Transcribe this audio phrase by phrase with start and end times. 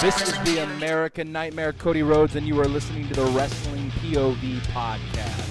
[0.00, 4.60] This is the American Nightmare, Cody Rhodes, and you are listening to the Wrestling POV
[4.72, 5.50] podcast.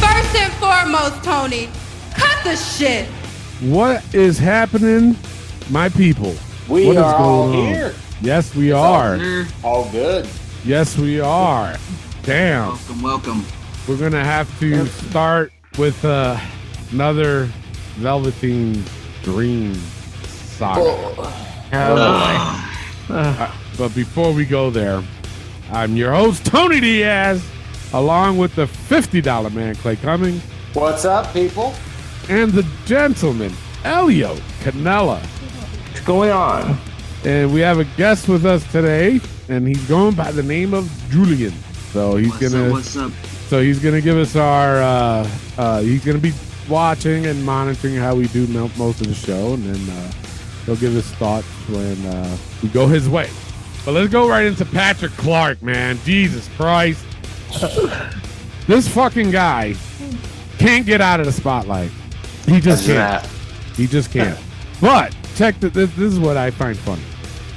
[0.00, 1.70] First and foremost, Tony,
[2.14, 3.06] cut the shit.
[3.62, 5.16] What is happening,
[5.70, 6.34] my people?
[6.68, 7.74] We What is are all going on?
[7.74, 7.94] here.
[8.20, 9.18] Yes, we are.
[9.64, 10.28] All good.
[10.64, 11.76] Yes, we are.
[12.22, 12.68] Damn.
[12.68, 13.44] Welcome, welcome.
[13.88, 16.38] We're gonna have to start with uh,
[16.92, 17.48] another
[17.96, 18.84] Velveteen
[19.22, 19.74] Dream
[20.24, 21.32] saga.
[21.72, 25.02] Uh, but before we go there,
[25.72, 27.44] I'm your host Tony Diaz,
[27.92, 30.42] along with the fifty dollar man Clay Cummings
[30.74, 31.74] What's up, people?
[32.28, 33.52] and the gentleman
[33.84, 35.20] Elio Canella.
[36.00, 36.78] What's going on?
[37.26, 39.20] And we have a guest with us today,
[39.50, 41.52] and he's going by the name of Julian.
[41.92, 42.72] So he's What's gonna up?
[42.72, 43.12] What's up?
[43.48, 46.32] so he's gonna give us our uh, uh, he's gonna be
[46.70, 50.12] watching and monitoring how we do most of the show, and then uh,
[50.64, 53.28] he'll give his thoughts when uh, we go his way.
[53.84, 55.98] But let's go right into Patrick Clark, man.
[56.04, 57.04] Jesus Christ,
[58.66, 59.74] this fucking guy
[60.56, 61.90] can't get out of the spotlight.
[62.46, 63.22] He just can't.
[63.76, 64.40] He just can't.
[64.80, 65.58] But check.
[65.60, 67.02] This, this is what I find funny.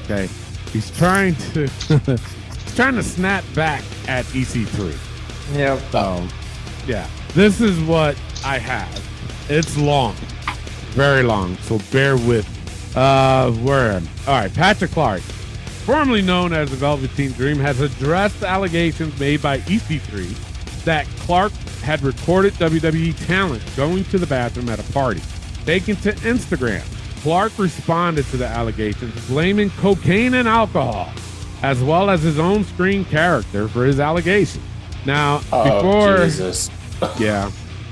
[0.03, 0.29] Okay,
[0.71, 5.55] he's trying to he's trying to snap back at EC3.
[5.55, 5.79] Yep.
[5.91, 6.27] So,
[6.87, 9.01] yeah, this is what I have.
[9.49, 10.15] It's long,
[10.91, 11.57] very long.
[11.57, 12.47] So bear with.
[12.95, 13.95] Uh, where?
[14.27, 19.57] All right, Patrick Clark, formerly known as the Velveteen Dream, has addressed allegations made by
[19.59, 21.51] EC3 that Clark
[21.81, 25.21] had recorded WWE talent going to the bathroom at a party.
[25.65, 26.83] Taken to Instagram,
[27.23, 31.09] Clark responded to the allegations, blaming cocaine and alcohol,
[31.61, 34.63] as well as his own screen character for his allegations.
[35.05, 36.69] Now, Oh, before Jesus.
[37.19, 37.49] yeah.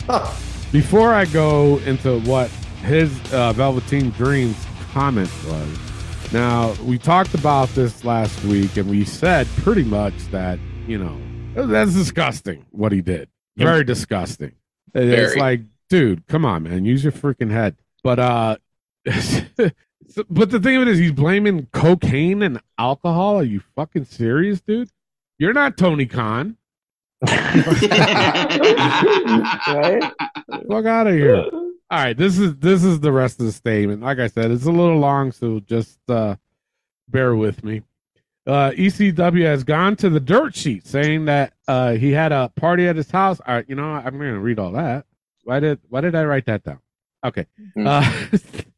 [0.74, 2.50] Before I go into what
[2.84, 4.56] his uh, Velveteen Dreams
[4.92, 10.59] comment was, now we talked about this last week and we said pretty much that,
[10.88, 11.19] you know,
[11.68, 13.28] that's disgusting what he did.
[13.58, 14.53] Very disgusting.
[14.94, 17.75] It's like, dude, come on, man, use your freaking head.
[18.02, 18.56] But, uh,
[20.29, 23.39] but the thing of it is, he's blaming cocaine and alcohol.
[23.39, 24.89] Are you fucking serious, dude?
[25.38, 26.57] You're not Tony Khan.
[27.28, 27.38] right?
[30.67, 31.45] Fuck out of here.
[31.91, 34.01] All right, this is this is the rest of the statement.
[34.01, 36.35] Like I said, it's a little long, so just uh
[37.09, 37.81] bear with me.
[38.47, 42.88] Uh ECW has gone to the dirt sheet saying that uh he had a party
[42.88, 43.41] at his house.
[43.45, 45.06] All right, you know, I'm gonna read all that.
[45.44, 46.79] Why did why did I write that down?
[47.25, 47.45] Okay.
[47.78, 48.28] Uh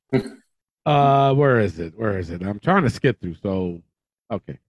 [0.85, 1.93] uh where is it?
[1.97, 2.41] Where is it?
[2.41, 3.81] I'm trying to skip through, so
[4.31, 4.59] okay.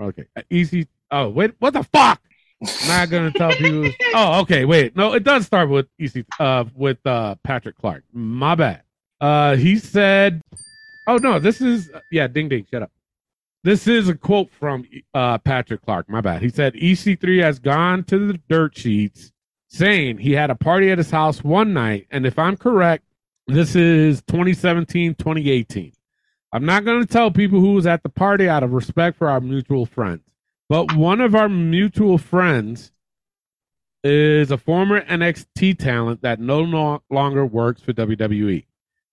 [0.00, 0.24] Okay.
[0.36, 2.20] Uh, easy oh wait, what the fuck?
[2.62, 3.90] I'm not gonna tell people.
[4.14, 4.66] Oh, okay.
[4.66, 8.04] Wait, no, it does start with EC uh with uh Patrick Clark.
[8.12, 8.82] My bad.
[9.20, 10.42] Uh, he said,
[11.06, 12.90] "Oh no, this is yeah, ding ding, shut up."
[13.64, 16.10] This is a quote from uh Patrick Clark.
[16.10, 16.42] My bad.
[16.42, 19.32] He said EC3 has gone to the dirt sheets,
[19.68, 23.04] saying he had a party at his house one night, and if I'm correct,
[23.52, 25.92] this is 2017, 2018.
[26.52, 29.28] I'm not going to tell people who was at the party out of respect for
[29.28, 30.22] our mutual friends.
[30.68, 32.92] But one of our mutual friends
[34.04, 38.64] is a former NXT talent that no lo- longer works for WWE.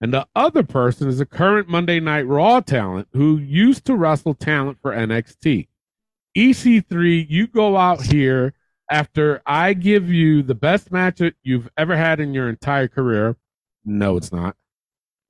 [0.02, 4.34] And the other person is a current Monday Night Raw talent who used to wrestle
[4.34, 5.68] talent for NXT.
[6.38, 8.54] EC3, you go out here
[8.90, 13.36] after I give you the best match you've ever had in your entire career.
[13.90, 14.56] No, it's not.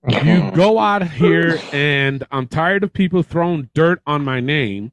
[0.08, 0.52] You oh.
[0.52, 4.92] go out here and I'm tired of people throwing dirt on my name.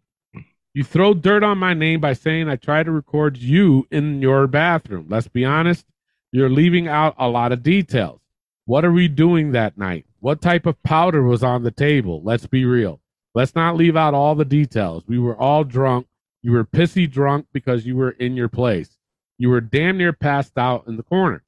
[0.72, 4.46] You throw dirt on my name by saying I tried to record you in your
[4.46, 5.06] bathroom.
[5.08, 5.84] Let's be honest,
[6.32, 8.20] you're leaving out a lot of details.
[8.66, 10.06] What are we doing that night?
[10.20, 12.20] What type of powder was on the table?
[12.22, 13.00] Let's be real.
[13.34, 15.04] Let's not leave out all the details.
[15.06, 16.06] We were all drunk.
[16.42, 18.96] You were pissy drunk because you were in your place.
[19.38, 21.42] You were damn near passed out in the corner.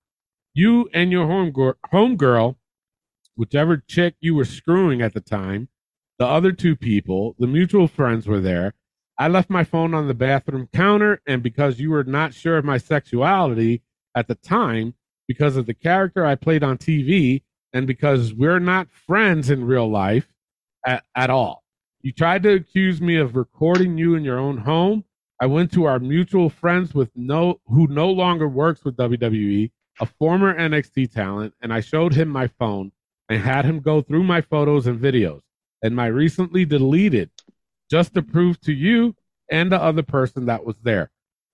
[0.58, 2.56] You and your home homegirl,
[3.36, 5.68] whichever chick you were screwing at the time,
[6.18, 8.74] the other two people, the mutual friends were there.
[9.16, 12.64] I left my phone on the bathroom counter, and because you were not sure of
[12.64, 13.82] my sexuality
[14.16, 14.94] at the time,
[15.28, 19.88] because of the character I played on TV, and because we're not friends in real
[19.88, 20.26] life
[20.84, 21.62] at, at all.
[22.02, 25.04] You tried to accuse me of recording you in your own home.
[25.40, 30.06] I went to our mutual friends with no who no longer works with WWE, a
[30.06, 32.92] former NXT talent, and I showed him my phone
[33.28, 35.42] and had him go through my photos and videos.
[35.80, 37.30] and my recently deleted
[37.88, 39.14] just to prove to you
[39.48, 41.10] and the other person that was there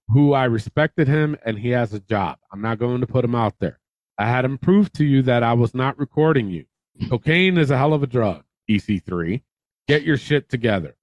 [0.08, 2.38] who I respected him and he has a job.
[2.52, 3.78] I'm not going to put him out there.
[4.18, 6.66] I had him prove to you that I was not recording you.
[7.08, 9.42] Cocaine is a hell of a drug, EC3.
[9.88, 10.96] Get your shit together.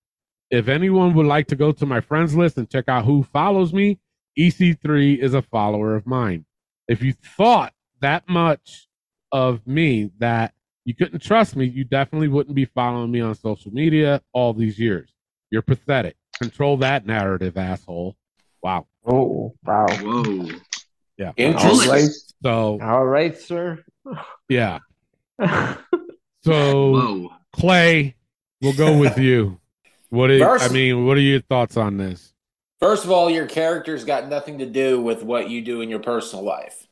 [0.50, 3.74] If anyone would like to go to my friends list and check out who follows
[3.74, 4.00] me,
[4.38, 6.46] EC3 is a follower of mine.
[6.92, 7.72] If you thought
[8.02, 8.90] that much
[9.32, 10.54] of me that
[10.84, 14.78] you couldn't trust me, you definitely wouldn't be following me on social media all these
[14.78, 15.14] years.
[15.52, 16.18] You're pathetic.
[16.38, 18.18] Control that narrative, asshole.
[18.62, 18.88] Wow.
[19.06, 19.86] Oh, wow.
[20.02, 20.50] Whoa.
[21.18, 21.32] Yeah.
[21.38, 21.90] Interesting.
[21.90, 22.10] All right.
[22.44, 23.84] So, All right, sir.
[24.50, 24.80] yeah.
[26.44, 27.30] So, Whoa.
[27.54, 28.16] Clay,
[28.62, 29.60] we'll go with you.
[30.10, 32.34] What is, I mean, what are your thoughts on this?
[32.82, 36.00] First of all, your character's got nothing to do with what you do in your
[36.00, 36.88] personal life.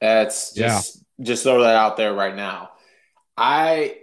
[0.00, 2.70] That's just just throw that out there right now.
[3.36, 3.96] I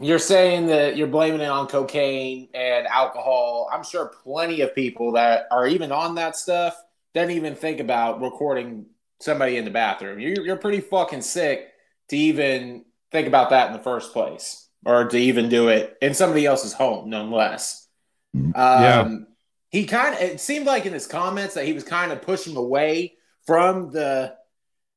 [0.00, 3.68] you're saying that you're blaming it on cocaine and alcohol.
[3.72, 6.76] I'm sure plenty of people that are even on that stuff
[7.14, 8.86] don't even think about recording
[9.20, 10.18] somebody in the bathroom.
[10.18, 11.68] You're, you're pretty fucking sick
[12.08, 16.12] to even think about that in the first place or to even do it in
[16.14, 17.86] somebody else's home, nonetheless.
[18.34, 19.18] Um, Yeah.
[19.72, 22.56] He kind of, it seemed like in his comments that he was kind of pushing
[22.56, 23.14] away
[23.46, 24.36] from the,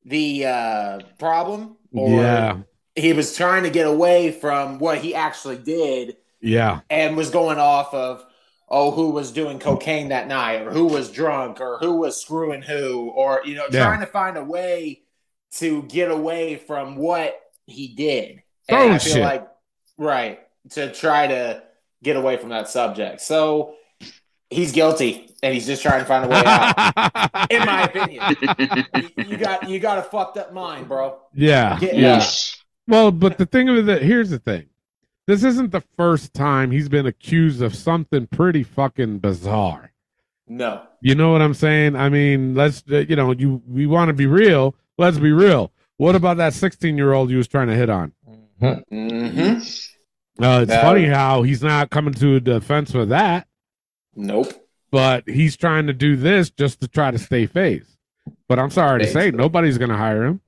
[0.04, 2.58] the uh, problem or yeah.
[2.94, 6.80] he was trying to get away from what he actually did Yeah.
[6.90, 8.24] and was going off of
[8.68, 12.62] oh who was doing cocaine that night or who was drunk or who was screwing
[12.62, 13.84] who or you know Yeah.
[13.86, 15.02] trying to find a way
[15.52, 19.22] to get away from what he did and i feel shit.
[19.22, 19.48] like
[19.96, 20.40] right
[20.70, 21.62] to try to
[22.02, 23.74] get away from that subject so
[24.50, 28.22] he's guilty and he's just trying to find a way out in my opinion
[29.16, 31.78] you, you got you got a fucked up mind bro yeah.
[31.78, 32.18] Get- Yeah.
[32.18, 32.56] Yeesh.
[32.88, 34.66] Well, but the thing of it, here's the thing.
[35.26, 39.90] This isn't the first time he's been accused of something pretty fucking bizarre.
[40.46, 41.96] no You know what I'm saying?
[41.96, 44.76] I mean, let's uh, you know, you we want to be real.
[44.98, 45.72] Let's be real.
[45.96, 48.12] What about that 16 year old you was trying to hit on?
[48.62, 49.58] mm-hmm.
[50.42, 50.80] Uh, it's No.
[50.82, 53.48] funny how he's not coming to a defense for that,
[54.16, 54.52] nope
[54.90, 57.96] but he's trying to do this just to try to stay face.
[58.48, 60.40] But I'm sorry to say, nobody's going to hire him.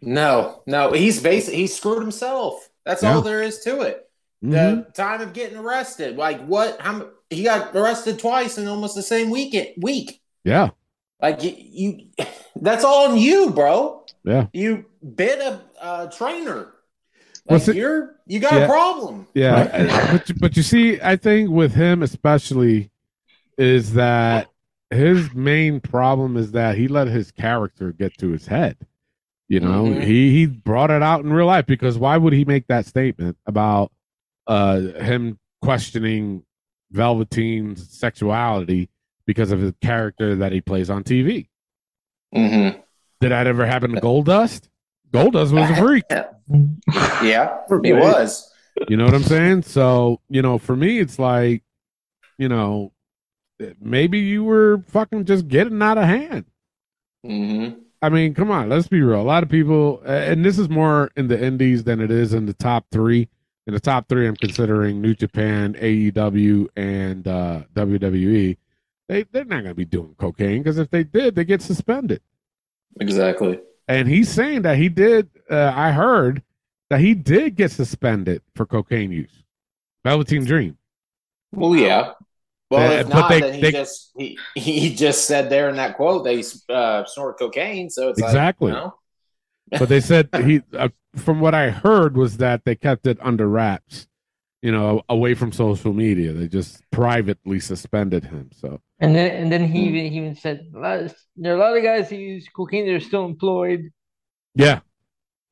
[0.00, 2.68] No, no, he's basically he screwed himself.
[2.84, 3.14] That's Yeah.
[3.14, 4.08] all there is to it.
[4.42, 6.80] The time of getting arrested, like what?
[6.80, 10.20] How he got arrested twice in almost the same weekend week.
[10.44, 10.70] Yeah.
[11.20, 12.26] Like you, you
[12.60, 14.04] that's all on you, bro.
[14.22, 14.46] Yeah.
[14.52, 14.84] You
[15.16, 16.68] bit a uh, trainer.
[17.48, 18.58] Like you're you got Yeah.
[18.64, 19.26] a problem.
[19.34, 22.91] Yeah, but you- but you see, I think with him especially
[23.58, 24.48] is that
[24.90, 28.76] his main problem is that he let his character get to his head.
[29.48, 30.04] You know, Mhm.
[30.04, 33.36] he he brought it out in real life because why would he make that statement
[33.46, 33.92] about
[34.46, 36.44] uh him questioning
[36.90, 38.88] Velveteen's sexuality
[39.26, 41.48] because of the character that he plays on TV?
[42.34, 42.78] Mm-hmm.
[43.20, 44.68] Did that ever happen to Goldust?
[45.12, 46.04] Goldust was a freak.
[47.22, 48.50] Yeah, he was.
[48.88, 49.62] You know what I'm saying?
[49.62, 51.62] So, you know, for me, it's like,
[52.36, 52.91] you know,
[53.80, 56.44] maybe you were fucking just getting out of hand.
[57.26, 57.78] Mm-hmm.
[58.00, 59.20] I mean, come on, let's be real.
[59.20, 62.46] A lot of people, and this is more in the indies than it is in
[62.46, 63.28] the top three.
[63.66, 68.56] In the top three, I'm considering New Japan, AEW, and uh, WWE.
[69.08, 72.20] They they're not going to be doing cocaine because if they did, they get suspended.
[73.00, 73.60] Exactly.
[73.86, 75.28] And he's saying that he did.
[75.48, 76.42] Uh, I heard
[76.90, 79.44] that he did get suspended for cocaine use.
[80.04, 80.76] Velveteen Dream.
[81.52, 82.12] Well, yeah.
[82.72, 85.76] Well, if but not, they- then he they- just he, he just said there in
[85.76, 87.90] that quote they uh, snort cocaine.
[87.90, 88.72] So it's Exactly.
[88.72, 92.74] Like, you know, but they said he uh, from what i heard was that they
[92.74, 94.06] kept it under wraps
[94.62, 99.52] you know away from social media they just privately suspended him so And then and
[99.52, 99.94] then he Hmm.
[99.96, 102.94] even he even said of- there are a lot of guys who use cocaine that
[102.94, 103.90] are still employed.
[104.54, 104.80] yeah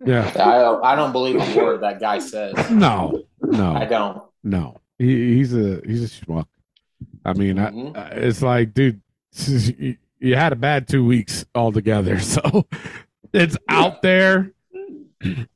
[0.05, 2.55] yeah I don't, I don't believe a word that guy says.
[2.71, 4.23] no no, I don't.
[4.45, 6.47] no he, he's a he's a schmuck
[7.25, 7.97] i mean Mhm.
[7.97, 9.01] I, I- it's like dude
[9.47, 12.67] you, you had a bad two weeks altogether so
[13.33, 14.53] it's out there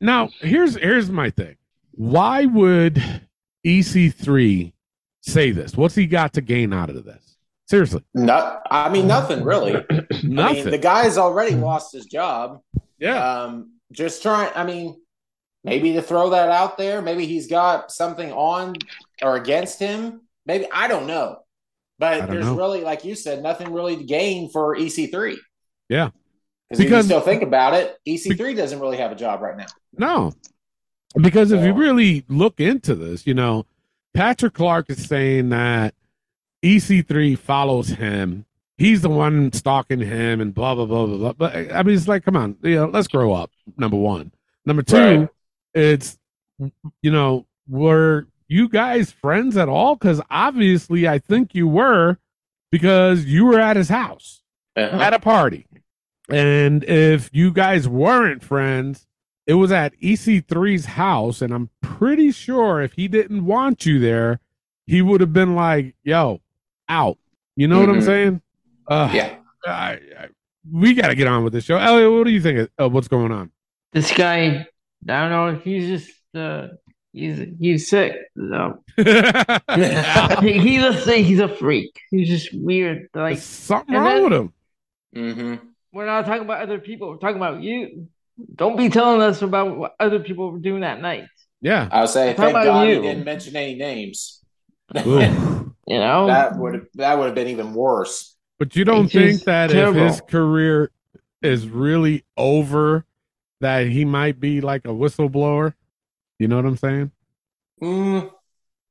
[0.01, 1.57] now here's here's my thing
[1.93, 3.03] why would
[3.67, 4.73] ec3
[5.23, 9.43] say this what's he got to gain out of this seriously No, I mean nothing
[9.43, 9.75] really.
[9.91, 12.61] I nothing mean, the guy's already lost his job.
[12.99, 14.51] yeah Um, just trying.
[14.55, 15.01] I mean,
[15.63, 17.01] maybe to throw that out there.
[17.01, 18.75] Maybe he's got something on
[19.23, 20.23] or against him.
[20.45, 21.39] Maybe I don't know.
[21.99, 22.57] But there's know.
[22.57, 25.37] really, like you said, nothing really to gain for EC3.
[25.89, 26.11] Yeah.
[26.71, 29.67] Because if you still think about it, EC3 doesn't really have a job right now.
[29.97, 30.33] No,
[31.21, 33.67] Because if you really look into this, you know,
[34.13, 35.95] Patrick Clark is saying that
[36.65, 38.45] EC3 follows him.
[38.77, 41.33] He's the one stalking him and blah blah blah blah blah.
[41.35, 43.51] But I mean, it's like, come on, you know, let's grow up.
[43.77, 44.33] Number one.
[44.67, 45.29] Number two, Right.
[45.75, 46.19] it's
[47.03, 49.97] you know, were you guys friends at all?
[49.97, 52.19] Because obviously, I think you were,
[52.71, 54.43] because you were at his house
[54.77, 54.97] Uh-huh.
[54.99, 55.67] at a party.
[56.31, 59.07] And if you guys weren't friends,
[59.47, 61.43] it was at EC3's house.
[61.43, 64.41] And I'm pretty sure if he didn't want you there,
[64.87, 66.41] he would have been like, yo,
[66.89, 67.19] out.
[67.57, 68.05] You know what I'm Mhm.
[68.07, 68.43] saying?
[68.89, 69.37] Uh, yeah.
[69.67, 70.29] I, I,
[70.71, 71.77] we got to get on with this show.
[71.77, 73.51] Elliot, what do you think of, of what's going on?
[73.93, 74.67] This guy,
[75.09, 75.61] I don't know.
[75.63, 76.69] He's just uh,
[77.15, 78.17] he's he's sick.
[78.37, 78.85] So.
[78.97, 81.99] he, he let's he's a freak.
[82.11, 83.09] He's just weird.
[83.15, 84.53] Like There's something wrong then- with him.
[85.15, 87.09] hmm we're not talking about other people.
[87.09, 88.09] We're talking about you.
[88.57, 91.27] Don't be telling us about what other people were doing that night.
[91.61, 91.89] Yeah.
[91.93, 94.43] I was saying, How thank about God he didn't mention any names.
[95.87, 98.35] You know, that would that would have been even worse.
[98.59, 100.01] But you don't It's think that terrible.
[100.01, 100.91] if his career
[101.43, 103.05] is really over,
[103.61, 105.75] that he might be like a whistleblower?
[106.39, 107.11] You know what I'm saying?
[107.83, 108.31] Mm,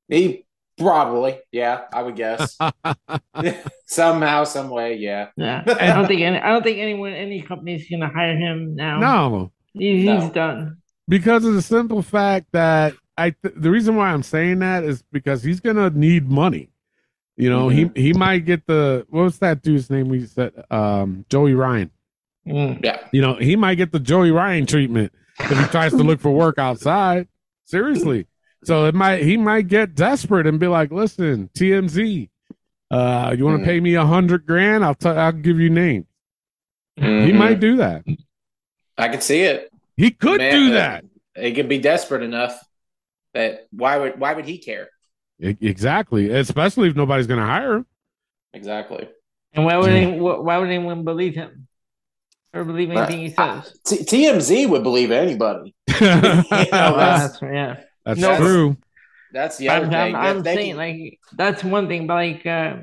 [0.07, 0.45] he
[0.77, 2.57] probably, yeah, I would guess.
[3.85, 5.29] Somehow, some way, yeah.
[5.38, 5.63] yeah.
[5.67, 6.38] I don't think any.
[6.38, 9.00] I don't think anyone, any company's gonna hire him now.
[9.00, 10.29] no, He- he's No.
[10.31, 10.77] done.
[11.07, 13.31] because of the simple fact that I.
[13.31, 16.69] Th- the reason why I'm saying that is because he's gonna need money.
[17.35, 20.07] You know, he he might get the what was that dude's name?
[20.07, 21.89] We said um, Joey Ryan.
[22.47, 22.83] Mm.
[22.83, 23.00] Yeah.
[23.12, 26.31] You know, he might get the Joey Ryan treatment if he tries to look for
[26.31, 27.27] work outside.
[27.74, 28.27] Seriously.
[28.65, 32.30] So it might he might get desperate and be like, "Listen, TMZ,
[32.92, 33.65] uh, you want to Mm.
[33.65, 34.86] pay me a hundred grand?
[34.86, 35.18] I'll tell.
[35.18, 36.06] I'll give you names."
[36.98, 37.36] He Mhm.
[37.36, 38.03] might do that.
[38.96, 39.72] I could see it.
[39.98, 41.06] He could Man, do uh, that.
[41.36, 42.60] He could be desperate enough
[43.34, 44.89] that why would why would he care?
[45.42, 47.86] E- exactly, especially if nobody's going to hire him.
[48.53, 49.10] Exactly.
[49.53, 49.98] And why would Yeah.
[49.98, 51.68] any, why would anyone believe him
[52.53, 53.80] or believe anything he says?
[53.84, 55.74] T- TMZ would believe anybody.
[56.00, 57.79] That's, know, that's- that's yeah.
[58.05, 58.38] that's No.
[58.38, 58.77] true.
[59.31, 60.15] That's the I'm, other I'm, thing.
[60.15, 62.75] I'm If they saying like that's one thing, but like, uh,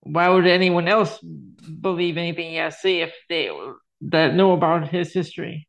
[0.00, 3.50] why would anyone else believe anything he has to say if they
[4.02, 5.68] that know about his history?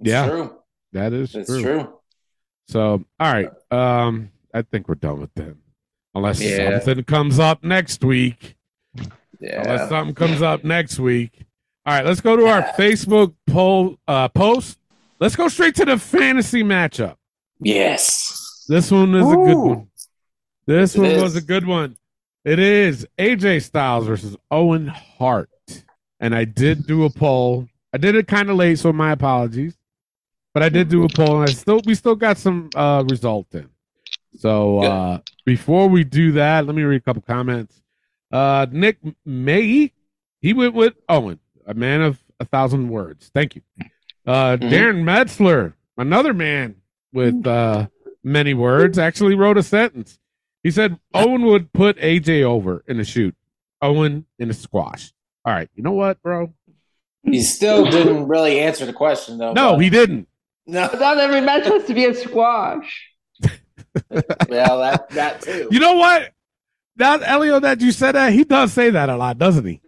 [0.00, 0.28] it's Yeah.
[0.28, 0.58] true.
[0.92, 1.62] That is It's true.
[1.62, 1.98] true.
[2.68, 3.48] So, all right.
[3.70, 5.58] Um, I think we're done with them.
[6.14, 6.78] Unless Yeah.
[6.80, 8.56] something comes up next week.
[9.40, 9.62] Yeah.
[9.62, 11.44] Unless something comes up next week.
[11.86, 14.78] All right, let's go to our Facebook poll uh, post.
[15.20, 17.16] Let's go straight to the fantasy matchup.
[17.60, 18.64] Yes.
[18.68, 19.88] This one is a good one.
[20.66, 21.22] This It one is.
[21.22, 21.96] was a good one.
[22.44, 25.50] It is AJ Styles versus Owen Hart.
[26.20, 27.68] And I did do a poll.
[27.92, 29.76] I did it kind of late, so my apologies.
[30.54, 33.46] But I did do a poll, and I still we still got some uh result
[33.54, 33.68] in.
[34.38, 37.80] So uh before we do that, let me read a couple comments.
[38.32, 39.92] Uh Nick May,
[40.40, 43.30] he went with Owen, a man of a thousand words.
[43.34, 43.62] Thank you.
[44.28, 44.70] Uh Mhm.
[44.70, 46.76] Darren Metzler, another man
[47.12, 47.86] with uh
[48.22, 50.18] many words, actually wrote a sentence.
[50.62, 53.34] He said Owen would put AJ over in a shoot.
[53.80, 55.12] Owen in a squash.
[55.44, 56.52] All right, you know what, bro?
[57.22, 59.52] He still didn't really answer the question though.
[59.54, 60.28] No, but- he didn't.
[60.66, 60.90] no.
[60.92, 63.08] Not every match has to be a squash.
[64.48, 65.68] Well, that that too.
[65.70, 66.30] You know what?
[66.96, 69.80] Now, Elio, that you said that, he does say that a lot, doesn't he?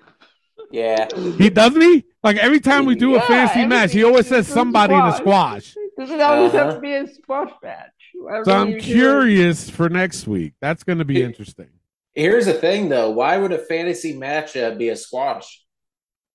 [0.71, 1.09] Yeah.
[1.39, 2.05] He doesn't he?
[2.23, 5.12] Like every time we do a fantasy match, he always says a somebody in a
[5.17, 5.73] squash.
[5.73, 5.85] squash.
[5.99, 6.75] Doesn't always have Uh-huh.
[6.77, 7.91] to be a squash match.
[8.15, 10.53] Whatever so I'm if you do- curious for next week.
[10.61, 11.69] That's going to be interesting.
[12.15, 13.11] Here's the thing though.
[13.11, 15.62] Why would a fantasy matchup be a squash?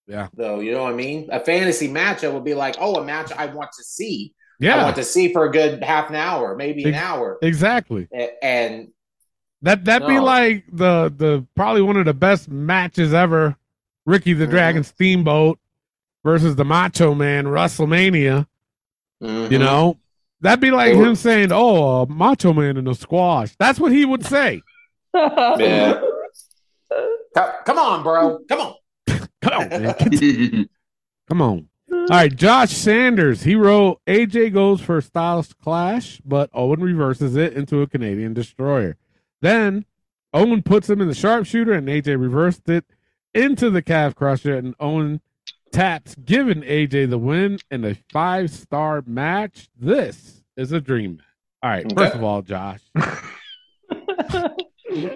[0.08, 0.28] Yeah.
[0.34, 1.30] Though, you know what I mean?
[1.32, 4.34] A fantasy matchup would be like, oh, a match I want to see.
[4.60, 4.76] Yeah.
[4.80, 7.38] I want to see for a good half an hour, maybe an Ex- hour.
[7.42, 8.08] exactly.
[8.42, 8.90] And
[9.64, 13.56] That that'd be like the the probably one of the best matches ever.
[14.06, 14.50] Ricky the Mhm.
[14.52, 15.60] Dragon Steamboat
[16.24, 18.48] versus the Macho Man WrestleMania.
[19.22, 19.52] Mhm.
[19.52, 19.98] You know,
[20.42, 24.06] that'd be like him saying, "Oh, a Macho Man in a squash." That's what he
[24.06, 24.62] would say.
[25.14, 26.02] Yeah.
[27.66, 28.40] Come on, bro.
[28.50, 28.74] Come on.
[29.42, 30.68] Come on, man.
[31.28, 31.68] Come on.
[31.92, 33.44] All right, Josh Sanders.
[33.44, 38.96] He wrote AJ goes for Styles Clash, but Owen reverses it into a Canadian Destroyer.
[39.42, 39.86] Then
[40.34, 42.86] Owen puts him in the sharpshooter, and AJ reversed it
[43.36, 45.22] into the calf crusher, and Owen
[45.72, 49.68] taps, giving AJ the win in a five star match.
[49.80, 51.18] This is a dream.
[51.18, 51.26] match.
[51.62, 51.96] All right, Okay.
[51.96, 52.80] first of all, Josh,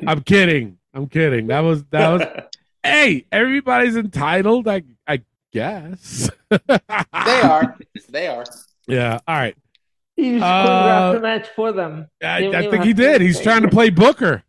[0.08, 0.78] I'm kidding.
[0.94, 1.48] I'm kidding.
[1.48, 2.28] That was that was.
[2.84, 4.68] hey, everybody's entitled.
[4.68, 5.22] I I
[5.54, 6.30] guess.
[6.50, 7.78] they are.
[8.10, 8.46] They are.
[8.88, 9.20] Yeah.
[9.28, 9.56] All right.
[10.16, 12.08] He just Uh, choreographed the match for them.
[12.24, 13.22] I, I think he did.
[13.22, 14.44] He's trying to play Booker.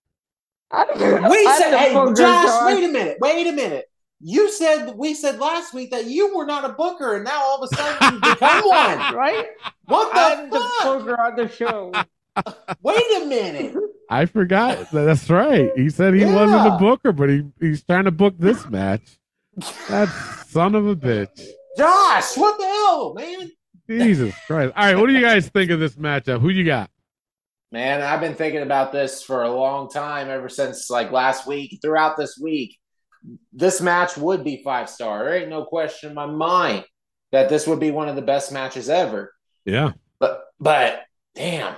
[0.73, 0.99] I don't,
[1.31, 2.63] We I said, hey, Josh, Josh.
[2.65, 3.87] wait a minute, wait a minute.
[4.21, 7.63] You said we said last week that you were not a booker, and now all
[7.63, 9.13] of a sudden you become one.
[9.15, 9.47] Right?
[9.87, 12.05] What the I'm the booker on the show.
[12.83, 13.75] Wait a minute.
[14.09, 14.91] I forgot.
[14.93, 15.71] That's right.
[15.77, 16.35] He said he Yeah.
[16.35, 19.19] wasn't a booker, but he, he's trying to book this match.
[19.89, 20.09] That
[20.47, 21.47] son of a bitch.
[21.77, 23.51] Josh, what the hell, man?
[23.89, 24.73] Jesus Christ.
[24.77, 26.41] All right, what do you guys think of this matchup?
[26.41, 26.91] Who you got?
[27.73, 31.79] Man, I've been thinking about this for a long time, ever since like last week,
[31.81, 32.77] throughout this week.
[33.53, 35.25] This match would be five star.
[35.25, 36.85] There ain't no question in my mind
[37.33, 39.33] that this would be one of the best matches ever.
[39.65, 39.93] Yeah.
[40.19, 41.75] But but damn,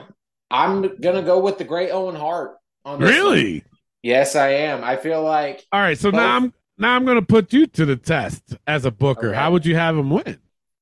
[0.51, 3.15] I'm gonna go with the great Owen Hart on this one.
[3.15, 3.65] Really?
[4.03, 4.83] Yes, I am.
[4.83, 7.97] I feel like All right, so now I'm now I'm gonna put you to the
[7.97, 9.29] test as a booker.
[9.29, 9.37] Okay.
[9.37, 10.39] How would you have him win?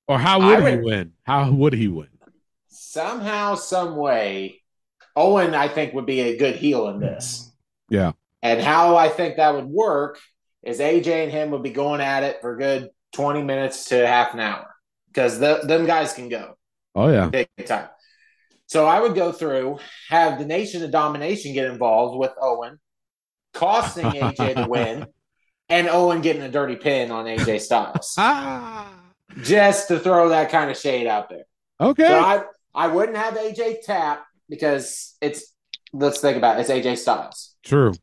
[0.06, 1.12] Or how I would he win?
[1.24, 2.08] How would he win?
[2.90, 4.59] somehow, some way,
[5.16, 7.50] Owen, I think, would be a good heel in this.
[7.88, 8.12] Yeah.
[8.42, 10.18] And how I think that would work
[10.62, 14.06] is AJ and him would be going at it for a good 20 minutes to
[14.06, 14.74] half an hour
[15.08, 16.56] because the, them guys can go
[16.94, 17.26] Oh yeah.
[17.28, 17.88] big time.
[18.66, 22.78] So I would go through, have the Nation of Domination get involved with Owen,
[23.52, 25.06] costing AJ the win,
[25.68, 28.14] and Owen getting a dirty pin on AJ Styles.
[28.16, 28.92] Ah.
[29.42, 31.44] just to throw that kind of shade out there.
[31.80, 32.06] Okay.
[32.06, 32.42] So I
[32.74, 35.54] I wouldn't have AJ tap because it's
[35.94, 37.54] let's think about it, it's AJ Styles.
[37.64, 37.94] True.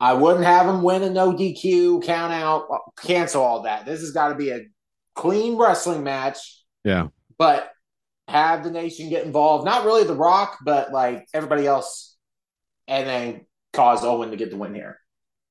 [0.00, 2.68] I wouldn't have him win a no DQ, count out,
[3.00, 3.86] cancel all that.
[3.86, 4.60] This has got to be a
[5.14, 7.08] clean wrestling match, Yeah.
[7.38, 7.70] but
[8.28, 9.64] have the nation get involved.
[9.64, 12.16] Not really The Rock, but like everybody else,
[12.86, 14.98] and then cause Owen to get the win here.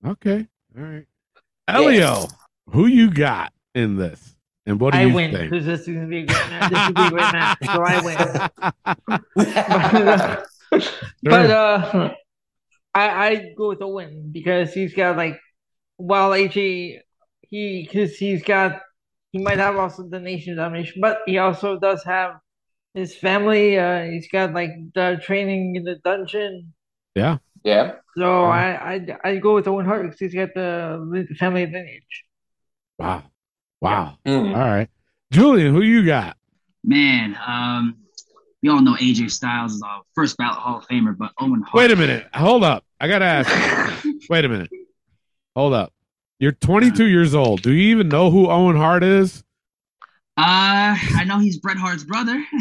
[0.06, 0.48] Okay.
[0.78, 1.06] All right.
[1.68, 2.28] Elio,
[2.70, 4.33] who you got in this?
[4.66, 5.52] And what do I you win think?
[5.52, 6.72] because this is gonna be a great match.
[6.72, 8.18] This will be a great match, so I win.
[11.24, 12.14] but uh,
[12.96, 15.38] I I go with Owen because he's got like
[15.98, 17.00] while AJ
[17.42, 18.80] he because he's got
[19.34, 22.36] he might have also the nation domination, but he also does have
[22.94, 23.78] his family.
[23.78, 26.74] Uh, he's got like the training in the dungeon.
[27.16, 27.38] yeah.
[27.64, 27.96] yeah.
[28.16, 32.24] So I I I go with Owen Hart because he's got the family lineage.
[32.98, 33.24] Wow.
[33.84, 34.18] Wow.
[34.26, 34.56] Mm.
[34.56, 34.90] All right.
[35.32, 36.38] Julian, who you got?
[36.86, 37.98] Man, um,
[38.62, 41.74] we all know AJ Styles is a first ballot Hall of Famer, but Owen Hart.
[41.74, 42.26] Wait a minute.
[42.34, 42.86] Hold up.
[43.02, 44.06] I gotta ask.
[44.30, 44.70] Wait a minute.
[45.54, 45.92] Hold up.
[46.40, 47.62] You're 22 years old.
[47.62, 49.44] Do you even know who Owen Hart is?
[50.38, 52.44] Uh, I know he's Bret Hart's brother.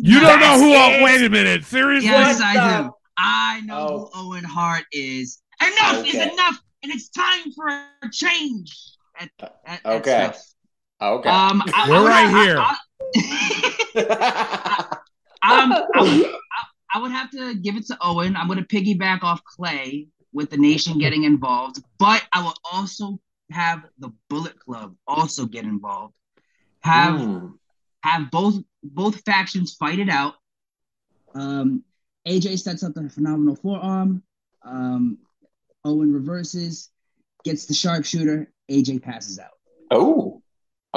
[0.00, 0.72] You don't know who?
[0.74, 1.02] it.
[1.02, 1.64] wait a minute.
[1.64, 2.08] Seriously?
[2.08, 2.90] yes, What I do.
[3.16, 5.42] I know who Owen Hart is.
[5.60, 8.78] Enough is enough, and it's time for a change.
[9.18, 10.30] At, at, at Okay.
[10.30, 10.40] stuff.
[11.00, 11.28] Okay.
[11.28, 12.58] Um, I, I We're would- right I- here.
[12.58, 12.74] I-
[15.40, 16.34] um, I would, I,
[16.94, 18.36] I would have to give it to Owen.
[18.36, 23.18] I'm going to piggyback off Clay with the nation getting involved, but I will also
[23.50, 26.14] have the Bullet Club also get involved.
[26.80, 27.54] Have Mm.
[28.04, 30.34] have both both factions fight it out.
[31.34, 31.82] Um,
[32.26, 34.22] AJ sets up the phenomenal forearm.
[34.62, 35.18] Um,
[35.84, 36.90] Owen reverses,
[37.44, 38.52] gets the sharpshooter.
[38.70, 39.52] AJ passes out.
[39.90, 40.42] Oh.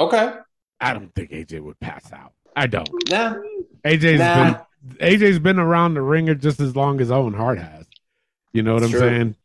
[0.02, 0.34] Okay.
[0.80, 2.32] I don't think AJ would pass out.
[2.56, 2.90] I don't.
[3.08, 3.36] Nah.
[3.84, 4.34] AJ's Nah.
[4.34, 7.86] been AJ's been around the ringer just as long as Owen Hart has.
[8.52, 8.98] You know what I'm True.
[9.00, 9.36] saying?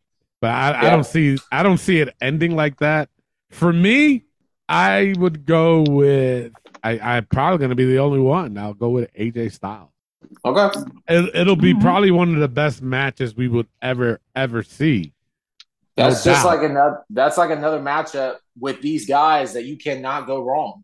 [0.42, 3.10] But I, I don't see I don't see it ending like that.
[3.52, 4.26] For me,
[4.68, 8.58] I would go with I, I'm probably going to be the only one.
[8.58, 9.90] I'll go with AJ Styles.
[10.46, 10.80] Okay.
[11.08, 11.82] It, it'll be Mhm.
[11.82, 15.14] probably one of the best matches we would ever ever see.
[15.98, 16.56] No That's just doubt.
[16.62, 17.00] like another.
[17.10, 20.84] That's like another matchup with these guys that you cannot go wrong.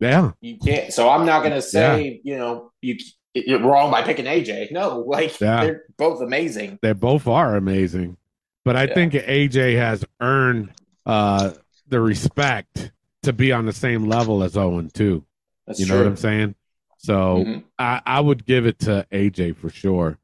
[0.00, 0.92] Yeah, You can't.
[0.92, 2.96] So I'm not going to say you know you
[3.34, 4.72] you're wrong by picking AJ.
[4.72, 5.64] No, like Yeah.
[5.64, 6.78] they're both amazing.
[6.82, 8.16] they both are amazing,
[8.64, 8.94] but I Yeah.
[8.94, 10.70] think AJ has earned
[11.06, 11.50] uh,
[11.88, 15.24] the respect to be on the same level as Owen too.
[15.66, 15.96] That's you true.
[15.96, 16.54] know what I'm saying?
[16.98, 17.64] So Mhm.
[17.78, 20.18] I, I would give it to AJ for sure,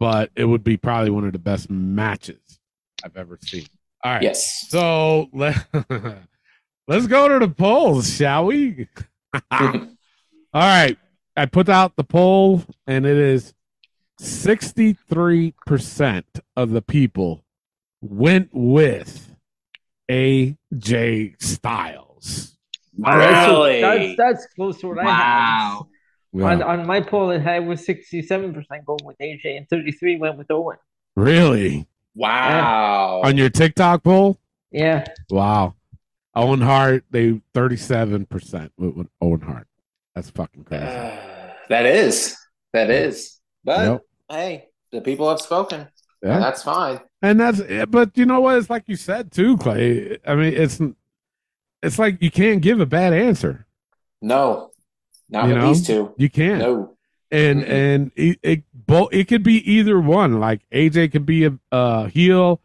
[0.00, 2.40] but it would be probably one of the best matches
[3.04, 3.66] I've ever seen.
[4.04, 4.22] All right.
[4.22, 4.66] Yes.
[4.68, 5.56] So let,
[6.86, 8.88] let's go to the polls, shall we?
[9.50, 9.70] All
[10.54, 10.96] right.
[11.36, 13.54] I put out the poll, and it is
[14.20, 16.24] 63%
[16.56, 17.44] of the people
[18.00, 19.34] went with
[20.10, 22.56] AJ Styles.
[22.98, 23.80] Really?
[23.80, 25.86] That's that's close to what I Wow.
[26.34, 26.42] had.
[26.42, 29.92] On, on my poll, it had was sixty seven percent going with AJ, and thirty
[29.92, 30.76] three went with Owen.
[31.16, 31.86] Really?
[32.18, 33.20] Wow.
[33.24, 34.38] On your TikTok poll?
[34.70, 35.74] Yeah, Wow.
[36.34, 39.66] Owen Hart, they 37% went with Owen Hart.
[40.14, 40.84] That's fucking crazy.
[40.84, 41.16] Uh,
[41.68, 42.36] that is.
[42.72, 43.38] That That is.
[43.64, 44.02] But Yep.
[44.30, 45.88] hey, the people have spoken.
[46.22, 46.34] Yeah.
[46.34, 47.00] And that's fine.
[47.22, 48.58] And that's but you know what?
[48.58, 50.18] It's like you said too, Clay.
[50.26, 50.80] I mean, it's
[51.82, 53.66] it's like you can't give a bad answer.
[54.20, 54.70] No.
[55.30, 55.68] Not You with know?
[55.72, 56.14] these two.
[56.18, 56.58] You can't.
[56.60, 56.96] No.
[57.30, 57.68] And Mm-mm.
[57.68, 60.40] and it, it both it could be either one.
[60.40, 62.60] Like AJ could be a, a heel,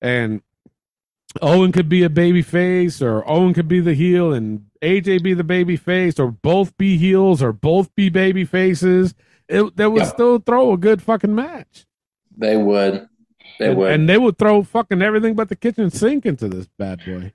[0.00, 0.42] and
[1.40, 5.32] Owen could be a baby face, or Owen could be the heel, and AJ be
[5.34, 9.14] the baby face, or both be heels, or both be baby faces.
[9.48, 10.08] It that would Yeah.
[10.08, 11.86] still throw a good fucking match.
[12.36, 13.08] They would.
[13.58, 13.92] They and, would.
[13.92, 17.32] and they would throw fucking everything but the kitchen sink into this bad boy.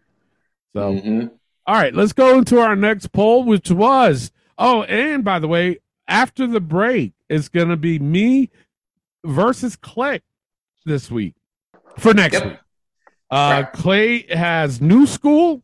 [0.76, 0.94] So.
[0.94, 1.32] Mhm.
[1.66, 5.80] All right, let's go into our next poll, which was oh, and by the way,
[6.08, 8.50] after the break, it's going to be me
[9.26, 10.22] versus Clay
[10.86, 11.36] this week
[11.98, 12.46] for next Yep.
[12.46, 12.58] week.
[13.30, 13.74] Uh, Right.
[13.74, 15.64] Clay has new school,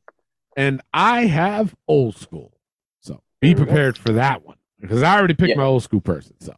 [0.57, 2.51] and I have old school.
[3.01, 5.57] So be prepared for that one because I already picked Yeah.
[5.57, 6.35] my old school person.
[6.39, 6.55] So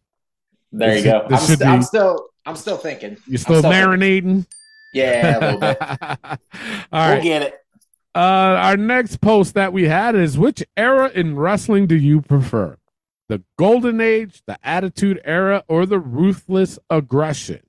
[0.72, 1.26] There you This- go.
[1.30, 3.18] this I'm, st- I'm still I'm still thinking.
[3.28, 3.72] you're still thinking.
[3.82, 4.46] marinating.
[4.94, 5.78] Yeah, a little bit.
[5.82, 6.38] All
[6.92, 7.24] we'll right.
[7.24, 7.54] get it.
[8.16, 12.78] Uh, our next post that we had is which era in wrestling do you prefer?
[13.28, 17.62] The golden age, the attitude era, or the ruthless aggression?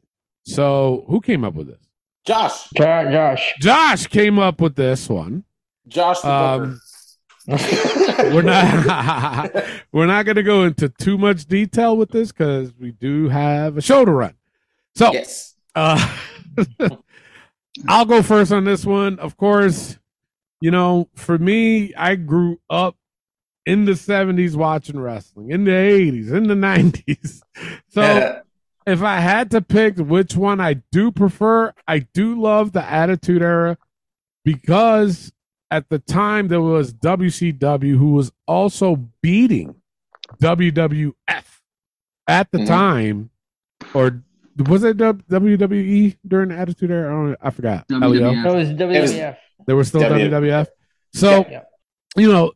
[0.45, 1.89] So, who came up with this?
[2.27, 2.69] Josh.
[2.77, 3.55] Jo- Josh.
[3.61, 5.45] Josh came up with this one.
[5.89, 6.81] Josh the Um,
[7.49, 9.55] We're not
[9.93, 13.77] we're not going to go into too much detail with this cuz we do have
[13.77, 14.35] a show to run.
[14.97, 15.55] So, yes.
[15.75, 16.17] Uh,
[17.89, 19.19] I'll go first on this one.
[19.21, 19.99] Of course,
[20.61, 22.97] you know, for me, I grew up
[23.67, 27.41] in the 70s watching wrestling, in the 80s, in the 90s.
[27.89, 28.43] So
[28.87, 33.41] if I had to pick which one I do prefer, I do love the Attitude
[33.43, 33.79] Era
[34.45, 35.33] because
[35.71, 39.75] at the time there was WCW who was also beating
[40.43, 41.15] WWF
[42.29, 42.67] at the Mhm.
[42.67, 43.31] time,
[43.95, 44.23] or
[44.59, 47.09] was it WWE during the Attitude Era?
[47.09, 47.37] I, don't.
[47.43, 47.87] I forgot.
[47.91, 48.31] Elio?
[48.33, 48.43] WWF.
[48.45, 49.37] That was WWF.
[49.67, 50.67] They were still W- WWF.
[51.15, 51.63] So Yeah.
[52.17, 52.53] you know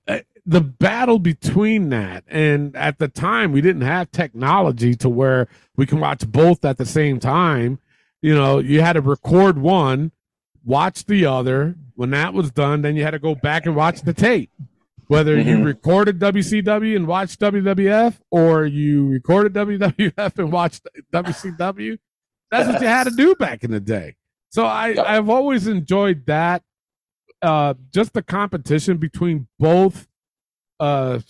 [0.47, 5.87] the battle between that and at the time we didn't have technology to where we
[5.87, 7.79] can watch both at the same time
[8.23, 10.11] you know you had to record one
[10.65, 14.03] watch the other when that was done then you had to go back and watch
[14.03, 14.51] the tape
[15.09, 15.65] whether you Mhm.
[15.65, 21.99] recorded WCW and watched WWF or you recorded WWF and watched WCW
[22.51, 24.17] that's what you had to do back in the day
[24.51, 25.07] so I Yep.
[25.07, 26.63] I've always enjoyed that
[27.43, 30.07] uh just the competition between both
[30.81, 31.21] uh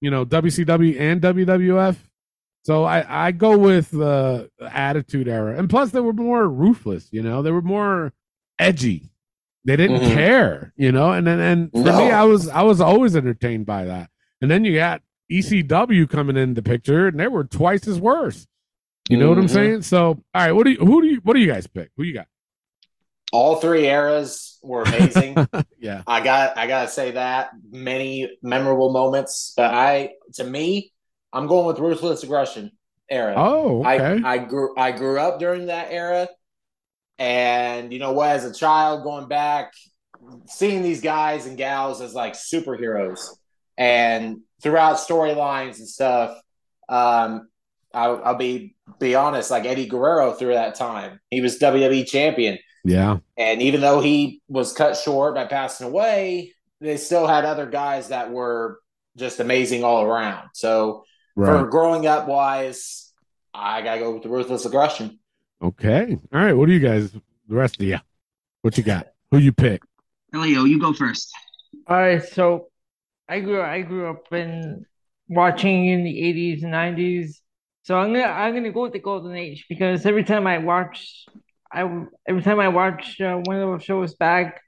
[0.00, 1.96] you know WCW and WWF.
[2.64, 5.56] So I I go with uh attitude era.
[5.58, 7.42] And plus they were more ruthless, you know.
[7.42, 8.12] They were more
[8.58, 9.10] edgy.
[9.64, 10.14] They didn't Mhm.
[10.14, 11.12] care, you know.
[11.12, 11.98] And then and for No.
[11.98, 14.10] me I was I was always entertained by that.
[14.40, 18.46] And then you got ECW coming in the picture and they were twice as worse.
[19.08, 19.50] You know what I'm Mhm.
[19.50, 19.82] saying?
[19.82, 21.90] So all right, what do you who do you what do you guys pick?
[21.96, 22.26] Who you got?
[23.32, 25.36] All three eras were amazing.
[25.78, 26.02] yeah.
[26.06, 29.54] I got I gotta say that many memorable moments.
[29.56, 30.92] But I to me,
[31.32, 32.72] I'm going with ruthless aggression
[33.10, 33.34] era.
[33.36, 34.20] Oh, okay.
[34.24, 36.28] I I grew I grew up during that era,
[37.18, 38.30] and you know what?
[38.30, 39.72] As a child, going back,
[40.46, 43.28] seeing these guys and gals as like superheroes,
[43.76, 46.38] and throughout storylines and stuff.
[46.88, 47.48] Um,
[47.94, 52.58] I'll, I'll be be honest, like Eddie Guerrero through that time, he was WWE champion.
[52.84, 53.18] Yeah.
[53.36, 58.08] And even though he was cut short by passing away, they still had other guys
[58.08, 58.80] that were
[59.16, 60.48] just amazing all around.
[60.54, 61.60] So Right.
[61.62, 63.12] for growing up wise,
[63.54, 65.18] I gotta go with the ruthless aggression.
[65.62, 66.18] Okay.
[66.32, 66.52] All right.
[66.52, 67.20] What do you guys, the
[67.54, 67.98] rest of you,
[68.62, 69.08] what you got?
[69.30, 69.82] Who you pick?
[70.34, 71.32] Elio, you go first.
[71.86, 72.68] All right, so
[73.28, 74.84] I grew I grew up in
[75.28, 77.40] watching in the eighties and nineties.
[77.82, 81.26] So I'm gonna I'm gonna go with the golden age because every time I watch,
[81.72, 84.60] I every time I watch uh, one of those shows back,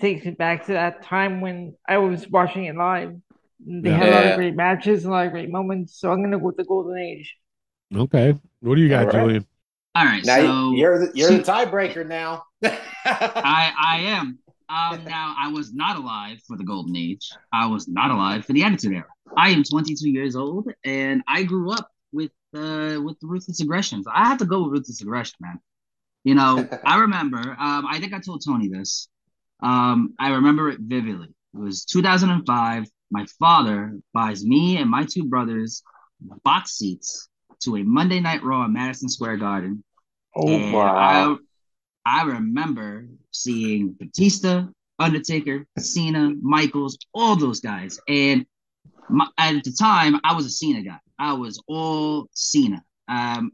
[0.00, 3.14] takes me back to that time when I was watching it live.
[3.66, 5.98] They had a lot of great matches and a lot of great moments.
[5.98, 7.34] So I'm gonna go with the golden age.
[7.94, 8.34] Okay.
[8.60, 9.12] What do you got, All right.
[9.20, 9.46] Julian?
[9.96, 12.44] All right, Now so you're the, you're so- the tiebreaker now.
[12.64, 14.38] I I am.
[14.68, 17.30] Um, now I was not alive for the golden age.
[17.52, 19.06] I was not alive for the attitude era.
[19.36, 24.02] I am 22 years old, and I grew up with uh with the ruthless aggression.
[24.02, 25.60] So I have to go with ruthless aggression, man.
[26.24, 27.38] You know, I remember.
[27.38, 29.08] Um, I think I told Tony this.
[29.62, 31.28] Um, I remember it vividly.
[31.54, 32.86] It was 2005.
[33.10, 35.82] My father buys me and my two brothers
[36.44, 37.28] box seats
[37.62, 39.84] to a Monday Night Raw at Madison Square Garden.
[40.34, 40.98] Oh And wow.
[40.98, 41.36] I,
[42.06, 44.66] I remember seeing Batista,
[44.98, 47.98] Undertaker, Cena, Michaels, all those guys.
[48.08, 48.46] And
[49.08, 50.98] my, at the time, I was a Cena guy.
[51.18, 52.82] I was all Cena.
[53.08, 53.52] Um,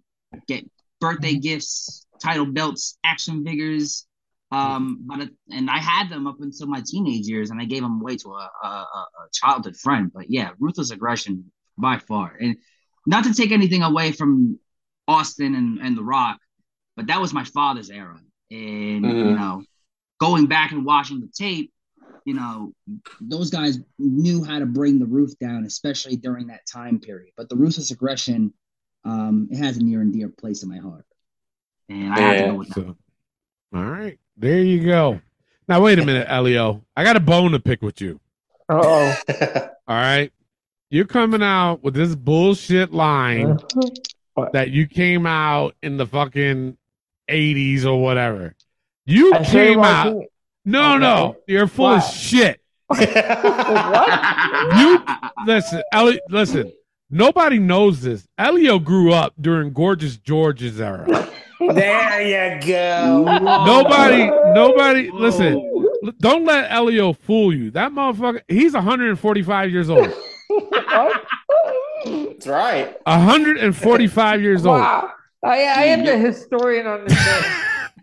[0.49, 0.65] get
[1.01, 4.07] birthday gifts, title belts, action figures.
[4.53, 7.83] Um, but it, and I had them up until my teenage years, and I gave
[7.83, 10.11] them away to a, a, a childhood friend.
[10.13, 12.57] But yeah, ruthless aggression by far, and
[13.07, 14.59] not to take anything away from
[15.07, 16.39] Austin and, and The Rock,
[16.97, 18.19] but that was my father's era,
[18.51, 19.17] and mm-hmm.
[19.17, 19.63] you know,
[20.21, 21.73] going back and watching the tape,
[22.25, 22.73] you know,
[23.21, 27.33] those guys knew how to bring the roof down, especially during that time period.
[27.37, 28.53] But the ruthless aggression,
[29.05, 31.07] um, it has a near and dear place in my heart,
[31.90, 32.74] and I yeah, have to go with that.
[32.74, 32.96] So,
[33.74, 34.18] all right.
[34.37, 35.20] There you go.
[35.68, 36.83] Now wait a minute, Elio.
[36.96, 38.20] I got a bone to pick with you.
[38.68, 39.16] Oh.
[39.88, 40.33] All right.
[40.90, 43.59] You're coming out with this bullshit line
[44.53, 46.76] that you came out in the fucking
[47.29, 48.55] 80s or whatever.
[49.07, 50.24] You I came out.
[50.64, 50.98] No, okay.
[50.98, 51.37] no.
[51.46, 52.05] You're full what?
[52.05, 52.61] of shit.
[52.87, 53.00] what?
[54.79, 55.05] You
[55.46, 56.72] listen, Elio, listen.
[57.11, 58.26] Nobody knows this.
[58.38, 61.29] Elio grew up during Gorgeous George's era.
[61.61, 63.25] There you go.
[63.25, 65.66] Nobody, nobody, listen.
[66.18, 67.70] Don't let Elio fool you.
[67.73, 70.09] That motherfucker, he's 145 years old.
[72.05, 72.96] That's right.
[73.07, 74.81] 145 years old.
[74.81, 75.12] Wow.
[75.42, 77.18] I, I am the historian on this.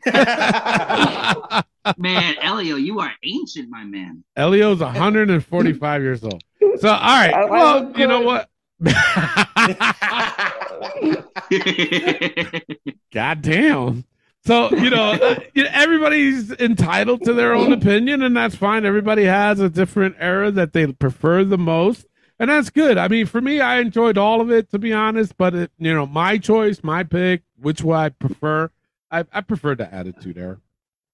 [1.98, 4.24] man, Elio, you are ancient, my man.
[4.36, 6.44] Elio's 145 years old.
[6.80, 7.50] So, all right.
[7.50, 8.50] Well, you know what?
[13.14, 14.06] God damn.
[14.46, 18.86] So, you know, uh, everybody's entitled to their own opinion, and that's fine.
[18.86, 22.06] Everybody has a different era that they prefer the most,
[22.40, 22.98] and that's good.
[22.98, 25.94] I mean, for me, I enjoyed all of it, to be honest, but, it, you
[25.94, 28.72] know, my choice, my pick, which one I prefer,
[29.12, 30.60] I, I prefer the attitude era.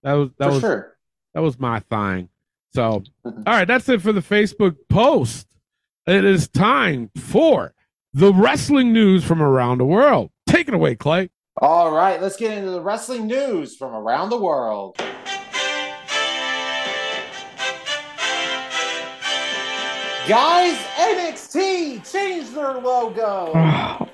[0.03, 0.97] That was, that for was, sure.
[1.33, 2.29] that was my thing.
[2.75, 5.47] So, all right, that's it for the Facebook post.
[6.05, 7.73] It is time for
[8.13, 10.29] the wrestling news from around the world.
[10.45, 11.29] Take it away, Clay.
[11.57, 14.97] All right, let's get into the wrestling news from around the world.
[20.27, 23.51] Guys, NXT changed their logo.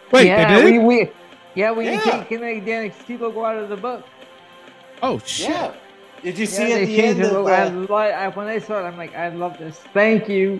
[0.11, 0.81] Wait, yeah, they did?
[0.81, 1.11] We, we,
[1.55, 1.99] yeah, we yeah.
[1.99, 4.05] taking the NXT logo out of the book.
[5.03, 5.49] Oh shit!
[5.49, 5.75] Yeah.
[6.23, 7.93] Did you see yeah, at the end of the...
[7.93, 9.79] I, I, when I saw it, I'm like, I love this.
[9.93, 10.59] Thank you.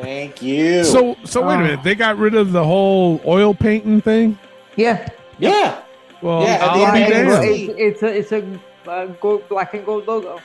[0.00, 0.84] Thank you.
[0.84, 1.82] So, so wait a minute.
[1.82, 4.38] They got rid of the whole oil painting thing.
[4.76, 5.08] Yeah.
[5.38, 5.82] Yeah.
[6.22, 7.44] Well, yeah, I'll be damned.
[7.44, 10.40] It's, it's a it's a uh, gold, black and gold logo.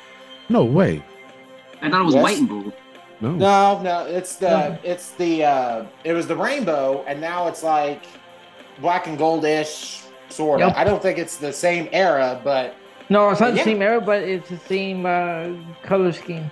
[0.50, 1.04] No way.
[1.82, 2.24] I thought it was yes.
[2.24, 2.74] white and gold.
[3.22, 3.32] No.
[3.32, 4.06] No, no.
[4.06, 4.78] It's the no.
[4.84, 8.04] it's the uh it was the rainbow, and now it's like
[8.80, 10.70] black and goldish sort of.
[10.70, 10.78] Yep.
[10.78, 12.76] I don't think it's the same era, but
[13.10, 13.64] no, it's not yeah.
[13.64, 15.50] the same era, but it's the same uh,
[15.84, 16.50] color scheme.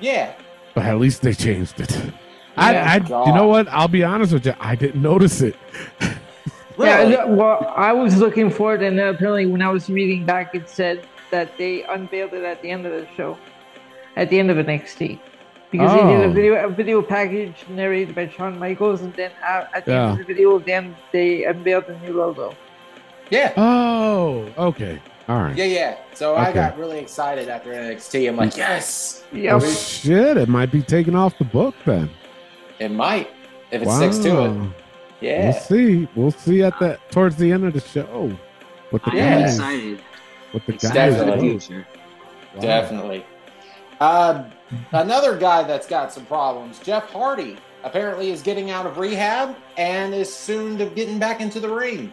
[0.00, 0.34] Yeah,
[0.78, 1.90] but at least they changed it.
[1.90, 2.12] Yeah,
[2.56, 3.66] I, I you know what?
[3.68, 4.54] I'll be honest with you.
[4.60, 5.56] I didn't notice it.
[6.76, 7.12] really?
[7.12, 10.68] Yeah, well, I was looking for it, and apparently, when I was reading back, it
[10.68, 13.36] said that they unveiled it at the end of the show,
[14.14, 15.18] at the end of NXT,
[15.72, 15.96] because oh.
[15.96, 16.32] they did a oh.
[16.32, 20.02] video, a video package narrated by Shawn Michaels, and then at the yeah.
[20.02, 22.54] end of the video, then they unveiled the new logo.
[23.30, 23.52] Yeah.
[23.56, 25.02] Oh, okay.
[25.28, 25.56] All right.
[25.56, 25.98] Yeah, yeah.
[26.14, 26.42] So okay.
[26.42, 28.28] I got really excited after NXT.
[28.28, 29.24] I'm like, yes.
[29.30, 29.56] Yeah.
[29.56, 30.38] Oh, shit.
[30.38, 32.08] It might be taken off the book then.
[32.78, 33.30] It might
[33.70, 33.96] if it wow.
[33.96, 34.70] sticks to it.
[35.20, 35.44] Yeah.
[35.44, 36.08] We'll see.
[36.14, 38.36] We'll see at the towards the end of the show.
[38.90, 40.00] What the I guys, am excited.
[40.52, 41.84] What the guys definitely.
[42.54, 42.60] Wow.
[42.60, 43.26] Definitely.
[44.00, 44.44] Uh,
[44.92, 50.14] another guy that's got some problems, Jeff Hardy, apparently is getting out of rehab and
[50.14, 52.12] is soon to getting back into the ring.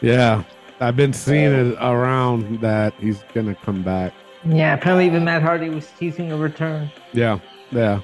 [0.00, 0.44] Yeah,
[0.80, 4.12] I've been seeing it around that he's gonna come back.
[4.44, 6.90] Yeah, apparently even Matt Hardy was teasing a return.
[7.12, 8.00] Yeah, yeah,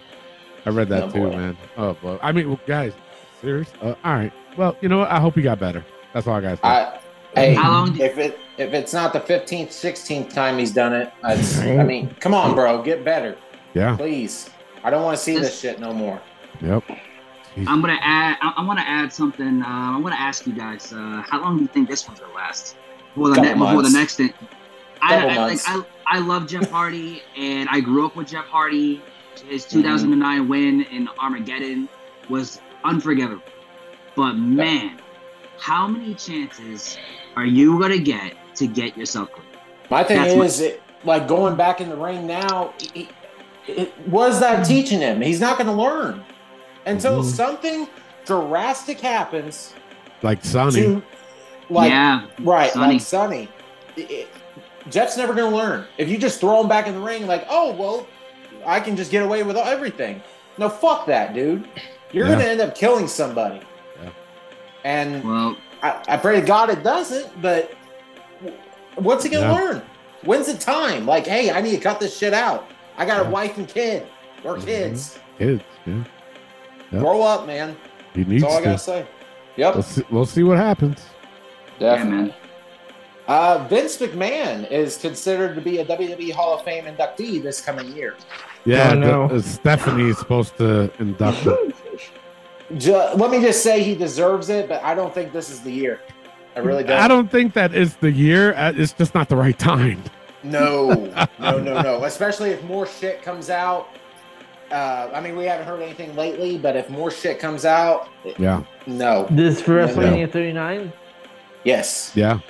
[0.66, 1.36] I read that oh, too, boy.
[1.36, 1.56] man.
[1.76, 2.92] Oh, well, I mean, guys,
[3.40, 3.72] serious?
[3.80, 4.32] Uh, all right.
[4.56, 5.10] Well, you know what?
[5.10, 5.84] I hope he got better.
[6.12, 6.64] That's all I got.
[6.64, 6.98] I,
[7.34, 7.56] hey,
[8.02, 12.34] if it if it's not the fifteenth, sixteenth time he's done it, I mean, come
[12.34, 13.36] on, bro, get better.
[13.74, 14.50] Yeah, please.
[14.82, 16.20] I don't want to see this shit no more.
[16.60, 16.84] Yep.
[17.56, 18.36] I'm gonna add.
[18.40, 19.62] I, I want to add something.
[19.62, 20.92] Uh, I want to ask you guys.
[20.92, 22.76] Uh, how long do you think this one's gonna last?
[23.14, 24.34] Before the, ne- before the next thing.
[25.00, 29.02] I, I, like, I, I love Jeff Hardy, and I grew up with Jeff Hardy.
[29.48, 30.48] His 2009 mm-hmm.
[30.48, 31.88] win in Armageddon
[32.28, 33.42] was unforgivable.
[34.16, 35.00] But man,
[35.58, 36.96] how many chances
[37.36, 39.46] are you gonna get to get yourself clean?
[39.90, 42.74] My thing That's is, it, like going back in the ring now.
[42.78, 43.08] He,
[43.66, 45.20] it, was that teaching him?
[45.20, 46.22] He's not going to learn
[46.86, 47.28] until mm-hmm.
[47.28, 47.88] something
[48.24, 49.74] drastic happens.
[50.22, 50.82] Like Sunny.
[50.82, 51.02] To,
[51.70, 52.26] like, yeah.
[52.40, 52.72] Right.
[52.72, 52.94] Sunny.
[52.94, 53.48] Like Sunny.
[53.96, 54.28] It,
[54.90, 55.86] Jeff's never going to learn.
[55.98, 58.06] If you just throw him back in the ring, like, oh, well,
[58.66, 60.22] I can just get away with everything.
[60.58, 61.68] No, fuck that, dude.
[62.12, 62.34] You're yeah.
[62.34, 63.60] going to end up killing somebody.
[64.84, 67.40] and Well, I, I pray to God it doesn't.
[67.42, 67.72] But
[68.96, 69.60] what's he gonna Yeah.
[69.60, 69.82] learn?
[70.22, 71.06] When's the time?
[71.06, 72.70] Like, hey, I need to cut this shit out.
[72.96, 74.06] I got a wife and kid
[74.42, 74.64] or Mhm.
[74.64, 75.18] kids.
[75.38, 76.04] Kids, yeah.
[76.94, 77.02] Yep.
[77.02, 77.76] Grow up, man.
[78.14, 78.66] He needs That's all I to.
[78.68, 79.06] gotta say.
[79.56, 81.04] Yep, We'll see, we'll see what happens.
[81.78, 82.16] yeah, definitely.
[82.28, 82.34] man.
[83.26, 87.94] Uh, Vince McMahon is considered to be a WWE Hall of Fame inductee this coming
[87.96, 88.16] year.
[88.66, 89.28] Yeah, Oh, no.
[89.28, 91.72] the- uh, Stephanie is supposed to induct him.
[92.78, 95.70] Ju- let me just say he deserves it, but I don't think this is the
[95.70, 96.00] year.
[96.56, 96.98] I really don't.
[97.00, 98.54] I don't think that is the year.
[98.54, 100.02] Uh, It's just not the right time.
[100.42, 100.92] No,
[101.38, 102.04] no, no, no.
[102.04, 103.88] Especially if more shit comes out.
[104.74, 108.08] Uh, I mean, we haven't heard anything lately, but if more shit comes out,
[108.38, 109.28] Yeah, no.
[109.30, 110.92] This for WrestleMania 39?
[111.62, 112.10] Yes.
[112.16, 112.40] yeah,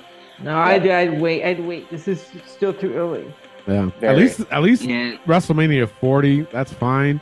[0.41, 1.43] No, I'd, I'd wait.
[1.45, 1.87] I'd wait.
[1.91, 3.31] This is still too early.
[3.67, 3.91] yeah.
[3.99, 4.13] Very.
[4.13, 6.47] At least, at least Yeah, WrestleMania 40.
[6.51, 7.21] That's fine,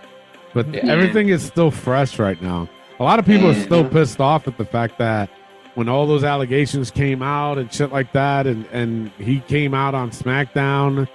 [0.54, 0.86] but Yeah.
[0.88, 2.70] everything is still fresh right now.
[3.02, 5.30] A lot of people are still pissed off at the fact that
[5.76, 9.94] when all those allegations came out and shit like that, and and he came out
[9.96, 11.10] on SmackDown,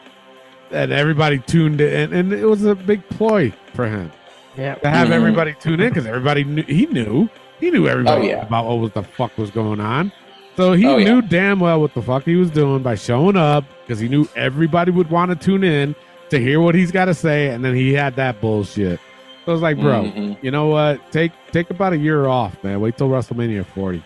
[0.70, 4.11] and everybody tuned in, and it was a big ploy for him
[4.57, 4.74] Yeah.
[4.76, 5.12] to have Mhm.
[5.12, 7.28] everybody tune in because everybody knew he knew
[7.61, 8.42] he knew everybody Oh, yeah.
[8.46, 10.12] about what was the fuck was going on.
[10.57, 11.04] So he Oh, yeah.
[11.14, 14.26] knew damn well what the fuck he was doing by showing up because he knew
[14.37, 15.94] everybody would want to tune in
[16.31, 19.00] to hear what he's got to say, and then he had that bullshit.
[19.44, 20.37] So I was like, bro, Mhm.
[20.42, 21.00] you know what?
[21.11, 22.81] Take take about a year off, man.
[22.81, 24.02] Wait till WrestleMania 40.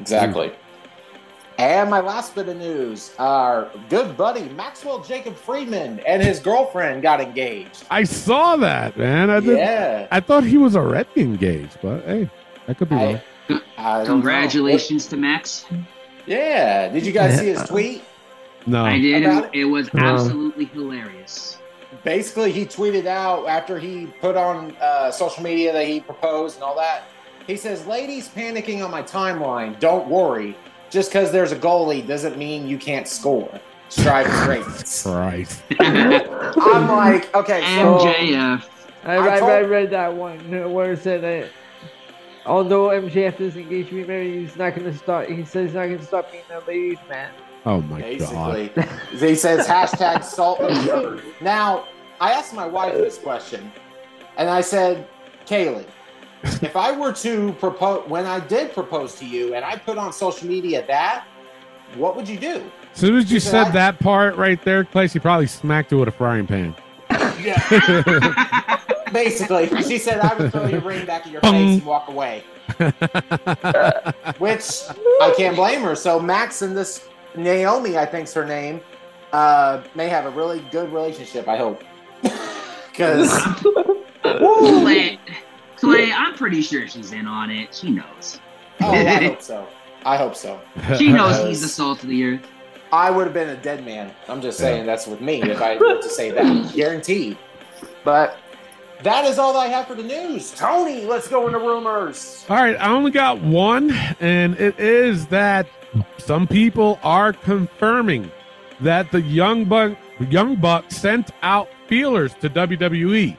[0.00, 0.50] Exactly.
[1.58, 7.02] And my last bit of news our good buddy Maxwell Jacob Friedman and his girlfriend
[7.02, 7.84] got engaged.
[7.90, 9.30] I saw that, man.
[9.30, 10.06] I did, Yeah.
[10.10, 12.28] I thought he was already engaged, but hey,
[12.66, 13.20] that could be wrong.
[13.48, 15.64] I, I don't congratulations to Max.
[16.26, 16.88] Yeah.
[16.88, 18.02] Did you guys see his tweet?
[18.66, 19.22] No, I did.
[19.24, 21.58] About and It was Um, absolutely hilarious.
[22.04, 26.64] Basically, he tweeted out after he put on uh, social media that he proposed and
[26.64, 27.04] all that.
[27.46, 30.56] He says, Ladies panicking on my timeline, don't worry.
[30.90, 33.60] Just because there's a goalie doesn't mean you can't score.
[33.88, 35.02] Strive for greatness.
[35.02, 35.62] Christ.
[35.80, 38.64] I'm like, okay, so MJF.
[39.04, 41.48] I, I I, told- I read that one where it said that
[42.44, 45.26] although MJF is engaged to be married, he's not going to stop.
[45.26, 47.30] He says he's not going to stop being a ladies' man.
[47.64, 48.18] Oh my god.
[48.74, 48.84] basically,
[49.28, 51.22] he says hashtag salt and sugar.
[51.40, 51.86] Now,
[52.20, 53.70] I asked my wife this question,
[54.36, 55.06] and I said,
[55.46, 55.86] Kaylee,
[56.42, 60.12] if I were to propose, when I did propose to you, and I put on
[60.12, 61.24] social media that,
[61.96, 62.64] what would you do?
[62.92, 65.46] As soon as you She said, said I- that part right there, Clay, you probably
[65.46, 66.74] smacked it with a frying pan.
[67.40, 68.82] Yeah.
[69.12, 72.42] Basically, she said I would throw your ring back in your face and walk away,
[74.38, 74.64] which
[75.22, 75.94] I can't blame her.
[75.94, 78.80] So Max and this Naomi, I think's her name,
[79.32, 81.46] uh, may have a really good relationship.
[81.46, 81.84] I hope,
[82.90, 83.30] because
[85.76, 87.74] Clay, Clay, I'm pretty sure she's in on it.
[87.74, 88.40] She knows.
[88.80, 89.66] oh, I hope so.
[90.04, 90.60] I hope so.
[90.98, 92.46] She knows he's the salt of the earth.
[92.92, 94.14] I would have been a dead man.
[94.28, 97.36] I'm just saying that's with me if I were to say that, guaranteed.
[98.04, 98.38] But
[99.02, 100.52] that is all I have for the news.
[100.52, 102.44] Tony, let's go into rumors.
[102.48, 105.66] All right, I only got one, and it is that
[106.18, 108.30] some people are confirming
[108.80, 109.98] that the young buck,
[110.30, 113.36] young buck sent out feelers to WWE.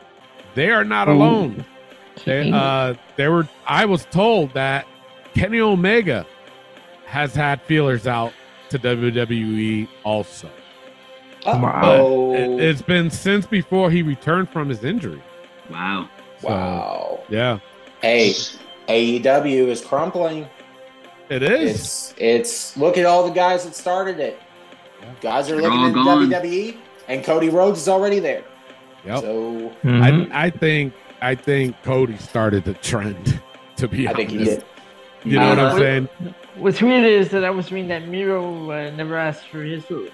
[0.56, 1.65] They are not alone.
[2.25, 3.47] They, uh, they were.
[3.65, 4.86] I was told that
[5.34, 6.25] Kenny Omega
[7.06, 8.34] has had feelers out
[8.69, 10.49] to WWE also.
[11.45, 12.34] Uh-oh.
[12.34, 15.21] It, it's been since before he returned from his injury.
[15.69, 16.10] Wow.
[16.39, 17.23] So, wow.
[17.30, 17.60] Yeah,
[18.01, 18.34] Hey,
[18.88, 20.47] AEW is crumpling.
[21.30, 21.71] it is.
[21.71, 24.39] It's it's look at all the guys that started it.
[25.21, 26.30] Guys are They're looking at gone.
[26.30, 26.77] WWE,
[27.08, 28.43] and Cody Rhodes is already there.
[29.06, 29.19] Yep.
[29.21, 30.32] So Mhm.
[30.32, 33.41] I, I think I think Cody started the trend.
[33.77, 34.63] To be I honest, think he did.
[35.23, 36.10] You know what I'm saying?
[36.56, 40.12] What's weird is that I was reading that Miro uh, never asked for his release.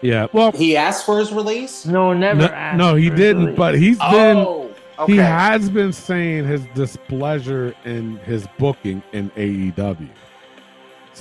[0.00, 0.26] Yeah.
[0.32, 1.84] Well, He asked for his release.
[1.84, 2.78] No, never no, asked.
[2.78, 3.42] no, he for didn't.
[3.44, 3.58] release.
[3.58, 5.12] But he's been Oh, okay.
[5.12, 10.08] he has been saying his displeasure in his booking in AEW.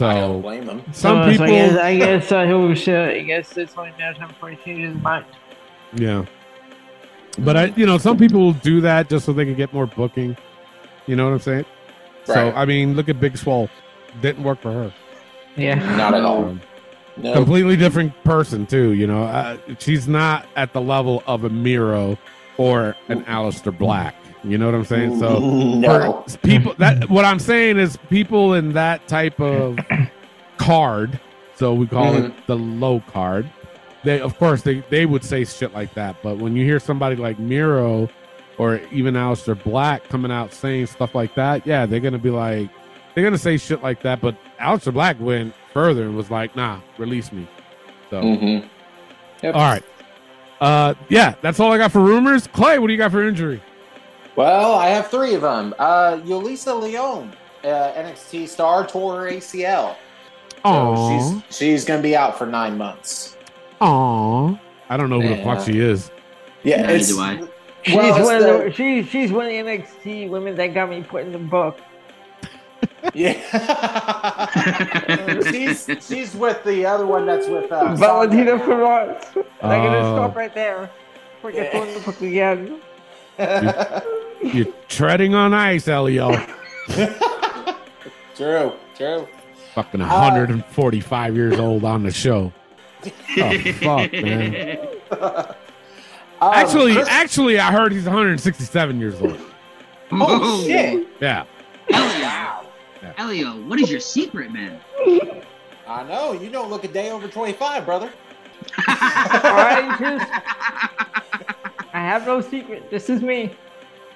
[0.01, 0.84] I don't So blame him.
[0.93, 2.95] some Uh, so people, I guess, I guess uh, he'll.
[2.95, 5.26] Uh, I guess it's only a matter of time before he changes his mind.
[5.95, 6.24] yeah.
[7.38, 9.86] But I, you know, some people will do that just so they can get more
[9.86, 10.36] booking.
[11.07, 11.65] You know what I'm saying?
[12.25, 13.69] So I mean, look at Big Swole.
[14.21, 14.93] Didn't work for her.
[15.55, 15.75] Yeah.
[15.97, 16.45] Not at all.
[16.45, 16.61] Um,
[17.17, 17.34] No.
[17.34, 18.93] completely different person too.
[18.93, 22.17] You know, uh, she's not at the level of a Miro
[22.57, 24.15] or an Aleister Black.
[24.43, 25.19] You know what I'm saying?
[25.19, 26.23] So no.
[26.43, 29.77] people that what I'm saying is people in that type of
[30.57, 31.19] card,
[31.55, 32.25] so we call Mm-hmm.
[32.27, 33.49] it the low card.
[34.04, 37.16] They of course they they would say shit like that, but when you hear somebody
[37.16, 38.10] like Miro
[38.58, 42.70] or even Aleister Black coming out saying stuff like that, yeah, they're gonna be like,
[43.14, 44.22] they're gonna say shit like that.
[44.22, 47.47] But Aleister Black went further and was like, "Nah, release me."
[48.10, 48.68] So, Mm-hmm.
[49.43, 49.56] Yep.
[49.56, 49.84] all right,
[50.62, 52.47] uh, yeah, that's all I got for rumors.
[52.47, 53.62] Clay, what do you got for injury?
[54.36, 55.74] Well, I have three of them.
[55.78, 57.34] Uh, Yulisa Leon,
[57.64, 59.95] uh, NXT star, tore her ACL.
[60.66, 63.36] So she's she's gonna be out for nine months.
[63.82, 64.59] Aww.
[64.89, 66.11] I don't know who the fuck she is.
[66.63, 67.47] Yeah, Neither it's, do I.
[67.84, 70.67] She's Well, it's one of the- the, she, she's one of the NXT women that
[70.73, 71.80] got me put in the book.
[73.13, 73.34] Yeah,
[75.51, 78.63] she's she's with the other one that's with uh, Valentina Sasha.
[78.71, 79.25] Ferraz.
[79.61, 80.15] I'm gonna Oh.
[80.17, 80.89] stop right there.
[81.41, 81.71] Before I get Yeah.
[81.71, 82.82] thrown in the book again.
[84.53, 86.36] You're treading on ice, Elio.
[88.36, 89.27] true, true.
[89.75, 92.51] Fucking 145 years old on the show.
[93.06, 94.88] Oh fuck, man.
[96.41, 99.38] Um, Actually, Chris- actually, I heard he's 167 years old.
[100.14, 101.06] oh shit!
[101.20, 101.43] Yeah.
[101.89, 102.66] Elio, Wow.
[103.18, 104.80] Elio, what is your secret, man?
[105.86, 108.10] I know you don't look a day over twenty-five, brother.
[108.78, 110.32] I just,
[111.93, 112.89] I have no secret.
[112.89, 113.54] This is me.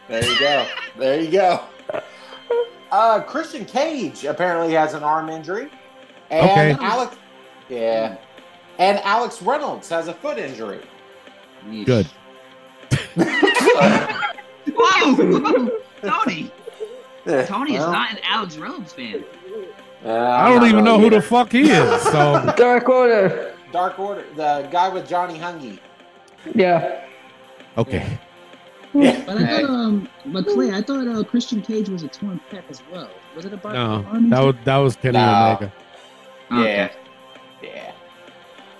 [0.07, 0.65] There you go.
[0.97, 1.61] There you go.
[2.89, 5.69] Uh, Christian Cage apparently has an arm injury,
[6.29, 6.85] and Okay.
[6.85, 7.17] Alex,
[7.67, 8.15] yeah,
[8.83, 10.81] and Alex Reynolds has a foot injury.
[11.69, 11.85] Yeesh.
[11.85, 12.07] Good.
[14.75, 15.69] Whoa, whoa,
[16.01, 16.51] Tony.
[17.45, 19.23] Tony is Well, not an Alex Reynolds fan.
[20.05, 22.01] uh, I don't even know really who the fuck he is.
[22.03, 23.55] So Dark Order.
[23.71, 25.79] Dark Order, the guy with Johnny Hungee.
[26.53, 27.05] Yeah.
[27.77, 28.19] okay.
[28.93, 29.23] Yeah.
[29.25, 32.63] But I thought, um, but Clay, I thought uh, Christian Cage was a torn pec
[32.69, 33.09] as well.
[33.35, 35.57] Was it a about No, arm that was that was Kenny No.
[35.59, 35.73] Omega.
[36.51, 36.63] Yeah.
[36.63, 36.89] Yeah.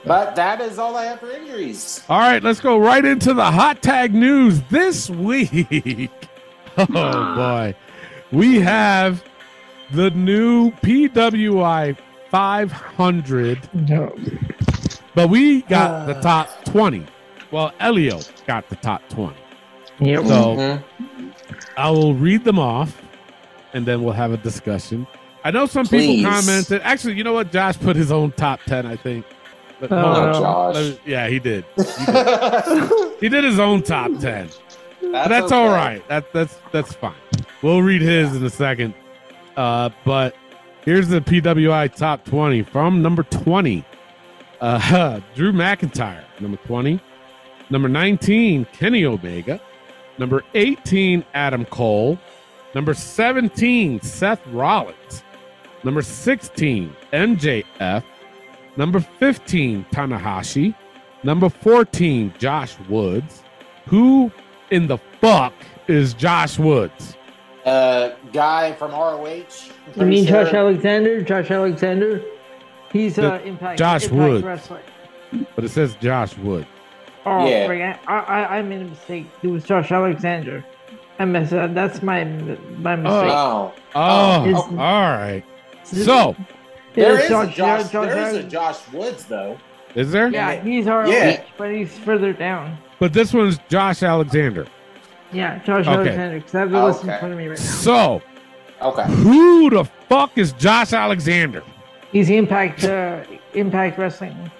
[0.06, 2.04] But that is all I have for injuries.
[2.10, 6.10] All right, let's go right into the hot tag news this week.
[6.76, 6.86] Oh
[7.36, 7.76] boy,
[8.32, 9.24] we have
[9.92, 11.96] the new PWI
[12.32, 14.16] 500, No.
[15.14, 16.22] but we got the Uh.
[16.24, 17.06] top 20.
[17.52, 19.36] Well, Elio got the top 20.
[20.00, 20.26] Yep.
[20.26, 20.84] So Mhm.
[21.78, 23.00] I will read them off,
[23.76, 25.06] and then we'll have a discussion.
[25.46, 26.24] I know some Please.
[26.24, 26.82] people commented.
[26.84, 27.52] Actually, you know what?
[27.52, 28.88] Josh put his own top 10.
[28.88, 29.26] I think.
[29.90, 30.32] But Oh, on.
[30.32, 30.40] no.
[30.40, 30.76] Josh.
[30.76, 31.66] Me- yeah, he did.
[31.76, 32.92] He did.
[33.24, 34.50] He did his own top 10.
[35.02, 35.56] But that's okay.
[35.56, 36.06] all right.
[36.10, 37.14] That that's that's fine.
[37.62, 38.94] We'll read his in a second.
[39.56, 40.36] Uh, but
[40.84, 43.86] here's the PWI top 20 from number 20.
[44.60, 47.00] Uh, Drew McIntyre, number 20.
[47.70, 49.62] Number 19, Kenny Omega.
[50.18, 52.20] Number 18, Adam Cole.
[52.76, 55.24] Number 17, Seth Rollins.
[55.86, 58.04] Number 16, MJF.
[58.78, 60.76] Number 15, Tanahashi.
[61.24, 63.44] Number 14, Josh Woods.
[63.88, 64.32] Who
[64.72, 65.54] in the fuck
[65.88, 67.16] is Josh Woods?
[67.66, 69.46] Uh, guy from ROH.
[69.96, 70.44] You mean sure.
[70.44, 71.22] Josh Alexander?
[71.22, 72.22] Josh Alexander?
[72.92, 73.80] He's uh, Impact.
[73.80, 74.44] Josh Impact Woods.
[74.44, 74.84] Wrestling.
[75.56, 76.68] But it says Josh Wood.
[77.26, 77.68] Oh, Yeah.
[77.68, 78.00] right.
[78.08, 79.28] I, I, I made a mistake.
[79.42, 80.64] It was Josh Alexander.
[81.20, 81.74] I messed up.
[81.74, 83.32] That's my my mistake.
[83.32, 85.44] Oh, Oh, Is- all right.
[85.84, 86.36] So,
[86.96, 87.92] there It's is Josh- a Josh.
[87.92, 89.58] Josh there is a Josh Woods though.
[89.96, 90.28] is there?
[90.30, 91.42] Yeah, he's ROH, Yeah.
[91.58, 92.78] but he's further down.
[93.00, 94.66] But this one's Josh Alexander.
[95.32, 95.96] Yeah, Josh Okay.
[95.96, 96.38] Alexander.
[96.40, 97.64] Because I have the list in front of me right now.
[97.66, 98.22] So,
[98.82, 99.04] Okay.
[99.06, 101.64] who the fuck is Josh Alexander?
[102.12, 103.22] He's Impact uh,
[103.54, 104.52] Impact Wrestling,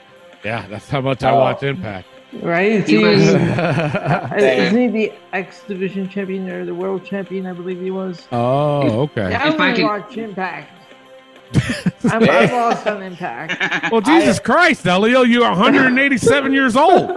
[0.44, 1.40] Yeah, that's how much I Oh.
[1.40, 2.08] watch Impact.
[2.42, 2.84] right?
[2.88, 3.34] He He was- was,
[4.38, 7.46] isn't he the X Division champion or the World Champion?
[7.46, 8.28] I believe he was.
[8.32, 9.30] Oh, okay.
[9.30, 10.70] Yeah, I If I only watch Impact.
[12.06, 13.92] I'm, I'm lost on Impact.
[13.92, 17.08] Well, Jesus Christ, Elio, you're 187 years old.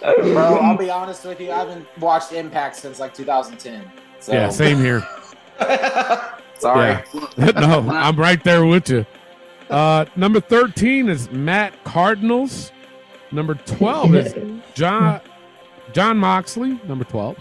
[0.00, 1.50] Bro, I'll be honest with you.
[1.50, 3.90] I haven't watched Impact since like 2010.
[4.20, 4.32] So.
[4.32, 5.06] Yeah, same here.
[6.58, 7.02] Sorry.
[7.36, 7.50] Yeah.
[7.56, 9.06] no, I'm right there with you.
[9.70, 12.72] Uh, number 13 is Matt Cardinals.
[13.30, 14.34] Number 12 is
[14.74, 15.20] Jon
[15.92, 17.36] Jon Moxley, number 12.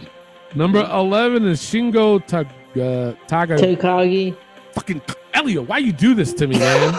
[0.55, 3.57] Number 11 is Shingo Tag, uh, Taga.
[3.57, 4.35] Takagi.
[4.77, 5.01] Fucking
[5.33, 6.93] Elio, why you do this to me, man?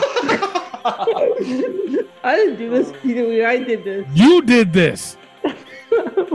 [2.24, 2.92] I didn't do this.
[3.04, 4.06] Either I did this.
[4.14, 5.16] you did this.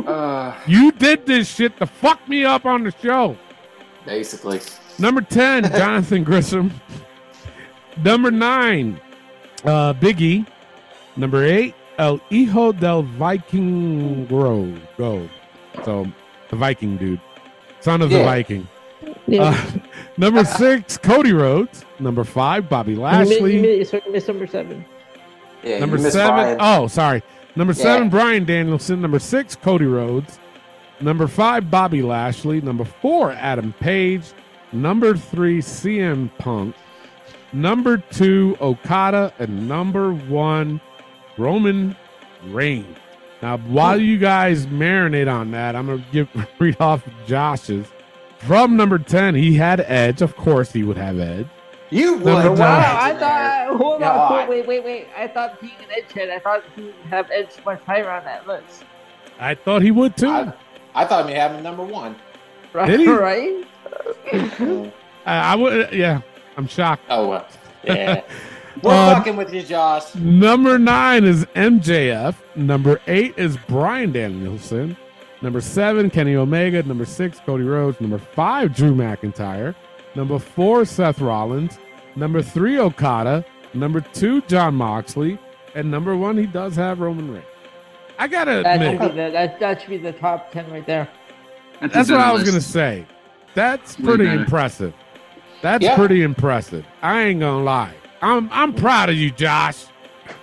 [0.08, 3.36] Uh, You did this shit to fuck me up on the show.
[4.06, 4.62] basically.
[5.00, 6.72] Number 10, Jonathan Gresham.
[8.04, 9.00] Number 9,
[9.66, 10.46] uh, Big E.
[11.18, 14.80] Number 8, El Hijo del Vikingo.
[14.98, 15.30] Go.
[15.84, 16.08] So,
[16.50, 17.20] the Viking dude.
[17.82, 18.66] Son of the Viking.
[19.28, 19.44] Yeah.
[19.44, 19.80] Uh,
[20.18, 21.86] number 6, Cody Rhodes.
[22.00, 23.56] Number 5, Bobby You mi- Lashley.
[23.56, 24.86] You, mi- sorry, missed number seven.
[25.64, 26.58] Yeah, Number seven, Bryan.
[26.60, 27.24] oh, sorry.
[27.56, 27.84] Number Yeah.
[27.84, 29.02] seven, Bryan Danielson.
[29.02, 30.40] Number six, Cody Rhodes.
[31.00, 32.60] Number five, Bobby Lashley.
[32.62, 34.24] Number four, Adam Page.
[34.74, 36.76] number three, CM Punk,
[37.54, 40.82] number two, Okada, and number one,
[41.38, 41.96] Roman
[42.48, 42.98] Reigns.
[43.42, 46.28] Now, while you guys marinate on that, I'm gonna give
[46.60, 47.86] read off Josh's.
[48.48, 50.22] From number ten, he had Edge.
[50.22, 51.48] Of course, he would have Edge.
[51.90, 52.26] You would.
[52.26, 52.60] Number have.
[52.60, 53.78] Wow, I thought.
[53.78, 54.42] Hold God.
[54.44, 55.08] on, wait, wait, wait.
[55.16, 58.48] I thought being an edgehead, I thought he would have edge much higher on that
[58.48, 58.84] list.
[59.40, 60.30] I thought he would too.
[60.30, 60.54] I,
[60.96, 62.16] I thought we had him number one.
[62.74, 62.88] Right?
[62.90, 63.08] Did he?
[63.10, 63.66] right?
[65.26, 65.94] I, I would.
[65.94, 66.22] Yeah,
[66.58, 67.04] I'm shocked.
[67.10, 67.48] Oh well.
[67.84, 68.24] Yeah.
[68.82, 70.16] We're Uh, fucking with you, Josh.
[70.16, 72.36] Number nine is MJF.
[72.56, 74.98] Number eight is Bryan Danielson.
[75.44, 76.82] Number seven, Kenny Omega.
[76.84, 78.00] Number six, Cody Rhodes.
[78.02, 79.76] Number five, Drew McIntyre.
[80.16, 81.78] Number four, Seth Rollins.
[82.16, 83.44] Number three, Okada.
[83.74, 85.38] Number two, Jon Moxley.
[85.76, 87.46] And number one, he does have Roman Reigns.
[88.18, 90.86] I gotta That should admit, be the that, that should be the top ten right
[90.86, 91.10] there.
[91.82, 92.52] a that's what I was list.
[92.54, 93.06] gonna say.
[93.56, 94.40] That's pretty better.
[94.40, 94.94] impressive.
[95.62, 95.96] That's Yeah.
[95.96, 96.86] pretty impressive.
[97.02, 97.94] I ain't gonna lie.
[98.22, 99.86] I'm I'm proud of you, Josh.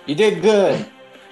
[0.05, 0.85] You did good.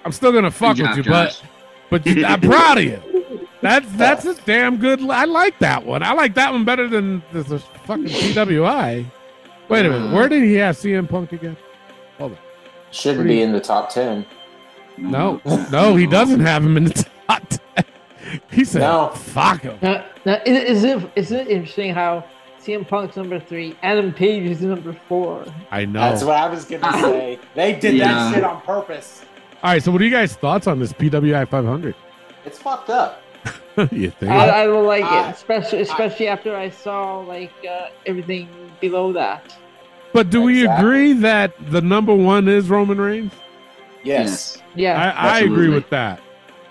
[0.06, 1.42] I'm still gonna fuck Good with job, you, Josh.
[1.90, 3.02] but but I'm proud of you.
[3.62, 5.02] That's that's a damn good.
[5.10, 6.02] I like that one.
[6.02, 9.06] I like that one better than the, the fucking PWI.
[9.68, 10.14] Wait a minute.
[10.14, 11.58] Where did he have CM Punk again?
[12.92, 14.26] Shouldn't be in the top ten.
[14.98, 15.42] No,
[15.72, 17.60] no, he doesn't have him in the top ten.
[18.52, 19.10] He said, No.
[19.10, 22.24] "Fuck him." Now, now is, is it isn't it interesting how
[22.62, 25.46] CM Punk's number three, Adam Page is number four.
[25.72, 26.00] I know.
[26.00, 27.02] That's what I was gonna ah.
[27.02, 27.40] say.
[27.56, 28.14] They did Yeah.
[28.14, 29.26] that shit on purpose.
[29.64, 29.82] All right.
[29.82, 31.96] So, what are you guys' thoughts on this PWI 500?
[32.46, 33.24] It's fucked up.
[33.92, 34.32] you think?
[34.32, 38.48] I, I don't like I- it, especially especially after I saw like uh, everything
[38.80, 39.56] below that.
[40.14, 43.34] but do we agree that the number one is Roman Reigns?
[44.04, 46.22] Yes, Yeah, I, I agree with that.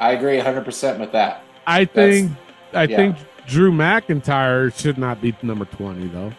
[0.00, 1.42] I agree 100 percent with that.
[1.66, 2.32] I think
[2.72, 2.96] I yeah.
[2.96, 6.32] think Drew McIntyre should not be number twenty though.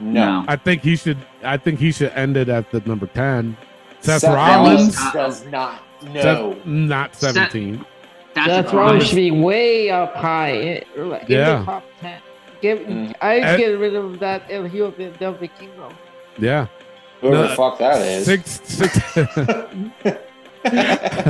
[0.00, 1.18] No, I think he should.
[1.44, 3.56] I think he should end it at the number ten.
[4.00, 5.12] Seth, Seth Rollins, Rollins.
[5.12, 5.82] does not.
[6.12, 6.20] No,
[6.54, 7.86] Seth- not Seth- seventeen.
[8.34, 11.58] That's Seth a Rollins should be way up high, in, in Yeah.
[11.58, 12.20] the top ten.
[12.60, 13.14] Give, Mm.
[13.20, 15.92] I And- get rid of that El Hijo de Del Vikingo.
[16.38, 16.66] Yeah,
[17.20, 18.24] whoever No, the fuck that is.
[18.24, 18.98] six six.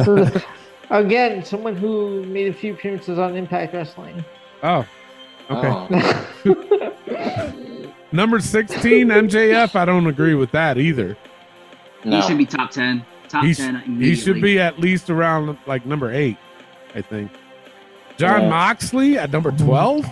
[0.05, 0.29] So,
[0.91, 4.25] again, someone who made a few appearances on Impact Wrestling.
[4.63, 4.85] oh,
[5.51, 5.69] okay.
[6.47, 9.75] Oh, Number sixteen, MJF.
[9.75, 11.17] I don't agree with that either.
[12.05, 12.17] no.
[12.21, 13.05] He should be top ten.
[13.29, 13.81] Top He, sh- ten.
[13.99, 16.37] he should be at least around like number eight.
[16.95, 17.31] I think.
[18.19, 18.49] Jon Yeah.
[18.49, 20.05] Moxley at number twelve.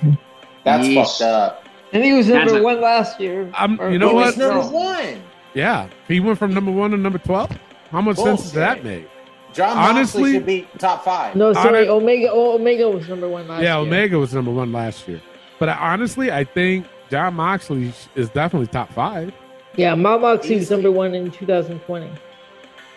[0.64, 0.94] That's Yeesh.
[1.18, 1.64] fucked up.
[1.92, 3.50] and he was That's number a- one last year.
[3.58, 4.26] Um, Or- you know He what?
[4.26, 5.22] was number one.
[5.54, 7.50] Yeah, he went from number one to number twelve.
[7.90, 9.00] How much sense does that Bullshit.
[9.02, 9.08] make?
[9.52, 11.34] Jon Honestly- Moxley should be top five.
[11.34, 12.30] No, sorry, Hon- Omega.
[12.30, 13.82] Oh, Omega was number one last yeah, year.
[13.84, 15.20] Yeah, Omega was number one last year.
[15.58, 19.32] But I, honestly, I think Jon Moxley is definitely top five.
[19.74, 22.08] Yeah, Mount Moxley was number one in 2020.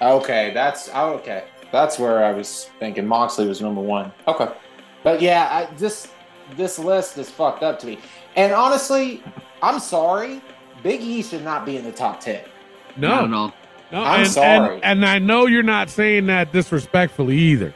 [0.02, 1.44] Okay, that's oh, okay.
[1.74, 4.12] That's where I was thinking Moxley was number one.
[4.28, 4.48] Okay,
[5.04, 6.08] but yeah, I, this
[6.56, 7.98] this list is fucked up to me.
[8.36, 9.24] And honestly,
[9.64, 10.40] I'm sorry,
[10.84, 12.44] Big E should not be in the top ten.
[12.96, 13.52] Not at No,
[13.92, 14.76] no, I'm and, sorry.
[14.76, 17.74] And, and I know you're not saying that disrespectfully either.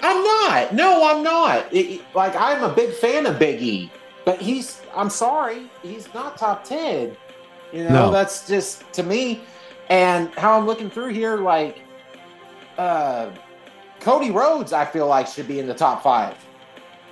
[0.00, 0.72] I'm not.
[0.72, 1.72] No, I'm not.
[1.74, 3.90] It- it- like I'm a big fan of Big E,
[4.24, 4.80] but he's.
[4.94, 7.16] I'm sorry, he's not top ten.
[7.72, 8.10] You know, No.
[8.12, 9.40] that's just to me.
[9.88, 11.80] And how I'm looking through here, like,
[12.80, 13.30] uh,
[14.00, 16.34] Cody Rhodes, I feel like should be in the top five.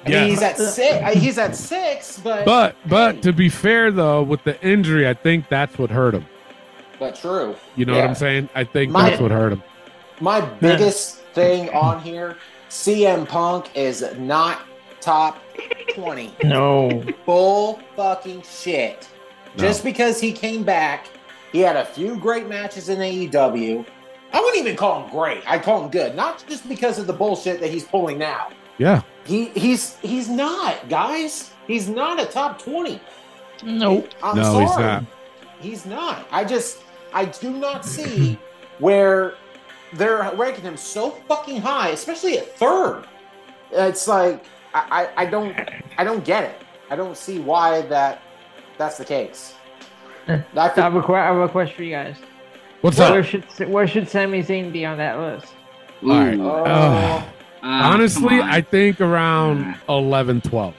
[0.07, 0.21] I Yes.
[0.21, 1.15] mean, he's at six.
[1.19, 5.49] He's at six, but But but to be fair though, with the injury, I think
[5.49, 6.25] that's what hurt him.
[6.99, 7.55] but true.
[7.77, 8.49] You know what I'm saying?
[8.55, 9.63] I think My- that's what hurt him.
[10.21, 12.37] My biggest thing on here,
[12.71, 14.61] CM Punk is not
[15.01, 15.39] top
[15.95, 16.33] twenty.
[16.43, 17.03] No.
[17.27, 19.07] bull fucking shit.
[19.57, 19.63] No.
[19.65, 21.07] Just because he came back,
[21.53, 23.85] he had a few great matches in AEW.
[24.33, 25.43] I wouldn't even call him great.
[25.51, 26.15] I'd call him good.
[26.15, 28.49] Not just because of the bullshit that he's pulling now.
[28.79, 29.03] Yeah.
[29.25, 31.51] He he's he's not, guys.
[31.67, 33.01] He's not a top 20.
[33.65, 34.09] Nope.
[34.23, 34.65] I'm No, sorry.
[34.67, 35.05] he's not.
[35.61, 36.27] He's not.
[36.31, 36.79] I just
[37.13, 38.39] I do not see
[38.79, 39.35] where
[39.95, 43.05] they're ranking him so fucking high, especially at third.
[43.73, 45.57] It's like I, I, I don't
[45.99, 46.63] I don't get it.
[46.91, 48.21] I don't see why that
[48.79, 49.55] that's the case.
[50.29, 52.17] I I have a, que- I have a question for you guys.
[52.81, 53.25] What's Where up?
[53.25, 55.53] should where should Sami Zayn be on that list?
[56.05, 56.13] Ooh.
[56.13, 56.39] All right.
[56.39, 57.25] Oh.
[57.61, 58.43] Uh, honestly, come.
[58.49, 60.75] I think around 11, 12.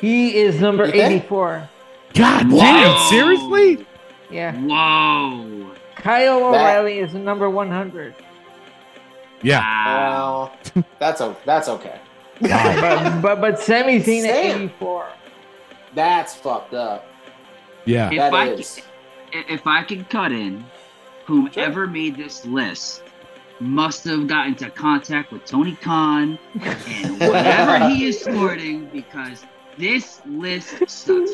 [0.00, 1.68] He is number 84.
[2.14, 2.58] God Whoa.
[2.58, 3.86] damn, seriously?
[4.30, 4.52] Yeah.
[4.54, 5.70] Whoa.
[5.94, 8.14] Kyle That- O'Reilly is number 100.
[9.42, 9.60] Yeah.
[9.60, 10.52] Wow.
[10.74, 12.00] well, that's o- that's okay.
[12.40, 15.06] but, but but Sami Zayn at 84.
[15.94, 17.06] That's fucked up.
[17.84, 18.10] Yeah.
[18.10, 18.80] If That I is.
[19.32, 20.64] if I could cut in,
[21.28, 23.02] whomever made this list
[23.60, 29.44] must have got into contact with Tony Khan and whatever he is sporting because
[29.76, 31.32] this list sucks.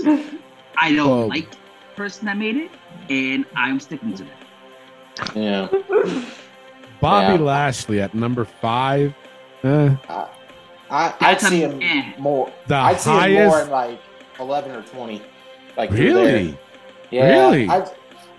[0.79, 1.27] I don't Oh.
[1.27, 1.57] like the
[1.95, 2.71] person that made it,
[3.09, 5.37] and I'm sticking to that.
[5.37, 5.69] Yeah.
[7.01, 7.41] Bobby Yeah.
[7.41, 9.15] Lashley at number five.
[9.63, 10.27] Eh, I,
[10.91, 12.13] I'd That's a see him eh.
[12.19, 12.53] more.
[12.67, 13.21] the I'd see him more
[13.51, 13.65] highest.
[13.67, 14.01] in like
[14.41, 15.23] eleven or twenty.
[15.77, 15.91] Like.
[15.93, 16.59] Really?
[17.13, 17.29] Yeah.
[17.51, 17.69] Really?
[17.69, 17.87] I,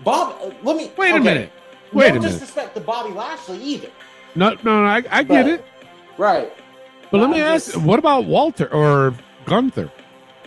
[0.04, 1.50] Bob, uh, let me Wait a minute.
[1.92, 2.32] Wait no a minute.
[2.32, 3.88] disrespect to Bobby Lashley either.
[4.34, 5.64] No, no, no I, I get But- it.
[6.18, 6.52] Right.
[7.10, 9.14] But let I'm me ask, just- what about Walter or
[9.46, 9.90] Gunther?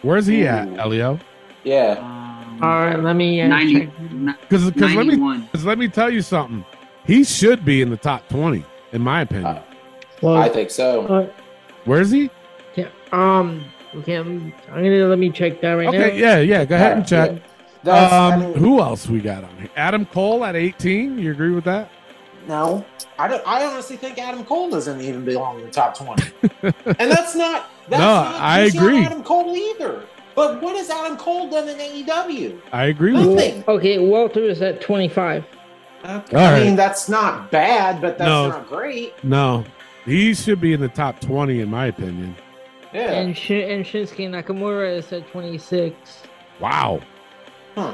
[0.01, 0.75] Where's he at, Ooh.
[0.77, 1.19] Elio?
[1.63, 1.95] Yeah.
[1.99, 4.01] Um, All right, let me uh, 90, check.
[4.11, 6.65] ni- Because let me cause let me tell you something.
[7.05, 9.45] He should be in the top twenty, in my opinion.
[9.47, 9.61] Uh,
[10.21, 11.05] Well, I think so.
[11.07, 11.27] uh,
[11.85, 12.29] Where's he?
[12.75, 13.63] yeah, um,
[13.95, 15.97] okay, I'm, I'm gonna let me check that right now.
[15.97, 16.65] Okay, yeah, yeah.
[16.65, 17.41] Go ahead and check.
[17.83, 19.69] That's, I Um, mean, who else we got on here?
[19.75, 21.17] Adam Cole at eighteen.
[21.17, 21.89] You agree with that?
[22.47, 22.83] No,
[23.17, 23.45] I don't.
[23.47, 26.29] I honestly think Adam Cole doesn't even belong in the top twenty,
[26.61, 27.69] and that's not.
[27.87, 29.05] That's No, not I dishing on agree.
[29.05, 30.03] Adam Cole either.
[30.35, 32.61] But what has Adam Cole done in AEW?
[32.71, 33.33] I agree with that.
[33.57, 33.63] Nothing.
[33.67, 35.43] Okay, Walter is at 25.
[36.05, 36.35] Okay.
[36.37, 36.63] All I right.
[36.63, 38.47] mean, that's not bad, but that's No.
[38.49, 39.21] not great.
[39.23, 39.65] No,
[40.05, 42.35] he should be in the top twenty, in my opinion.
[42.93, 43.11] Yeah.
[43.11, 46.23] And, Shin- and Shinsuke Nakamura is at 26.
[46.59, 47.01] Wow.
[47.79, 47.93] Huh.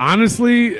[0.00, 0.78] Honestly,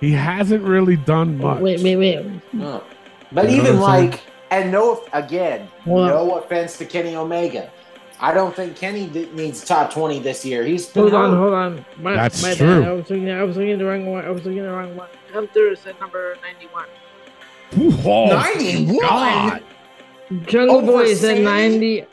[0.00, 1.60] he hasn't really done Oh, much.
[1.60, 2.26] wait, wait, wait.
[2.52, 2.82] No.
[3.30, 4.10] But You even what I'm saying?
[4.10, 4.20] like,
[4.50, 7.70] and no, again, Well- no offense to Kenny Omega.
[8.20, 10.64] I don't think Kenny d- needs top twenty this year.
[10.64, 11.84] He's been Hold on, hold on.
[12.00, 12.80] My, That's my true.
[12.80, 12.88] Bad.
[12.88, 13.30] I was looking.
[13.30, 14.24] I was looking at the wrong one.
[14.24, 15.08] I was looking at the wrong one.
[15.32, 16.84] Gunther is at number 91.
[18.06, 18.98] Oh, 91?
[19.08, 19.62] God.
[20.46, 22.04] Jungle Over Boy is at 90.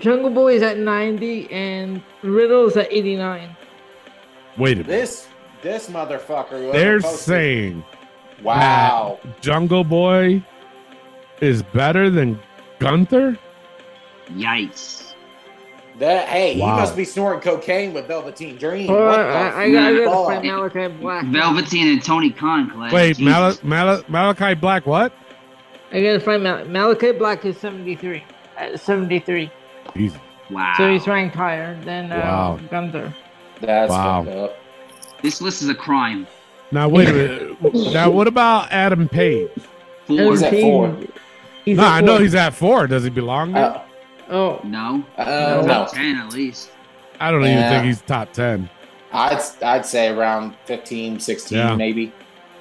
[0.00, 3.56] Jungle Boy is at 90, and Riddle is at 89.
[4.56, 4.86] Wait a minute.
[4.86, 5.28] This
[5.62, 6.72] this motherfucker.
[6.72, 7.84] They're saying
[8.42, 9.18] wow.
[9.40, 10.42] Jungle Boy
[11.40, 12.38] is better than
[12.78, 13.38] Gunther?
[14.30, 15.14] Yikes.
[15.98, 16.74] That hey, Wow.
[16.74, 18.88] he must be snorting cocaine with Velveteen Dream.
[18.88, 21.24] Hold What on, I, I, got, I gotta find Malakai Black.
[21.26, 22.90] Velveteen and Tony Khan, Clay.
[22.92, 25.12] Wait, Mal- Mal- Malakai Black, what?
[25.92, 28.24] I gotta find Mal- Malakai Black is 73.
[28.56, 29.50] At 73.
[29.96, 30.18] Jesus.
[30.50, 30.74] Wow.
[30.76, 32.60] So he's ranked higher than uh, Wow.
[32.70, 33.14] Gunther.
[33.60, 34.24] That's Wow.
[34.24, 34.56] fucked up.
[35.22, 36.26] This list is a crime.
[36.70, 37.92] Now, wait a minute.
[37.92, 39.48] now, what about Adam Page?
[40.06, 40.16] Four.
[40.32, 40.96] He's at four.
[41.64, 42.86] He's no, at I know he's at four.
[42.86, 43.64] Does he belong there?
[43.64, 43.80] Uh,
[44.30, 45.04] Oh, No.
[45.18, 46.70] uh, no, Top 10 at least.
[47.20, 48.68] I don't even think he's top 10.
[49.12, 51.76] I'd I'd say around 15, 16 Yeah.
[51.76, 52.10] maybe.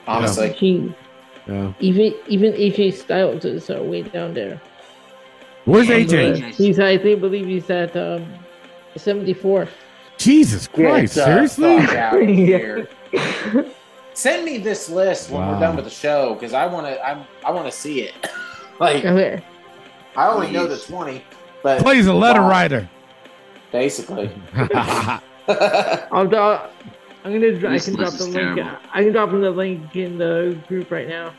[0.06, 0.94] Honestly, he,
[1.48, 1.72] Yeah.
[1.80, 4.62] even even AJ Styles is uh, way down there.
[5.66, 6.34] Where's AJ?
[6.36, 6.50] AJ.
[6.56, 8.26] He's I think believe he's at um,
[8.98, 9.68] 74.
[10.24, 11.16] Jesus Christ.
[11.16, 11.76] Get Seriously?
[11.98, 12.88] out here.
[14.14, 15.54] Send me this list when Wow.
[15.54, 17.06] we're done with the show because I want to.
[17.06, 18.14] I I want to see it.
[18.80, 19.44] like Okay.
[20.16, 21.24] I only know the twenty,
[21.64, 22.50] but Plays a letter Wow.
[22.50, 22.90] writer.
[23.72, 24.30] basically.
[25.48, 28.36] I'll do, I'm gonna dr- I can drop the link.
[28.36, 28.78] Uh, terrible.
[28.94, 31.34] I can drop in the link in the group right now.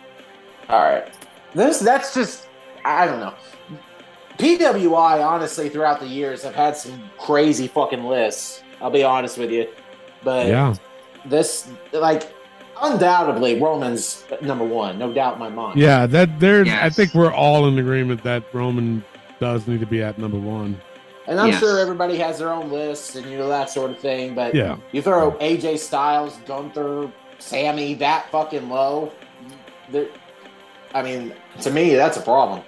[0.68, 1.12] All right.
[1.54, 2.48] This that's just
[2.84, 3.34] I don't know.
[4.38, 8.63] PWI honestly throughout the years have had some crazy fucking lists.
[8.84, 9.66] I'll be honest with you.
[10.22, 10.74] But yeah.
[11.24, 12.32] this like
[12.82, 15.80] undoubtedly Roman's number 1, no doubt in my mind.
[15.80, 19.02] Yeah, that there's I think we're all in agreement that Roman
[19.40, 20.78] does need to be at number one.
[21.26, 21.60] And I'm Yes.
[21.60, 24.76] sure everybody has their own lists and you know that sort of thing, but Yeah.
[24.92, 29.10] you throw AJ Styles, Gunther, Sami that fucking low,
[29.90, 30.08] there-
[30.94, 31.32] I mean,
[31.62, 32.60] to me that's a problem.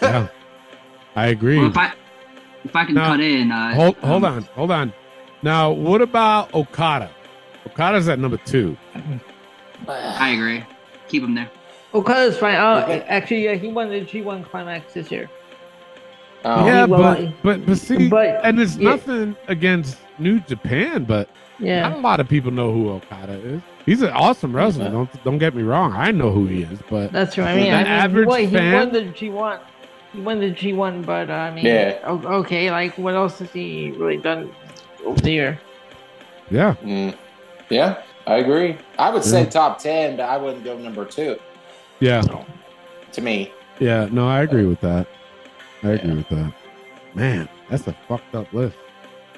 [0.00, 0.28] Yeah.
[1.16, 1.58] I agree.
[1.58, 1.92] Well, if I
[2.64, 4.92] if I can Now, cut in, uh, Hold hold um, on, hold on.
[5.44, 7.10] Now, what about Okada?
[7.66, 8.78] Okada's at number two.
[9.86, 10.64] I agree.
[11.08, 11.50] Keep him there.
[11.92, 12.56] Okada's fine.
[12.56, 13.02] Oh, Okay.
[13.02, 15.28] actually, yeah, he won the G1 climax this year.
[16.46, 18.88] Oh, yeah, but, but but see, but- and it's yeah.
[18.90, 21.28] nothing against New Japan, but
[21.58, 21.88] Yeah.
[21.90, 23.60] not a lot of people know who Okada is.
[23.84, 24.86] He's an awesome wrestler.
[24.86, 24.90] Yeah.
[24.92, 25.92] Don't don't get me wrong.
[25.92, 27.48] I know who he is, but That's right.
[27.50, 29.58] I mean, The I mean average he, won, he won the G1.
[30.14, 31.98] He won the G1, but uh, I mean, Yeah.
[32.40, 34.50] okay, like what else has he really done
[35.04, 35.56] over the
[36.50, 37.16] yeah, Mm.
[37.70, 38.76] Yeah, I agree.
[38.98, 41.38] I would say top 10, but I wouldn't go number two
[42.00, 42.22] yeah,
[43.12, 43.50] to me.
[43.78, 44.06] yeah.
[44.10, 45.06] No, I agree with that.
[45.82, 46.16] I agree Yeah.
[46.16, 46.52] with that.
[47.14, 48.76] Man, that's a fucked up list.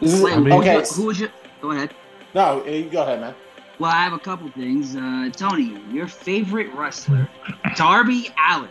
[0.01, 0.83] This is- Wait, I mean- okay.
[0.95, 1.31] Who was your?
[1.61, 1.91] Go ahead.
[2.35, 3.35] No, you go ahead, man.
[3.79, 4.97] Well, I have a couple things.
[4.97, 7.29] Uh, Tony, your favorite wrestler,
[7.77, 8.69] Darby Allin,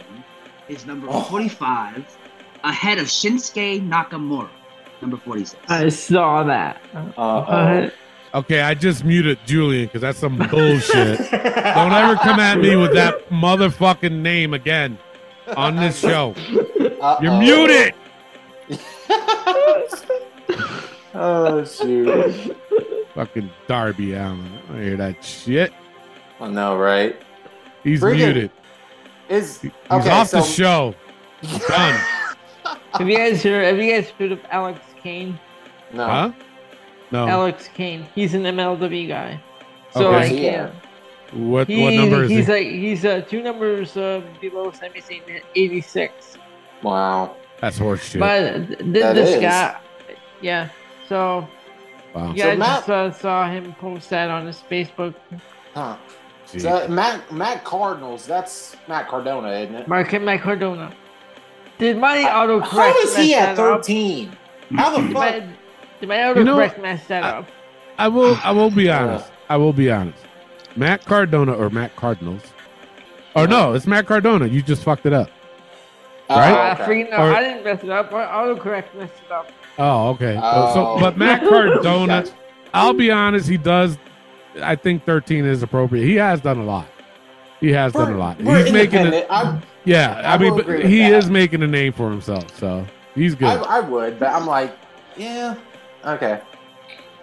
[0.67, 1.21] is number Oh.
[1.21, 2.03] 45,
[2.63, 4.49] ahead of Shinsuke Nakamura,
[5.05, 5.61] number 46.
[5.69, 6.81] I saw that.
[6.95, 7.89] Uh, Uh,
[8.33, 11.19] Okay, I just muted Julian because that's some bullshit.
[11.31, 14.97] Don't ever come at me with that motherfucking name again
[15.55, 16.35] on this show.
[16.37, 17.17] Uh-oh.
[17.21, 17.93] You're muted.
[21.17, 22.57] Oh shoot!
[23.13, 24.59] Fucking Darby Allin.
[24.67, 25.71] I don't hear that shit.
[26.41, 27.15] I know, right?
[27.85, 28.51] He's Friggin- muted.
[29.29, 30.95] Is He's okay, off the so- show.
[31.69, 31.99] Done.
[32.95, 33.63] Have you guys heard?
[33.63, 35.39] Have you guys heard of Alex Kane?
[35.93, 36.05] no.
[36.07, 36.31] Huh?
[37.11, 37.27] No.
[37.27, 38.07] Alex Kane.
[38.15, 39.39] He's an MLW guy.
[39.93, 40.15] So Okay.
[40.29, 40.51] like, Yeah.
[40.51, 40.71] yeah.
[41.33, 42.51] What He, what number is he's he?
[42.51, 46.37] like he's uh, two numbers uh, below Sami Zayn at 86.
[46.81, 47.35] Wow.
[47.61, 48.19] That's horseshit.
[48.19, 49.41] But th- th- That this is.
[49.41, 49.75] guy,
[50.41, 50.69] yeah.
[51.07, 51.47] So
[52.15, 52.31] wow.
[52.33, 55.13] you guys Matt- just uh, saw him post that on his Facebook.
[55.75, 55.97] Huh.
[56.51, 56.59] Gee.
[56.59, 58.25] So Matt Matt Cardinals.
[58.25, 59.87] That's Matt Cardona, isn't it?
[59.87, 60.91] Mark Matt Cardona.
[61.77, 63.85] Did my autocorrect How is he at that up?
[64.69, 64.77] Thirteen?
[64.77, 65.21] How the Did fuck?
[65.21, 65.31] my,
[65.99, 67.47] did my You know- autocorrect mess that I- up?
[67.97, 69.31] I will I will be honest.
[69.49, 70.17] I will be honest.
[70.75, 72.41] Matt Cardona or Matt Cardinals.
[73.35, 74.47] Or no, it's Matt Cardona.
[74.47, 75.29] You just fucked it up.
[76.29, 76.53] Oh, Right?
[76.53, 77.03] I okay.
[77.11, 78.11] Uh, no, Or- I didn't mess it up.
[78.11, 79.51] My autocorrect messed it up.
[79.77, 80.37] Oh, okay.
[80.41, 80.73] Oh.
[80.73, 82.25] So, but Matt Cardona,
[82.73, 83.97] I'll be honest, he does.
[84.61, 86.05] I think 13 is appropriate.
[86.05, 86.87] He has done a lot.
[87.61, 88.37] He has done a lot.
[88.37, 89.27] He's making it.
[89.85, 91.13] Yeah, I, I mean, but he that.
[91.13, 92.85] is making a name for himself, so
[93.15, 93.47] he's good.
[93.47, 94.77] I, I would, but I'm like,
[95.17, 95.55] yeah,
[96.05, 96.41] okay,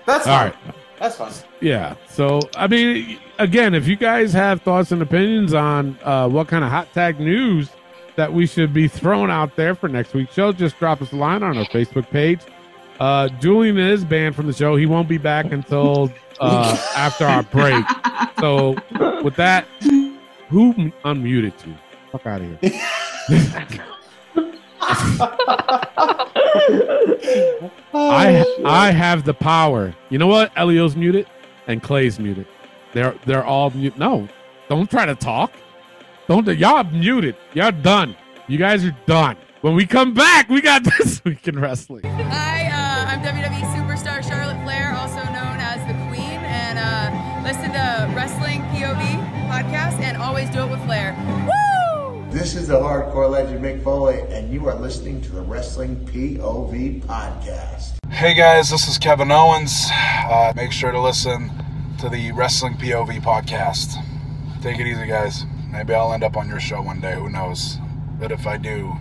[0.06, 0.46] that's All fine.
[0.66, 0.74] right.
[0.98, 1.32] That's fine.
[1.60, 1.96] Yeah.
[2.08, 6.62] So, I mean, again, if you guys have thoughts and opinions on uh, what kind
[6.64, 7.70] of hot tag news
[8.14, 11.16] that we should be throwing out there for next week's show, just drop us a
[11.16, 12.40] line on our Facebook page.
[13.00, 14.76] Uh, Julian is banned from the show.
[14.76, 17.84] He won't be back until uh, after our break.
[18.38, 18.76] So,
[19.24, 19.66] with that,
[20.50, 20.72] who
[21.04, 21.74] unmuted you?
[22.12, 23.82] Fuck out of here.
[27.94, 29.94] I I have the power.
[30.10, 30.52] You know what?
[30.56, 31.26] Elio's muted
[31.66, 32.46] and Clay's muted.
[32.92, 33.96] They're they're all mute.
[33.98, 34.28] No,
[34.68, 35.52] don't try to talk.
[36.28, 37.36] Don't y'all muted.
[37.54, 38.16] Y'all done.
[38.48, 39.36] You guys are done.
[39.60, 42.04] When we come back, we got this week in wrestling.
[42.04, 47.70] Hi, uh, I'm WWE superstar Charlotte Flair, also known as the Queen, and uh, listen
[47.72, 51.12] to Wrestling POV podcast and always do it with Flair.
[52.42, 52.48] Woo!
[52.48, 57.00] This is the hardcore legend Mick Foley, and you are listening to the Wrestling POV
[57.04, 57.98] podcast.
[58.10, 59.86] Hey guys, this is Kevin Owens.
[59.92, 61.52] Uh, make sure to listen
[62.00, 63.94] to the Wrestling POV podcast.
[64.60, 65.44] Take it easy, guys.
[65.70, 67.14] Maybe I'll end up on your show one day.
[67.14, 67.78] Who knows?
[68.18, 68.92] But if I do,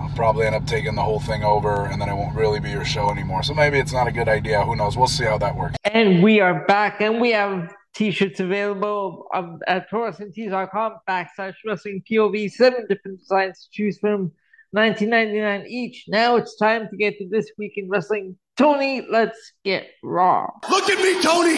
[0.00, 2.70] I'll probably end up taking the whole thing over, and then it won't really be
[2.70, 3.42] your show anymore.
[3.42, 4.64] So maybe it's not a good idea.
[4.64, 4.96] Who knows?
[4.96, 5.76] We'll see how that works.
[5.84, 12.50] And we are back, and we have t-shirts available um, at ProWrestlingTees.com backslash Wrestling POV.
[12.50, 14.32] Seven different designs to choose from,
[14.76, 16.04] 19.99 each.
[16.08, 18.36] Now it's time to get to this week in wrestling.
[18.56, 20.46] Tony, let's get raw.
[20.68, 21.56] Look at me, Tony!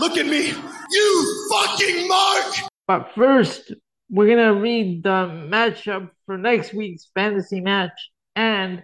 [0.00, 0.52] Look at me!
[0.90, 2.54] You fucking mark!
[2.86, 3.72] But first,
[4.08, 5.08] we're gonna read the
[5.50, 8.82] matchup for next week's fantasy match, and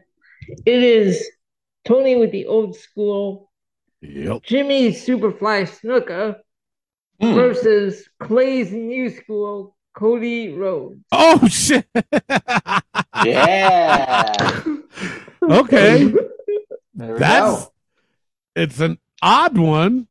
[0.66, 1.24] it is
[1.84, 3.50] Tony with the old school,
[4.00, 4.42] Yep.
[4.44, 6.36] Jimmy Superfly Snuka
[7.20, 7.34] Hmm.
[7.34, 11.00] versus Clay's new school, Cody Rhodes.
[11.12, 11.86] Oh shit.
[13.24, 14.62] Yeah.
[15.42, 16.12] okay.
[16.94, 17.72] There That's go.
[18.56, 20.08] it's an odd one,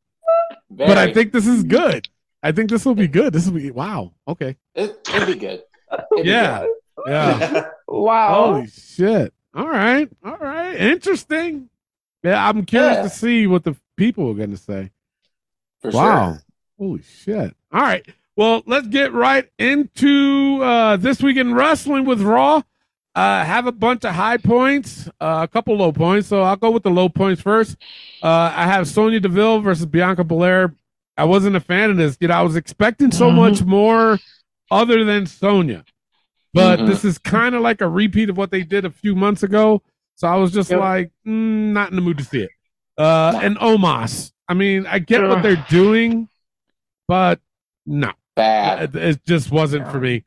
[0.70, 2.06] but I think this is good.
[2.42, 3.34] I think this will be good.
[3.34, 4.14] This will be wow.
[4.26, 4.56] Okay.
[4.74, 5.62] it, it'd be good.
[5.92, 6.60] It'd be Yeah.
[6.96, 7.10] good.
[7.10, 7.68] Yeah.
[7.88, 8.52] Wow.
[8.54, 9.34] Holy shit.
[9.54, 10.08] All right.
[10.24, 10.76] All right.
[10.76, 11.68] Interesting.
[12.22, 13.02] Yeah, I'm curious Yeah.
[13.02, 14.90] to see what the people are going to say.
[15.82, 16.32] For wow.
[16.32, 16.42] sure.
[16.78, 17.54] Holy shit.
[17.72, 18.06] All right.
[18.36, 22.62] Well, let's get right into uh, this week in wrestling with Raw.
[23.14, 26.28] Uh, have a bunch of high points, uh, a couple low points.
[26.28, 27.76] So I'll go with the low points first.
[28.22, 30.72] Uh, I have Sonya Deville versus Bianca Belair.
[31.16, 32.16] I wasn't a fan of this.
[32.20, 33.34] You know, I was expecting so Mhm.
[33.34, 34.20] much more
[34.70, 35.84] other than Sonya,
[36.54, 36.86] but Mhm.
[36.86, 39.82] this is kind of like a repeat of what they did a few months ago.
[40.14, 40.78] So I was just Yep.
[40.78, 42.50] like, mm, not in the mood to see it.
[42.96, 44.30] Uh, and Omos.
[44.48, 46.28] I mean, I get what they're doing,
[47.08, 47.40] but
[47.86, 48.94] no, Bad.
[48.94, 50.24] it, it just wasn't for me.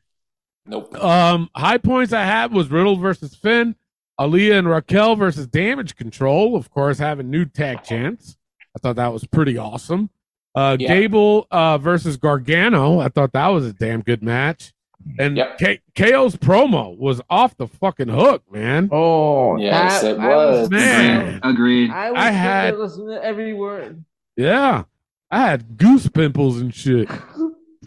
[0.65, 0.93] Nope.
[1.01, 3.75] Um, high points I had was Riddle versus Finn,
[4.19, 6.55] Aliyah and Raquel versus Damage Control.
[6.55, 8.37] Of course, having new tag chance.
[8.75, 10.09] I thought that was pretty awesome.
[10.53, 10.87] Uh, Yeah.
[10.89, 12.99] Gable uh, versus Gargano.
[12.99, 14.73] I thought that was a damn good match.
[15.17, 15.57] And Yep.
[15.57, 18.87] K- KO's promo was off the fucking hook, man.
[18.91, 20.69] Oh, Yes, that- it I was.
[20.69, 21.89] Man, Agreed.
[21.89, 24.05] I was I had- had listen to every word.
[24.37, 24.83] yeah,
[25.31, 27.09] I had goose pimples and shit.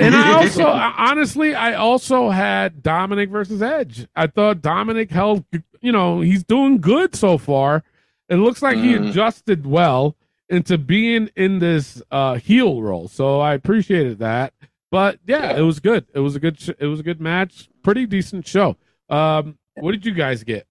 [0.00, 4.06] And I also, honestly, I also had Dominic versus Edge.
[4.16, 5.44] I thought Dominic held,
[5.80, 7.84] you know, he's doing good so far.
[8.28, 9.10] It looks like he Mhm.
[9.10, 10.16] adjusted well.
[10.50, 13.08] into being in this uh heel role.
[13.08, 14.52] So I appreciated that.
[14.90, 15.56] But yeah, Yeah.
[15.56, 16.04] it was good.
[16.14, 17.70] It was a good sh- it was a good match.
[17.82, 18.76] Pretty decent show.
[19.08, 20.66] Um what did you guys get?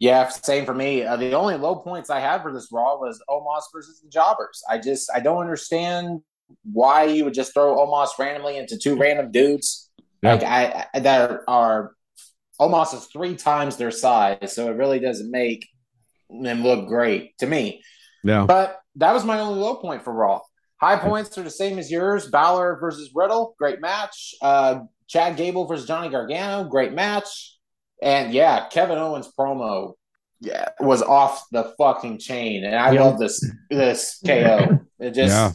[0.00, 1.02] Yeah, same for me.
[1.02, 4.62] Uh, the only low points I had for this Raw was Omos versus the Jobbers.
[4.70, 6.20] I just I don't understand
[6.72, 9.90] why you would just throw Omos randomly into two random dudes
[10.22, 10.34] Yeah.
[10.34, 11.92] like I, I that are
[12.60, 15.68] Omos is three times their size, so it really doesn't make
[16.30, 17.82] them look great to me.
[18.24, 18.44] Yeah.
[18.46, 20.40] But that was my only low point for Raw.
[20.80, 22.28] High points are the same as yours.
[22.28, 24.34] Balor versus Riddle, great match.
[24.40, 27.57] Uh, Chad Gable versus Johnny Gargano, great match.
[28.02, 29.94] And yeah, Kevin Owens promo,
[30.40, 32.64] yeah, was off the fucking chain.
[32.64, 33.04] And I Yeah.
[33.04, 34.80] love this this KO.
[35.00, 35.52] It just Yeah.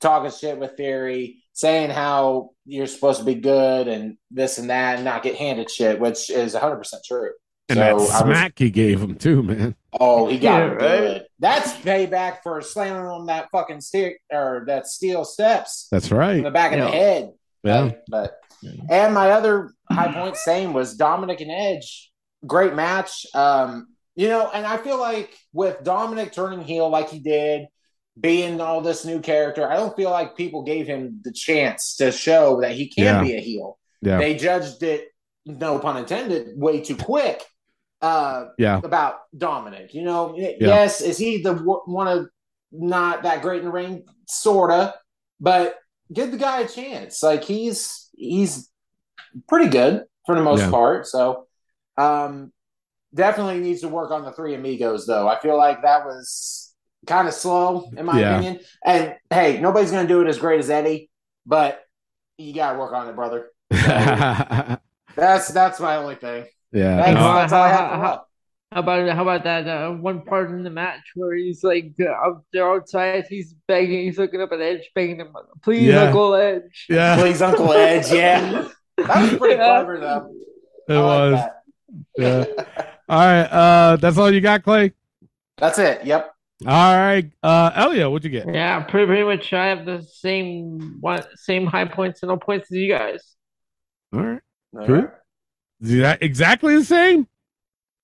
[0.00, 4.96] talking shit with Theory, saying how you're supposed to be good and this and that,
[4.96, 7.30] and not get handed shit, which is 100 percent true.
[7.68, 9.76] And So that I was- smack he gave him too, man.
[10.00, 10.78] Oh, he got Yeah, it right?
[10.80, 11.26] good.
[11.38, 16.42] That's payback for slamming on that fucking stick or that steel steps That's in right.
[16.42, 16.84] the back of Yeah.
[16.86, 17.32] the head.
[17.62, 17.80] Yeah.
[17.82, 18.40] Like, but
[18.90, 22.10] and my other high point same was Dominic and Edge.
[22.46, 23.26] Great match.
[23.34, 27.66] Um, you know, and I feel like with Dominic turning heel like he did,
[28.18, 32.12] being all this new character, I don't feel like people gave him the chance to
[32.12, 33.22] show that he can Yeah.
[33.22, 33.78] be a heel.
[34.02, 34.18] Yeah.
[34.18, 35.08] They judged it,
[35.46, 37.42] no pun intended, way too quick.
[38.02, 38.80] Uh, Yeah.
[38.82, 39.94] about Dominic.
[39.94, 42.26] You know, yes, is he the one of
[42.72, 44.94] not that great in the ring, sorta,
[45.40, 45.78] but
[46.12, 47.22] give the guy a chance.
[47.22, 48.70] Like he's he's
[49.48, 50.70] pretty good for the most Yeah.
[50.70, 51.06] part.
[51.06, 51.46] So,
[51.98, 52.52] um,
[53.14, 55.28] definitely needs to work on the three amigos though.
[55.28, 56.74] I feel like that was
[57.06, 58.36] kind of slow in my Yeah.
[58.36, 58.60] opinion.
[58.84, 61.10] And hey, nobody's gonna do it as great as Eddie,
[61.46, 61.82] but
[62.38, 63.50] you gotta work on it, brother.
[63.70, 64.76] yeah.
[65.16, 66.46] That's that's my only thing.
[66.72, 66.96] Yeah.
[66.96, 68.26] That's, no, that's all I have for
[68.72, 72.04] How- about how about that uh, one part in the match where he's like uh,
[72.10, 75.28] up there outside, he's begging, he's looking up at Edge, begging him,
[75.62, 76.02] please, Yeah.
[76.04, 76.86] Uncle Edge.
[76.88, 77.16] yeah.
[77.20, 78.10] Please, Uncle Edge.
[78.12, 79.64] Yeah, that was pretty Yeah.
[79.66, 80.34] clever though.
[80.88, 81.32] It I was.
[81.34, 81.62] that.
[82.16, 82.44] Yeah.
[83.08, 83.42] All right.
[83.44, 84.92] Uh that's all you got, Clay?
[85.58, 86.04] That's it.
[86.06, 86.34] Yep.
[86.66, 87.30] All right.
[87.42, 88.52] Uh Elliot, what'd you get?
[88.52, 89.52] Yeah, pretty, pretty much.
[89.52, 93.22] I have the same one, same high points and low points as you guys.
[94.14, 94.40] All right.
[94.78, 95.00] All True.
[95.02, 95.10] right.
[95.82, 97.26] Is that exactly the same?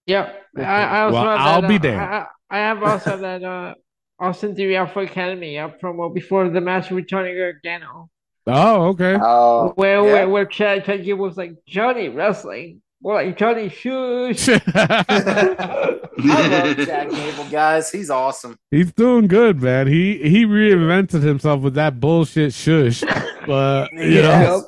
[0.08, 0.42] Yep.
[0.56, 2.00] I, I also Well, have I'll that, be uh, damned.
[2.00, 3.74] I, I have also that uh,
[4.18, 8.10] Austin Theory Alpha Academy uh, promo before the match with Johnny Gargano,
[8.50, 9.16] Oh, okay.
[9.20, 10.02] Oh, where yeah.
[10.12, 14.48] where, where Chad Chad Gable was like Johnny wrestling, more like Johnny Shush.
[14.74, 17.92] I love Chad Gable, guys.
[17.92, 18.56] He's awesome.
[18.70, 19.86] He's doing good, man.
[19.86, 23.02] He he reinvented himself with that bullshit shush.
[23.46, 24.40] But you Yeah.
[24.44, 24.64] know,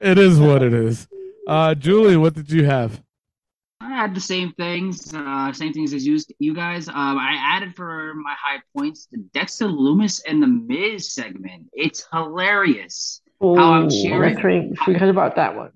[0.00, 1.08] it is what it is.
[1.46, 3.02] Uh Julian, what did you have?
[3.88, 6.88] I had the same things, uh, same things as you, you guys.
[6.88, 11.68] Um, I added for my high points the Dexter Lumis and the Miz segment.
[11.72, 13.22] It's hilarious.
[13.40, 14.34] Oh, I'm cheering.
[14.34, 14.78] that's right.
[14.84, 15.70] Forgot about that one.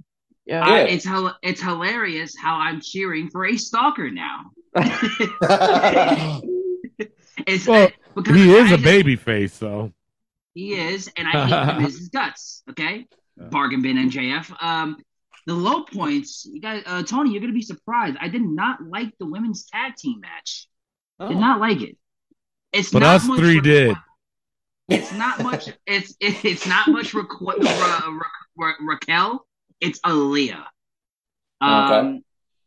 [0.44, 0.68] Yeah.
[0.68, 1.06] Uh, it's
[1.42, 4.50] it's hilarious how I'm cheering for a stalker now.
[7.46, 9.92] it's Well, because He is guy a baby face, so
[10.54, 12.62] He is, and I hate the Miz's guts.
[12.70, 13.06] Okay,
[13.38, 14.62] bargain bin MJF.
[14.62, 14.98] Um,
[15.46, 18.16] the low points, you guys, uh, Tony, you're gonna be surprised.
[18.20, 20.68] I did not like the women's tag team match.
[21.20, 21.96] Did not like it.
[22.72, 23.96] It's but not us much three requ- did.
[24.88, 25.68] It's not much.
[25.86, 27.12] It's it, it's not much.
[27.12, 28.20] Requ- Ra- Ra-
[28.56, 29.46] Ra- Raquel.
[29.80, 30.64] It's Aliyah.
[31.60, 32.22] Um, Okay.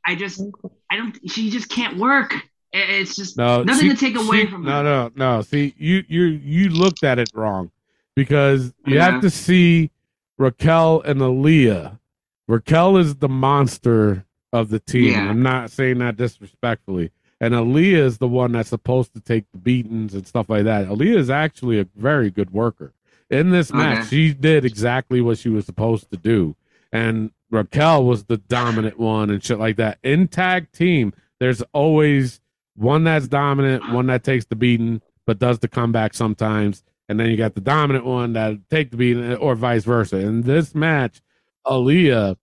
[0.08, 0.42] I just,
[0.90, 1.18] I don't.
[1.30, 2.34] She just can't work.
[2.72, 4.84] It- It's just No, nothing she- to take away she- from No, her.
[4.84, 5.42] no, no.
[5.42, 7.72] See, you you you looked at it wrong
[8.16, 9.12] because you Yeah.
[9.12, 9.92] have to see
[10.38, 12.00] Raquel and Aliyah.
[12.48, 15.12] Raquel is the monster of the team.
[15.12, 15.30] Yeah.
[15.30, 17.12] I'm not saying that disrespectfully.
[17.42, 20.88] And Aliyah is the one that's supposed to take the beatings and stuff like that.
[20.88, 22.94] Aliyah is actually a very good worker.
[23.30, 23.78] In this Okay.
[23.80, 26.56] match, she did exactly what she was supposed to do.
[26.94, 29.98] And Raquel was the dominant one and shit like that.
[30.04, 32.40] In tag team, there's always
[32.76, 36.84] one that's dominant, one that takes the beating, but does the comeback sometimes.
[37.10, 40.18] And then you got the dominant one that take the beating, or vice versa.
[40.18, 41.22] In this match,
[41.66, 42.36] Aliyah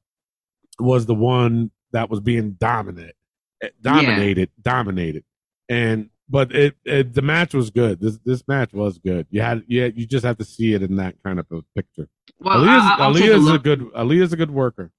[0.78, 3.14] was the one that was being dominant,
[3.62, 5.24] eh, dominated, dominated,
[5.68, 8.00] and but it, it the match was good.
[8.00, 9.26] This this match was good.
[9.30, 12.08] You had yeah, you just have to see it in that kind of a picture.
[12.40, 13.62] Well, Aliyah's, I- I'll a Aliyah's a look.
[13.64, 14.90] good Aliyah's a good worker.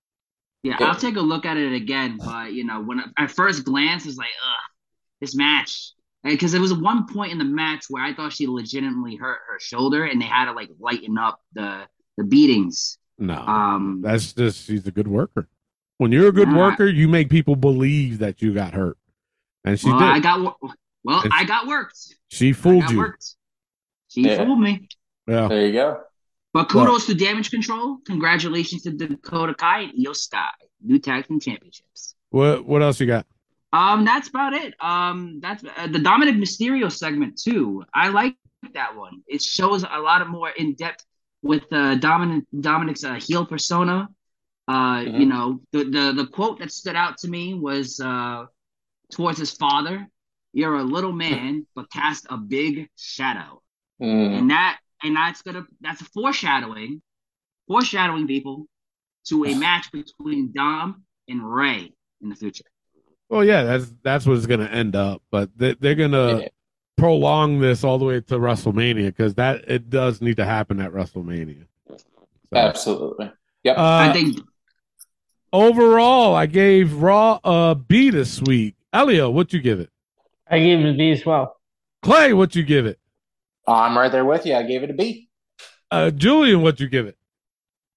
[0.64, 2.18] Yeah, I'll take a look at it again.
[2.24, 4.70] But you know, when at first glance, it's like, ugh,
[5.20, 5.92] this match.
[6.24, 9.60] Because there was one point in the match where I thought she legitimately hurt her
[9.60, 11.82] shoulder, and they had to like lighten up the
[12.18, 12.98] the beatings.
[13.20, 15.48] No, Um, that's just she's a good worker.
[15.98, 16.58] When you're a good Nah.
[16.58, 18.98] worker, you make people believe that you got hurt,
[19.64, 20.08] and she well, did.
[20.08, 20.42] I got
[21.04, 21.98] well, And I got worked.
[22.30, 22.98] she I fooled got you.
[22.98, 23.26] worked.
[24.10, 24.46] She Yeah.
[24.46, 24.88] fooled me.
[25.28, 25.48] Yeah.
[25.48, 26.02] There you go.
[26.54, 27.98] But kudos to Damage Control.
[28.06, 30.52] Congratulations to Dakota Kai and Iyo Sky,
[30.82, 32.16] new tag team championships.
[32.30, 33.26] What What else you got?
[33.72, 34.76] Um, that's about it.
[34.80, 37.84] Um, that's uh, the Dominic Mysterio segment too.
[37.94, 38.36] I like
[38.74, 39.24] that one.
[39.28, 41.06] It shows a lot of more in depth
[41.44, 44.10] with uh, Dominic Dominic's uh, heel persona.
[44.68, 45.20] Uh, Mhm.
[45.20, 48.46] you know, the, the the quote that stood out to me was uh,
[49.12, 50.08] towards his father.
[50.54, 53.62] You're a little man, but cast a big shadow,
[54.02, 54.38] Mm.
[54.40, 57.02] and that and that's gonna that's a foreshadowing,
[57.68, 58.66] foreshadowing people
[59.28, 62.66] to a match between Dom and Ray in the future.
[63.30, 66.40] Well, yeah, that's that's what it's going to end up, but they, they're going to
[66.44, 66.48] Yeah.
[66.98, 70.92] Prolong this all the way to WrestleMania because that it does need to happen at
[70.92, 71.66] WrestleMania.
[71.90, 71.98] So,
[72.58, 73.32] Absolutely.
[73.64, 73.78] Yep.
[73.78, 74.40] uh, I think
[75.52, 78.76] overall, I gave Raw a B this week.
[78.92, 79.90] Elio, what'd you give it?
[80.50, 81.58] I gave it a B as well.
[82.02, 83.00] Clay, what'd you give it?
[83.68, 84.56] I'm right there with you.
[84.56, 85.30] I gave it a B.
[85.90, 87.18] Uh, Julian, what'd you give it?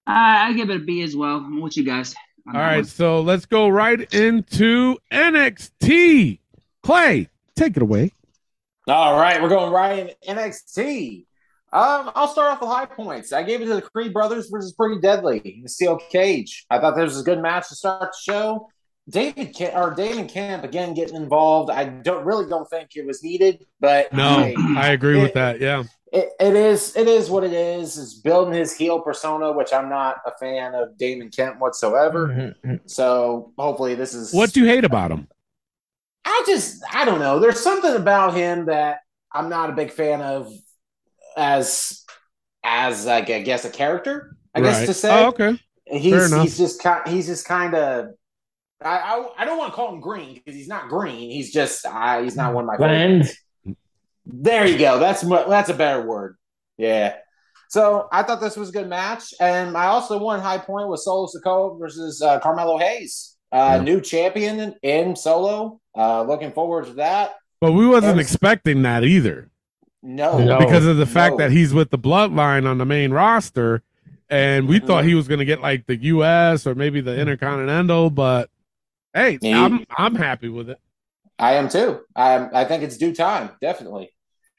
[0.06, 1.36] I, I give it a B as well.
[1.38, 2.14] I'm with you guys.
[2.46, 2.84] on All that right, one.
[2.84, 6.38] so let's go right into NXT.
[6.82, 8.12] Clay, take it away.
[8.88, 11.26] All right, we're going right in NXT.
[11.72, 13.32] Um, I'll start off with high points.
[13.32, 16.64] I gave it to the Creed brothers versus Pretty Deadly in the steel cage.
[16.70, 18.68] I thought this was a good match to start the show.
[19.08, 21.70] David Kemp, or Damon Kemp again getting involved.
[21.70, 25.60] I don't really don't think it was needed, but No, hey, I agree with that.
[25.60, 25.84] Yeah.
[26.12, 27.98] it, it is it is what it is.
[27.98, 32.54] It's building his heel persona, which I'm not a fan of Damon Kemp whatsoever.
[32.64, 32.80] Mhm.
[32.86, 35.28] So hopefully this is What do you hate about him?
[36.26, 37.38] I just I don't know.
[37.38, 38.98] There's something about him that
[39.32, 40.52] I'm not a big fan of
[41.36, 42.04] as
[42.64, 44.36] as like I guess a character.
[44.54, 45.24] I guess to say.
[45.24, 45.58] Oh, okay.
[45.86, 48.08] He's Fair he's just kind he's just kind of
[48.82, 51.30] I, I I don't want to call him green because he's not green.
[51.30, 53.26] He's just I, he's not one of my Bland.
[53.26, 53.42] favorites.
[54.26, 54.98] There you go.
[54.98, 56.36] That's that's a better word.
[56.76, 57.16] Yeah.
[57.68, 61.00] So I thought this was a good match, and I also won high point with
[61.00, 63.82] Solo Sikoa versus uh, Carmelo Hayes, uh, Yeah.
[63.82, 65.80] new champion in, in Solo.
[65.96, 67.34] Uh, looking forward to that.
[67.60, 68.26] But we wasn't Yes.
[68.30, 69.50] expecting that either
[70.02, 70.58] No, No.
[70.58, 71.38] because of the fact no.
[71.38, 73.82] that he's with the bloodline on the main roster.
[74.28, 76.66] And we thought he was going to get like the U.S.
[76.66, 78.50] or maybe the Intercontinental, but
[79.14, 79.64] hey, Yeah.
[79.64, 80.78] I'm I'm happy with it.
[81.38, 82.00] I am too.
[82.14, 84.10] I I think it's due time, definitely.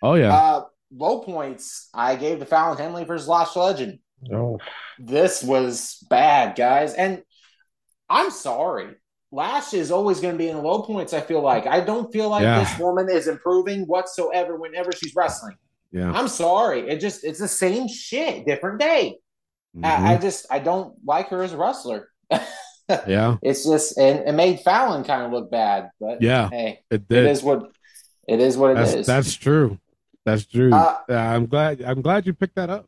[0.01, 0.63] Oh yeah, Uh,
[0.95, 1.89] low points.
[1.93, 3.99] I gave the Fallon Henley versus Lash Legend.
[4.33, 4.57] Oh.
[4.99, 6.93] this was bad, guys.
[6.93, 7.21] And
[8.09, 8.95] I'm sorry.
[9.31, 11.67] Lash is always going to be in the low points, I feel like.
[11.67, 12.59] I don't feel like Yeah.
[12.59, 15.57] this woman is improving whatsoever whenever she's wrestling.
[15.91, 16.11] yeah.
[16.11, 16.87] I'm sorry.
[16.89, 19.17] It just, it's the same shit, different day.
[19.75, 19.85] Mhm.
[19.85, 22.09] I, I just, I don't like her as a wrestler.
[22.89, 25.89] yeah, It's just, and it made Fallon kind of look bad.
[25.99, 26.49] But Yeah.
[26.49, 27.27] hey, it it did.
[27.27, 27.69] is what,
[28.29, 28.93] it is what it is.
[28.93, 29.77] that's that's true.
[30.25, 30.73] That's true.
[30.73, 31.81] Uh, I'm glad.
[31.81, 32.87] I'm glad you picked that up.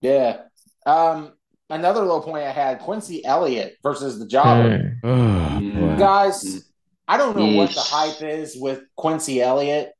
[0.00, 0.42] yeah.
[0.86, 1.32] Um,
[1.70, 4.96] another low point I had Quincy Elliott versus the Jobber.
[5.04, 5.96] Oh, Yeah.
[5.98, 6.70] guys,
[7.08, 9.92] I don't know what the hype is with Quincy Elliott.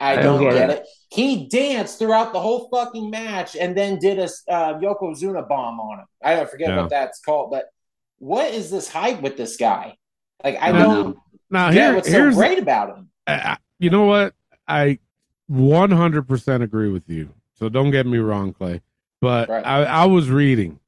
[0.00, 0.86] I, I don't don't get get it.
[1.10, 5.98] He danced throughout the whole fucking match and then did a uh, Yokozuna bomb on
[6.00, 6.06] him.
[6.22, 6.80] I don't forget Yeah.
[6.82, 7.66] what that's called, but
[8.18, 9.96] what is this hype with this guy?
[10.42, 11.22] Like, I I don't don't know.
[11.50, 13.10] Now get here, what's so great about him.
[13.26, 14.34] I- I- you know what?
[14.68, 14.98] I
[15.50, 17.30] 100% agree with you.
[17.54, 18.80] So don't get me wrong, Clay.
[19.20, 19.66] But Right.
[19.66, 20.78] I, I was reading,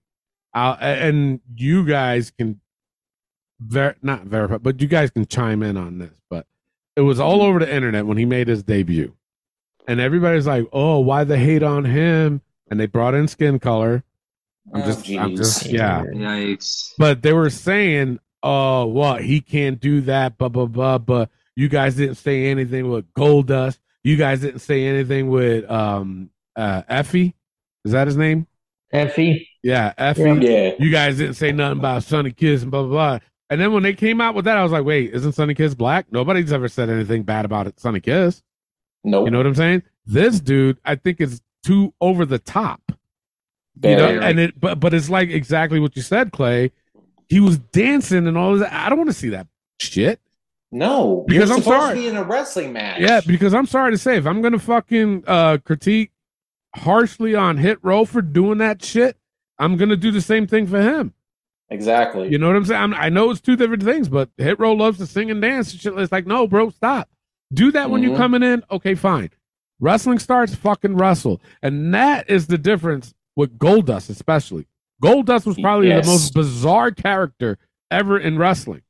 [0.54, 2.60] uh, and you guys can
[3.60, 6.12] ver- not verify, but you guys can chime in on this.
[6.30, 6.46] But
[6.96, 9.14] it was all over the internet when he made his debut,
[9.88, 14.02] and everybody's like, "Oh, why the hate on him?" And they brought in skin color.
[14.72, 16.04] I'm Oh, just, I'm just, yeah.
[16.04, 16.92] Yikes.
[16.96, 20.98] But they were saying, "Oh, what he can't do that." Blah blah blah.
[20.98, 23.78] But you guys didn't say anything with Goldust.
[24.04, 27.34] You guys didn't say anything with um uh Effy.
[27.84, 28.46] Is that his name?
[28.94, 29.46] Effy.
[29.62, 30.42] Yeah, Effy.
[30.42, 30.50] Yeah.
[30.50, 30.74] Yeah.
[30.78, 33.18] You guys didn't say nothing about Sonny Kiss and blah blah blah.
[33.50, 35.74] And then when they came out with that, I was like, wait, isn't Sonny Kiss
[35.74, 36.06] black?
[36.10, 38.42] Nobody's ever said anything bad about it, Sonny Kiss.
[39.04, 39.26] Nope.
[39.26, 39.82] You know what I'm saying?
[40.06, 42.80] This dude, I think, is too over the top.
[43.82, 46.72] You know, and it but but it's like exactly what you said, Clay.
[47.28, 48.72] He was dancing and all that.
[48.72, 49.46] I don't want to see that
[49.80, 50.20] shit.
[50.70, 51.94] no, Because you're I'm supposed sorry.
[51.94, 53.00] to be in a wrestling match.
[53.00, 56.10] Yeah, because I'm sorry to say, if I'm gonna fucking uh critique
[56.76, 59.16] harshly on Hit Row for doing that shit,
[59.58, 61.14] I'm gonna do the same thing for him.
[61.70, 62.28] exactly.
[62.28, 62.80] You know what I'm saying?
[62.82, 65.72] I'm, I know it's two different things, but Hit Row loves to sing and dance
[65.72, 65.96] and shit.
[65.98, 67.08] It's like, no, bro, stop.
[67.52, 68.16] Do that when you're Mhm.
[68.18, 68.62] coming in.
[68.70, 69.30] Okay, fine.
[69.80, 74.66] Wrestling starts, fucking wrestle, and that is the difference with Goldust, especially.
[75.02, 76.04] Goldust was probably Yes.
[76.06, 77.58] the most bizarre character
[77.90, 78.82] ever in wrestling,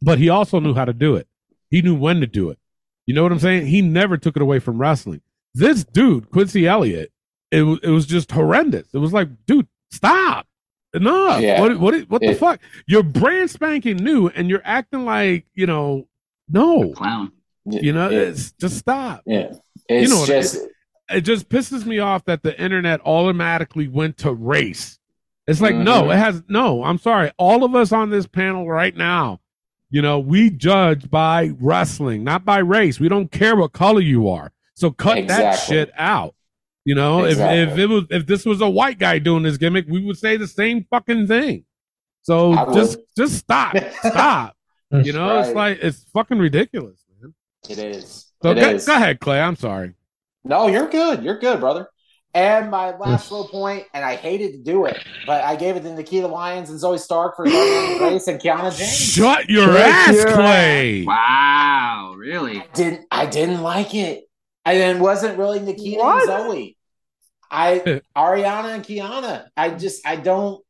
[0.00, 1.28] but he also knew how to do it.
[1.70, 2.58] He knew when to do it.
[3.06, 3.66] You know what I'm saying?
[3.66, 5.20] He never took it away from wrestling.
[5.54, 7.12] This dude, Quincy Elliott,
[7.50, 8.88] it it was just horrendous.
[8.94, 10.46] It was like, dude, stop.
[10.94, 11.40] Enough.
[11.40, 11.60] Yeah.
[11.60, 12.60] What what what the It- fuck?
[12.86, 16.06] You're brand spanking new and you're acting like, you know,
[16.48, 16.92] no.
[16.92, 17.32] Clown.
[17.64, 19.22] You know, It- it's just stop.
[19.26, 19.52] yeah.
[19.88, 20.58] It's know what it just
[21.10, 24.98] It just pisses me off that the internet automatically went to race.
[25.46, 26.14] It's like, no, Mhm.
[26.14, 27.30] it has no, I'm sorry.
[27.36, 29.40] All of us on this panel right now,
[29.90, 32.98] you know, we judge by wrestling, not by race.
[33.00, 34.52] We don't care what color you are.
[34.74, 36.34] So cut that shit out.
[36.84, 39.86] You know, if if it was if this was a white guy doing this gimmick,
[39.88, 41.64] we would say the same fucking thing.
[42.22, 42.74] So I would.
[42.74, 43.76] just just stop.
[44.00, 44.56] Stop.
[44.90, 47.34] You know, it's like it's fucking ridiculous, man.
[47.68, 48.30] it is.
[48.42, 48.86] So It go, is.
[48.86, 49.40] go ahead, Clay.
[49.40, 49.94] I'm sorry.
[50.44, 51.24] No, you're good.
[51.24, 51.88] You're good, brother.
[52.34, 55.80] And my last low point, and I hated to do it, but I gave it
[55.84, 58.92] to Nikita Lyons and Zoey Stark for Ariana Grace and Kiana James.
[58.96, 61.04] Shut your Shut ass, your Clay.
[61.06, 62.64] Wow, really?
[62.74, 64.24] Didn't I didn't like it.
[64.64, 66.28] I then wasn't really Nikita What?
[66.28, 66.76] and Zoey.
[67.50, 69.46] I Ariana and Kiana.
[69.56, 70.62] I just I don't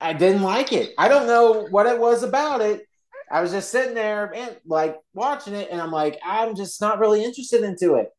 [0.00, 0.92] I didn't like it.
[0.98, 2.82] I don't know what it was about it.
[3.30, 6.98] I was just sitting there and like watching it, and I'm like, I'm just not
[6.98, 8.10] really interested into it.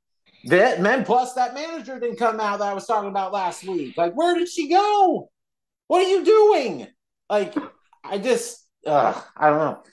[0.45, 3.95] That men plus that manager didn't come out that I was talking about last week.
[3.97, 5.29] Like, where did she go?
[5.87, 6.87] What are you doing?
[7.29, 7.55] Like,
[8.03, 9.83] I just, ugh, I don't know.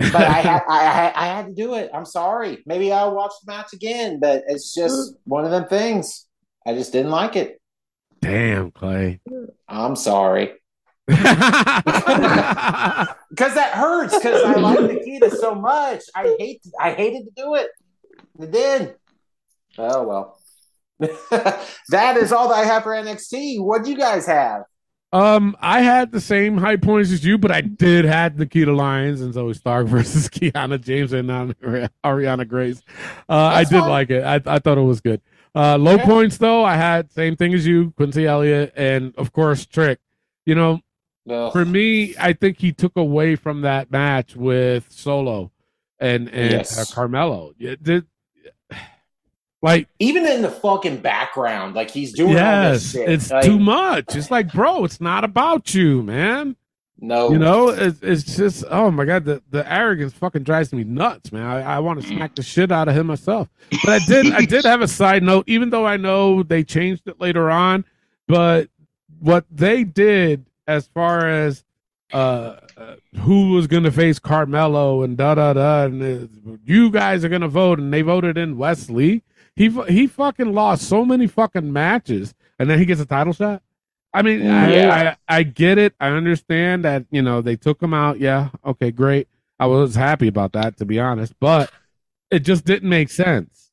[0.00, 1.90] But I had, I, had, I had to do it.
[1.92, 2.62] I'm sorry.
[2.66, 6.26] Maybe I'll watch the match again, but it's just one of them things.
[6.66, 7.60] I just didn't like it.
[8.20, 9.20] Damn, Clay.
[9.68, 10.52] I'm sorry.
[13.30, 14.16] Because that hurts.
[14.16, 16.02] Because I like Nikita so much.
[16.14, 16.62] I hate.
[16.78, 17.68] I hated to do it.
[18.40, 18.94] I did.
[19.78, 20.38] Oh well.
[21.88, 23.62] that is all that I have for NXT.
[23.62, 24.64] What do you guys have?
[25.12, 29.20] Um, I had the same high points as you, but I did had Nikita Lyons
[29.20, 31.54] and Zoey Stark versus Kiana James and um,
[32.04, 32.80] Ariana Grace.
[33.28, 33.88] Uh, I did fine.
[33.90, 34.22] like it.
[34.22, 35.20] I, I thought it was good.
[35.54, 36.04] Uh, low Yeah.
[36.04, 39.98] points though, I had same thing as you, Quincy Elliott, and of course Trick.
[40.46, 40.80] You know,
[41.28, 41.52] Ugh.
[41.52, 45.50] for me, I think he took away from that match with Solo
[45.98, 46.78] and and Yes.
[46.78, 47.52] uh, Carmelo.
[47.58, 47.74] Yeah,
[49.62, 53.08] like Even in the fucking background, like he's doing all yes, this shit.
[53.08, 54.16] it's Like, too much.
[54.16, 56.56] It's like, bro, it's not about you, man.
[57.02, 60.84] No, You know, it's, it's just oh my god, the, the arrogance fucking drives me
[60.84, 61.46] nuts, man.
[61.46, 63.48] I, I want to smack the shit out of him myself.
[63.82, 67.08] But I did I did have a side note, even though I know they changed
[67.08, 67.86] it later on,
[68.28, 68.68] but
[69.18, 71.64] what they did as far as
[72.12, 77.24] uh, uh who was gonna face Carmelo and da da da and uh, you guys
[77.24, 79.22] are gonna vote and they voted in Wes Lee.
[79.56, 83.62] He he fucking lost so many fucking matches and then he gets a title shot.
[84.12, 85.16] I mean, Yeah.
[85.28, 85.94] I, I I get it.
[86.00, 88.20] I understand that you know they took him out.
[88.20, 89.28] Yeah, okay, great.
[89.58, 91.70] I was happy about that to be honest, but
[92.30, 93.70] it just didn't make sense.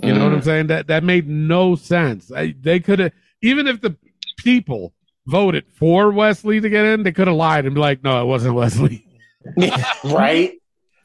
[0.00, 0.44] You know what I'm mm.
[0.44, 0.66] saying?
[0.68, 2.30] That that made no sense.
[2.32, 3.12] I, they could have
[3.42, 3.96] even if the
[4.38, 4.92] people
[5.26, 8.20] voted for Wes Lee to get in, they could have lied and be like, "No,
[8.20, 9.06] it wasn't Wes Lee."
[10.04, 10.52] right?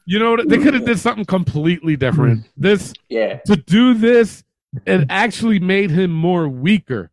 [0.06, 0.48] You know what?
[0.48, 2.46] They could have did something completely different.
[2.56, 3.38] This Yeah.
[3.46, 4.42] to do this,
[4.86, 7.10] it actually made him more weaker.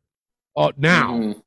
[0.55, 1.41] Uh, now, Mhm.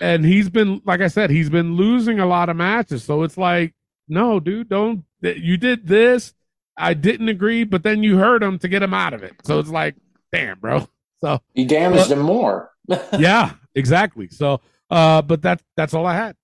[0.00, 3.04] and he's been like I said, he's been losing a lot of matches.
[3.04, 3.74] So it's like,
[4.08, 5.04] no, dude, don't.
[5.22, 6.34] You did this.
[6.76, 9.34] I didn't agree, but then you hurt him to get him out of it.
[9.44, 9.96] So it's like,
[10.32, 10.88] damn, bro.
[11.22, 12.70] So You damaged him more.
[13.18, 14.28] yeah, exactly.
[14.28, 14.60] So,
[14.90, 16.36] uh, but that's that's all I had.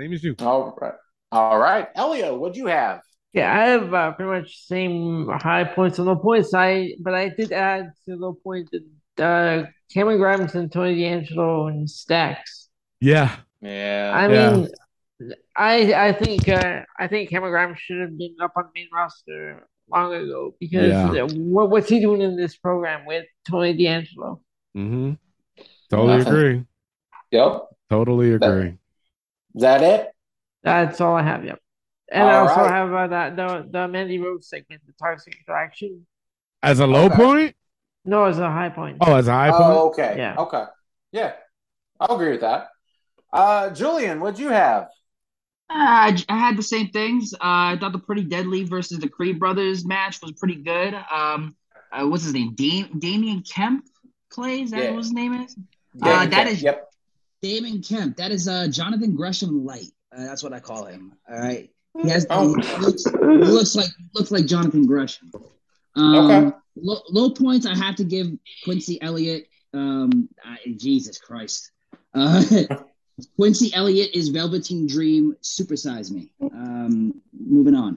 [0.00, 0.34] Same as you.
[0.40, 0.94] All right.
[1.32, 1.88] All right.
[1.94, 3.00] Elio, what'd you have?
[3.36, 6.54] Yeah, I have uh, pretty much same high points and low points.
[6.54, 8.70] I but I did add to low points
[9.18, 12.68] uh, Cameron Grimes and Tony D'Angelo and Stacks.
[13.00, 14.12] Yeah, Yeah.
[14.14, 14.52] I Yeah.
[14.56, 14.68] mean,
[15.54, 18.88] I I think uh, I think Cameron Grimes should have been up on the main
[18.92, 21.24] roster long ago because Yeah.
[21.24, 24.40] uh, what, what's he doing in this program with Tony D'Angelo?
[24.76, 25.12] mm-hmm.
[25.90, 26.32] Totally Nothing.
[26.32, 26.64] agree.
[27.32, 27.52] Yep.
[27.90, 28.78] Totally agree.
[29.54, 30.10] Is that it?
[30.62, 31.44] That's all I have.
[31.44, 31.60] Yep.
[32.10, 32.70] And I All also right.
[32.70, 36.06] have uh, that the the Mandy Rose segment, the toxic attraction.
[36.62, 37.16] As a low Okay.
[37.16, 37.56] point?
[38.04, 38.98] No, as a high point.
[39.00, 39.64] Oh, as a high point?
[39.64, 40.14] Oh, okay.
[40.16, 40.36] Yeah.
[40.38, 40.64] Okay.
[41.12, 41.32] Yeah.
[41.98, 42.68] I'll agree with that.
[43.32, 44.84] Uh, Julian, what'd you have?
[45.68, 47.34] Uh, I j- I had the same things.
[47.34, 50.94] Uh, I thought the Pretty Deadly versus the Creed Brothers match was pretty good.
[51.12, 51.56] Um,
[51.90, 52.54] uh, what's his name?
[52.54, 53.84] Dam- Damian Kemp
[54.32, 54.66] plays.
[54.66, 54.90] Is that Yeah.
[54.92, 55.56] what his name is?
[55.94, 56.88] Yeah, Uh, that yeah, is Yep.
[57.42, 58.16] Damon Kemp.
[58.16, 59.90] That is uh Jonathan Gresham light.
[60.16, 61.12] Uh, that's what I call him.
[61.28, 61.68] All right.
[62.02, 62.54] He has Oh.
[62.80, 65.30] looks, looks like looks like Jonathan Gresham.
[65.94, 66.56] Um, Okay.
[66.78, 67.64] Low, low points.
[67.64, 68.28] I have to give
[68.64, 69.48] Quincy Elliott.
[69.72, 71.70] Um, I, Jesus Christ.
[72.14, 72.42] Uh,
[73.36, 75.34] Quincy Elliott is Velveteen Dream.
[75.42, 76.30] Supersize me.
[76.42, 77.96] Um, moving on.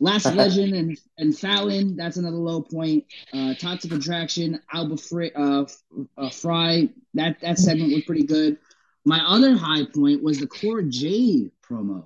[0.00, 3.04] Lash Legend and and Fallon, that's another low point.
[3.32, 5.64] Uh, Toxic Attraction, Alba Fri uh,
[6.18, 8.58] uh, Fyre, that that segment was pretty good.
[9.06, 12.04] My other high point was the Cora Jade promo.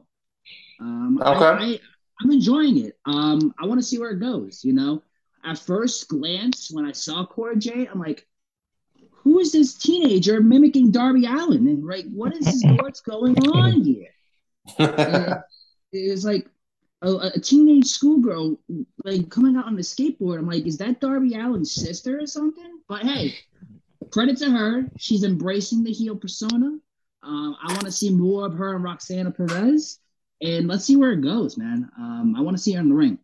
[0.83, 1.65] Um, I- Okay.
[1.75, 1.81] I,
[2.21, 2.99] I'm enjoying it.
[3.05, 4.65] Um, I want to see where it goes.
[4.65, 5.03] You know,
[5.45, 8.27] at first glance, when I saw Cora Jade, I'm like,
[9.11, 11.67] who is this teenager mimicking Darby Allin?
[11.69, 14.09] And like, what is what's going on here?
[14.79, 16.47] And it's like
[17.03, 18.59] a, a teenage schoolgirl
[19.05, 20.39] like coming out on the skateboard.
[20.39, 22.79] I'm like, is that Darby Allin's sister or something?
[22.89, 23.35] But hey,
[24.11, 24.89] credit to her.
[24.99, 26.79] She's embracing the heel persona.
[27.23, 29.99] Um, I want to see more of her and Roxanne Perez,
[30.43, 31.89] and let's see where it goes, man.
[31.97, 33.19] Um, I want to see her in the ring.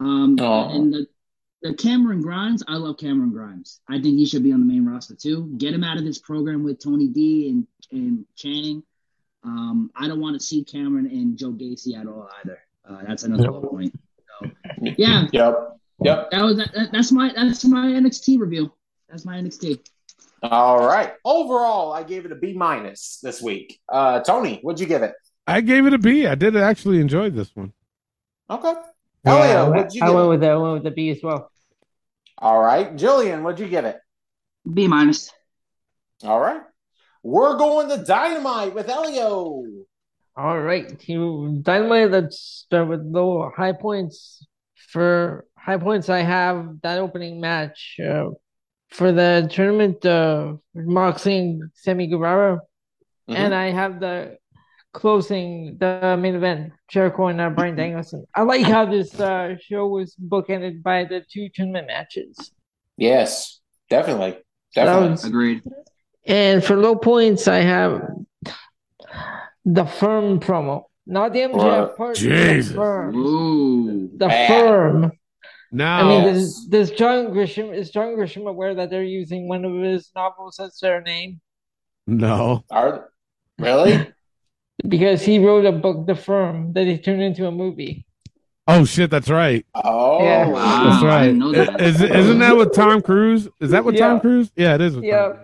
[0.00, 0.70] Um, Aw.
[0.74, 1.06] and the,
[1.62, 3.80] the Cameron Grimes, I love Cameron Grimes.
[3.88, 5.52] I think he should be on the main roster too.
[5.58, 8.82] Get him out of this program with Tony D and and Channing.
[9.44, 12.58] Um, I don't want to see Cameron and Joe Gacy at all either.
[12.88, 13.98] Uh, that's another low point.
[14.40, 14.50] So,
[14.96, 15.78] yeah, Yep.
[16.02, 16.30] Yep.
[16.30, 18.72] that was that, that's my that's my NXT review.
[19.08, 19.80] That's my NXT.
[20.42, 21.14] All right.
[21.24, 23.80] Overall, I gave it a B minus this week.
[23.88, 25.14] Uh, Tony, what'd you give it?
[25.46, 26.26] I gave it a B.
[26.26, 27.72] I did actually enjoy this one.
[28.50, 28.74] Okay.
[29.24, 31.10] Yeah, Elio, I what'd you I give went with the I went with the B
[31.10, 31.50] as well.
[32.38, 32.94] All right.
[32.96, 33.98] Julian, what'd you give it?
[34.72, 35.32] B minus.
[36.24, 36.62] All right.
[37.22, 39.64] We're going to Dynamite with Elio.
[40.36, 42.10] All right, you Dynamite.
[42.10, 44.46] Let's start with low high points.
[44.90, 48.26] For high points, I have that opening match uh,
[48.90, 50.04] for the tournament.
[50.04, 52.60] Uh, Moxley and Sammy Guevara,
[53.28, 54.36] and I have the
[54.96, 58.24] closing, the main event, Jericho and uh, Bryan Danielson.
[58.34, 62.50] I like how this uh, show was bookended by the two tournament matches.
[62.96, 63.60] Yes,
[63.90, 64.38] definitely.
[64.74, 65.10] Definitely.
[65.10, 65.62] was- Agreed.
[66.26, 68.02] And for low points, I have
[69.64, 71.96] the firm promo, not the MJF Right.
[71.96, 72.16] part.
[72.16, 72.68] Jesus.
[72.70, 73.14] The firm.
[73.16, 74.08] Ooh.
[74.16, 74.48] The Bad.
[74.48, 75.12] firm.
[75.72, 76.34] Now, I mean, Yes.
[76.34, 80.58] does, does John Grisham is John Grisham aware that they're using one of his novels
[80.58, 81.40] as their name
[82.08, 82.64] no.
[82.70, 83.10] Are
[83.58, 84.12] really?
[84.86, 88.04] Because he wrote a book, The Firm, that he turned into a movie.
[88.68, 89.64] Oh shit, that's right.
[89.74, 90.48] Oh, Yeah.
[90.48, 90.90] Wow.
[90.90, 91.54] That's right.
[91.54, 91.80] that.
[91.80, 93.48] Is, isn't that with Tom Cruise?
[93.60, 94.08] Is that with Yeah.
[94.08, 94.50] Tom Cruise?
[94.56, 95.28] Yeah, it is with Yeah.
[95.28, 95.38] Tom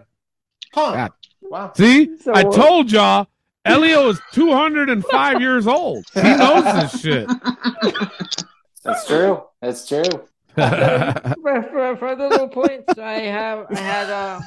[0.74, 0.92] huh?
[0.94, 1.12] God.
[1.42, 1.72] Wow.
[1.76, 3.28] See, So- I told y'all,
[3.64, 6.04] Elio is 205 years old.
[6.14, 7.28] He knows this shit.
[8.82, 9.44] That's true.
[9.60, 10.02] That's true.
[10.54, 14.40] For, for, for the low points, I have I had uh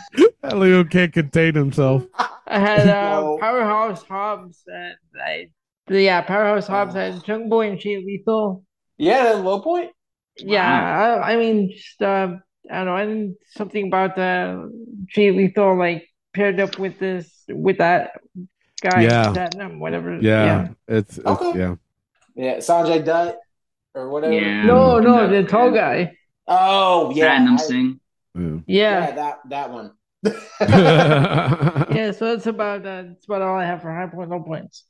[0.43, 2.03] Elio can't contain himself.
[2.47, 3.37] I had uh, No.
[3.39, 5.49] Powerhouse Hobbs and I
[5.89, 8.63] yeah Powerhouse Hobbs had Jungle Boy and Jay Lethal.
[8.97, 9.91] Yeah, that low point.
[10.37, 12.37] Yeah, I, I mean, just uh,
[12.71, 14.65] I don't know, and something about uh,
[15.07, 18.11] Jay Lethal like paired up with this with that
[18.81, 19.31] guy, Yeah.
[19.31, 20.19] that um, whatever.
[20.21, 21.59] Yeah, it's, it's Okay.
[21.59, 21.75] yeah.
[22.35, 23.37] Yeah, Sanjay Dutt
[23.95, 24.33] or whatever.
[24.33, 24.63] Yeah.
[24.63, 25.41] No, no, Yeah.
[25.41, 26.15] the tall guy.
[26.47, 27.25] Oh, yeah.
[27.25, 27.99] Random I- Singh.
[28.35, 28.41] Yeah.
[28.43, 29.91] yeah, Yeah, that that one.
[30.59, 32.11] yeah.
[32.11, 34.83] So that's about uh, that's about all I have for high point, low points.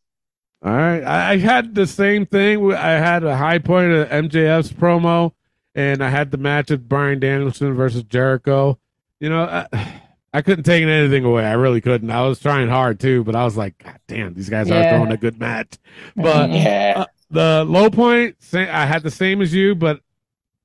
[0.64, 1.02] All right.
[1.04, 2.74] I, I had the same thing.
[2.74, 5.34] I had a high point of MJF's promo,
[5.76, 8.80] and I had the match of Bryan Danielson versus Jericho.
[9.20, 10.02] You know, I,
[10.34, 11.46] I couldn't take anything away.
[11.46, 12.10] I really couldn't.
[12.10, 15.12] I was trying hard too, but I was like, God damn, these guys are throwing
[15.12, 15.78] a good match.
[16.16, 16.94] But Yeah.
[16.98, 20.00] uh, the low point, sa- I had the same as you, but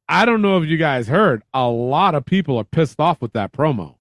[0.09, 1.43] I don't know if you guys heard.
[1.55, 3.97] A lot of people are pissed off with that promo.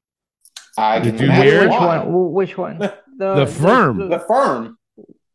[0.78, 1.62] I Did you hear?
[1.68, 2.32] Which one?
[2.34, 2.78] Which one?
[2.80, 4.10] The, The firm.
[4.10, 4.78] The firm.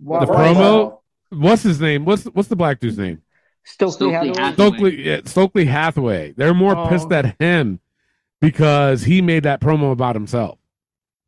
[0.00, 0.20] Wow.
[0.20, 0.98] The promo.
[1.30, 2.04] What's his name?
[2.04, 3.20] What's what's the black dude's name?
[3.64, 4.34] Stokely Stokely Hathaway.
[4.42, 4.52] Hathaway.
[4.54, 6.32] Stokely, yeah, Stokely Hathaway.
[6.36, 6.86] They're more Oh.
[6.88, 7.80] pissed at him
[8.40, 10.58] because he made that promo about himself.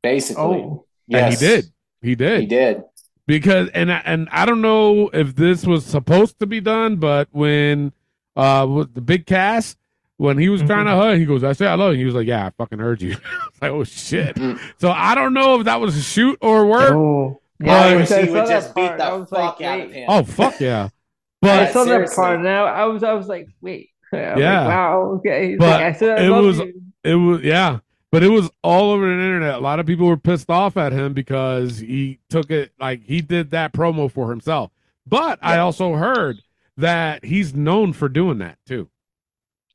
[0.02, 0.42] Basically.
[0.44, 1.22] Oh, yes.
[1.22, 1.72] And he did.
[2.02, 2.40] He did.
[2.40, 2.82] He did.
[3.26, 7.28] Because and I- and I don't know if this was supposed to be done, but
[7.32, 7.92] when
[8.36, 9.76] uh with the Big Cass
[10.18, 10.66] when he was Mhm.
[10.66, 12.78] trying to hug, he goes, "I say hello," and he was like, "Yeah, I fucking
[12.78, 14.58] heard you." I was like, "Oh shit!" Mm.
[14.78, 16.92] So I don't know if that was a shoot or work.
[16.92, 17.40] oh.
[17.58, 19.00] But- I I he would just beat part.
[19.00, 20.04] I the fuck like, out of him.
[20.08, 20.84] Oh fuck yeah!
[21.42, 22.66] I But saw that part now.
[22.66, 23.90] I was I was like, wait.
[24.12, 24.60] I'm Yeah.
[24.60, 25.00] Like, wow.
[25.16, 25.48] Okay.
[25.50, 26.82] He's But like, I said I it love was- you.
[27.02, 27.78] it was yeah,
[28.12, 29.54] but it was all over the internet.
[29.54, 33.20] A lot of people were pissed off at him because he took it like he
[33.20, 34.70] did that promo for himself.
[35.06, 36.38] But I also heard
[36.76, 38.88] that he's known for doing that too.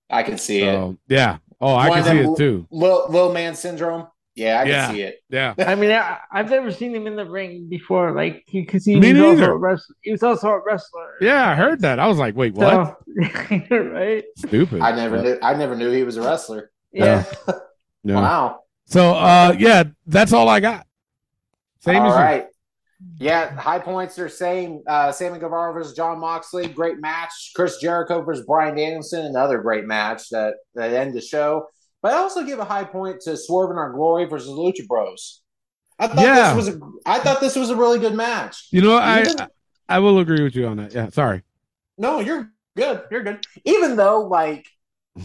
[0.10, 0.74] I can see it.
[0.74, 1.38] So yeah.
[1.60, 2.68] Oh, I One can see it too.
[2.72, 4.08] Little, little man syndrome.
[4.34, 5.20] Yeah, I can see it.
[5.30, 5.54] Yeah.
[5.60, 8.14] I mean, I, I've never seen him in the ring before.
[8.16, 9.52] Like, because he, Me was also neither.
[9.52, 9.96] a wrestler.
[10.02, 11.16] He was also a wrestler.
[11.22, 12.00] Yeah, I heard that.
[12.00, 12.98] I was like, wait, what?
[13.08, 14.24] So, right?
[14.38, 14.82] Stupid.
[14.82, 15.38] I never But- knew.
[15.44, 16.72] I never knew he was a wrestler.
[16.94, 17.26] Yeah.
[18.04, 18.16] No.
[18.16, 18.60] Wow.
[18.86, 20.86] So uh yeah, that's all I got.
[21.80, 22.48] Same All as you.
[23.18, 24.84] Yeah, high points are same.
[24.88, 27.52] Uh, Sammy Guevara versus Jon Moxley, great match.
[27.56, 31.66] Chris Jericho versus Bryan Danielson, another great match that that end the show.
[32.04, 35.42] But I also give a high point to Swerve in Our Glory versus Lucha Bros.
[35.98, 36.54] I thought Yeah.
[36.54, 38.68] this was a I thought this was a really good match.
[38.72, 39.48] You know, I Even-
[39.90, 40.94] I will agree with you on that.
[40.94, 41.42] Yeah, sorry.
[41.98, 43.02] No, you're good.
[43.10, 43.44] You're good.
[43.66, 44.66] Even though like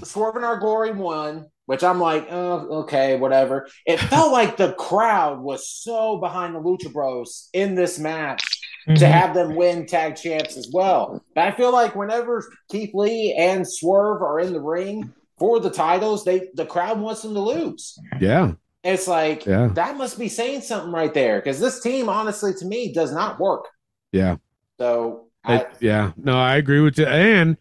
[0.02, 3.68] Swerve in Our Glory won, which I'm like, oh, okay, whatever.
[3.84, 8.42] It felt like the crowd was so behind the Lucha Bros in this match
[8.88, 9.00] Mm-hmm.
[9.00, 11.20] to have them win tag champs as well.
[11.34, 15.70] But I feel like whenever Keith Lee and Swerve are in the ring for the
[15.70, 17.98] titles, they the crowd wants them to lose.
[18.20, 18.52] Yeah,
[18.84, 19.70] It's like Yeah.
[19.74, 23.40] that must be saying something right there because this team, honestly, to me, does not
[23.40, 23.64] work.
[24.12, 24.36] yeah.
[24.78, 27.06] So I, yeah, no, I agree with you.
[27.06, 27.56] And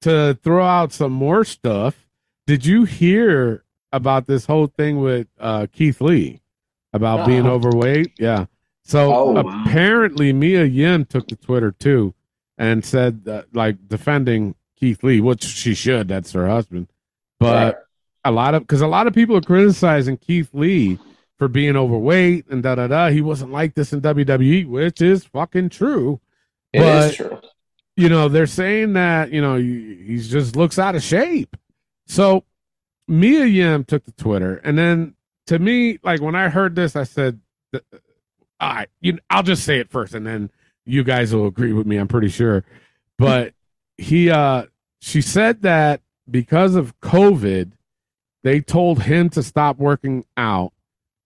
[0.00, 2.06] to throw out some more stuff,
[2.50, 3.62] did you hear
[3.92, 6.40] about this whole thing with uh, Keith Lee
[6.92, 7.52] about being Uh-uh.
[7.54, 8.12] overweight?
[8.18, 8.46] Yeah.
[8.82, 9.62] So Oh, wow.
[9.64, 12.12] apparently, Mia Yim took to Twitter too
[12.58, 16.08] and said like defending Keith Lee, which she should.
[16.08, 16.88] That's her husband.
[17.38, 17.74] But Right.
[18.24, 20.98] a lot of because a lot of people are criticizing Keith Lee
[21.38, 23.10] for being overweight and da da da.
[23.10, 26.20] He wasn't like this in WWE, which is fucking true.
[26.72, 27.38] it is but true.
[27.96, 31.56] you know they're saying that you know he he just looks out of shape
[32.10, 32.44] so
[33.08, 35.14] mia yim took to twitter and then
[35.46, 37.40] to me like when i heard this i said
[37.74, 37.80] all
[38.60, 40.50] right you i'll just say it first and then
[40.86, 42.64] you guys will agree with me i'm pretty sure
[43.18, 43.54] but
[43.98, 44.64] he uh
[45.00, 46.00] she said that
[46.30, 47.72] because of covid
[48.42, 50.72] they told him to stop working out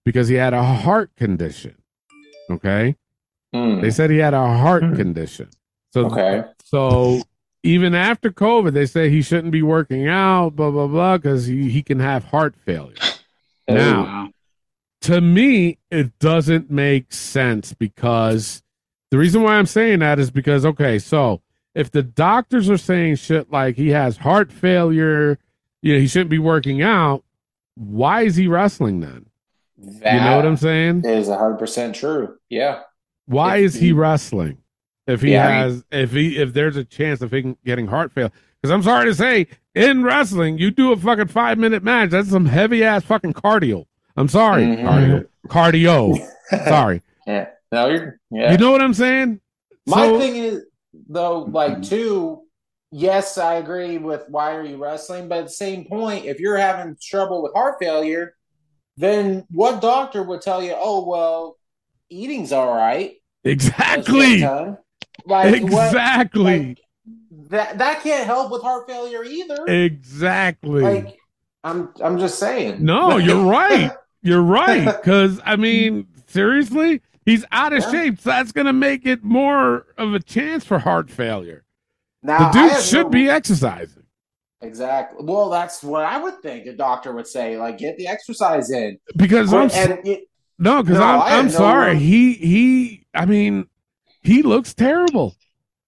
[0.05, 1.75] because he had a heart condition
[2.51, 2.95] okay
[3.55, 3.81] Hmm.
[3.81, 5.49] they said he had a heart condition.
[5.93, 6.43] So Okay.
[6.65, 7.23] so
[7.65, 11.71] even after COVID, they say he shouldn't be working out, blah blah blah, because he,
[11.71, 12.95] he can have heart failure.
[13.69, 14.29] Oh, now, Wow.
[15.03, 18.63] to me, it doesn't make sense because
[19.11, 21.41] the reason why I'm saying that is because okay, so
[21.75, 25.39] if the doctors are saying shit like he has heart failure,
[25.83, 27.25] you know, he shouldn't be working out,
[27.77, 29.27] why is he wrestling then?
[29.79, 31.05] That you know what I'm saying?
[31.05, 32.37] is hundred percent true.
[32.49, 32.81] Yeah.
[33.27, 34.59] Why If is he he- wrestling?
[35.07, 37.87] If he Yeah, I mean- has, if he, if there's a chance of him getting
[37.87, 41.83] heart failure, because I'm sorry to say, in wrestling, you do a fucking five minute
[41.83, 42.11] match.
[42.11, 43.85] That's some heavy ass fucking cardio.
[44.17, 44.85] I'm sorry, Mhm.
[44.85, 46.29] cardio, cardio.
[46.69, 47.49] sorry, Yeah.
[47.73, 48.53] No, you're yeah.
[48.53, 49.41] you know what I'm saying?
[49.87, 50.63] My So- thing is
[51.09, 52.43] though, like two,
[52.93, 56.57] yes, I agree with why are you wrestling, but at the same point, if you're
[56.57, 58.35] having trouble with heart failure,
[58.97, 61.59] then what doctor would tell you, oh well,
[62.09, 63.17] eating's all right.
[63.43, 64.41] exactly,
[65.27, 66.77] Like what- exactly,
[67.51, 69.65] that that can't help with heart failure either.
[69.67, 70.83] exactly.
[70.83, 71.19] Like
[71.63, 72.85] I'm I'm just saying.
[72.85, 73.91] No, you're right.
[74.23, 74.85] You're right.
[74.85, 77.91] Because I mean, seriously, he's out of Yeah.
[77.91, 78.21] shape.
[78.21, 81.65] So that's gonna make it more of a chance for heart failure.
[82.23, 84.03] Now, the dude should no- be exercising.
[84.63, 85.25] Exactly.
[85.25, 87.59] Well, that's what I would think a doctor would say.
[87.59, 88.99] Like, get the exercise in.
[89.15, 90.29] Because I'm it-
[90.59, 91.99] no, because No, I'm I I'm sorry.
[91.99, 93.07] He he.
[93.13, 93.67] I mean,
[94.25, 95.35] he looks terrible.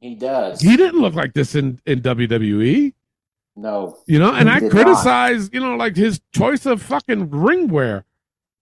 [0.01, 0.61] he does.
[0.61, 2.93] He didn't look like this in in WWE.
[3.57, 3.99] no.
[4.07, 8.05] You know, and I did criticize you know like his choice of fucking ring wear.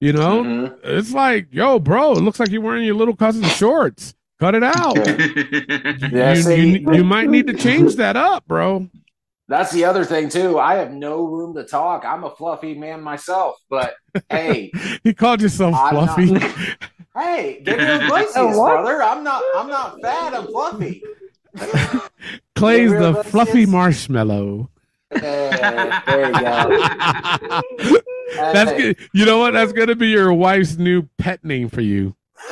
[0.01, 0.77] You know, Mhm.
[0.85, 4.15] it's like, yo, bro, it looks like you're wearing your little cousin's shorts.
[4.41, 4.97] Cut it out.
[6.13, 8.89] Yeah, you, see- you, you might need to change that up, bro.
[9.49, 10.59] That's the other thing too.
[10.59, 12.05] I have no room to talk.
[12.05, 13.95] I'm a fluffy man myself, but
[14.31, 14.73] hey,
[15.05, 16.77] He called yourself I'm not- fluffy.
[17.15, 19.03] hey, give me Iglesias, Oh, brother.
[19.03, 19.43] I'm not.
[19.57, 20.35] I'm not fat.
[20.35, 21.03] I'm fluffy.
[22.57, 23.27] Clay's the Iglesias?
[23.31, 24.71] fluffy marshmallow.
[25.11, 25.21] Hey,
[26.07, 27.61] there you go.
[28.37, 28.79] That's Hey.
[28.79, 28.97] good.
[29.13, 29.53] You know what?
[29.53, 32.17] That's gonna be your wife's new pet name for you.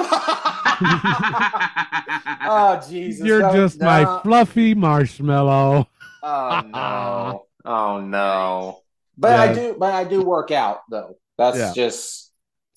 [2.45, 3.27] oh Jesus!
[3.27, 5.89] You're don't- just my fluffy marshmallow.
[6.23, 7.47] Oh no!
[7.65, 8.81] Oh no!
[9.19, 9.75] But I do.
[9.79, 11.17] But I do work out though.
[11.39, 11.73] That's Yeah.
[11.75, 12.22] just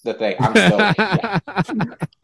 [0.05, 0.35] the thing.
[0.39, 0.79] I'm still.
[0.97, 1.39] yeah.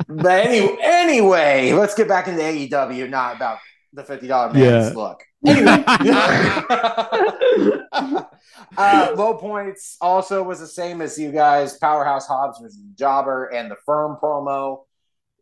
[0.07, 3.09] But anyway, anyway, let's get back into AEW.
[3.09, 3.57] Not about
[3.93, 4.93] the fifty dollar man's Yeah.
[4.95, 5.23] look.
[5.45, 5.83] Anyway,
[8.77, 11.77] uh, low points also was the same as you guys.
[11.77, 14.83] Powerhouse Hobbs was Jobber and the Firm promo.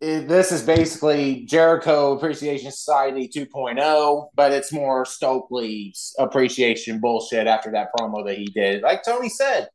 [0.02, 7.72] It- this is basically Jericho Appreciation Society 2.0, but it's more Stokely's appreciation bullshit after
[7.72, 8.82] that promo that he did.
[8.82, 9.68] Like Tony said,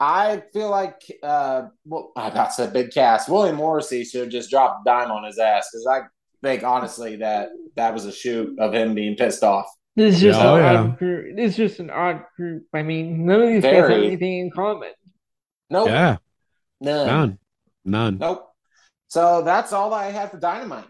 [0.00, 3.28] I feel like uh, well, I about to say Big Cass.
[3.28, 6.00] William Morrissey should have just dropped a dime on his ass because I
[6.42, 9.66] think honestly that that was a shoot of him being pissed off.
[9.96, 10.80] This is just Oh, an yeah.
[10.80, 11.34] odd group.
[11.38, 12.66] It's just an odd group.
[12.72, 14.92] I mean, none of these guys have anything in common.
[15.70, 16.16] Nope, yeah,
[16.80, 17.38] none, none,
[17.84, 18.18] none.
[18.18, 18.44] nope.
[19.08, 20.84] So that's all I had for Dynamite.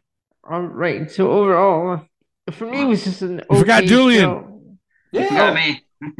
[0.48, 1.10] All right.
[1.10, 2.02] So overall,
[2.50, 3.42] for me, it was just an.
[3.50, 4.24] You forgot okay Julian.
[4.24, 4.62] show.
[5.12, 5.54] Yeah.
[5.54, 5.54] Yeah,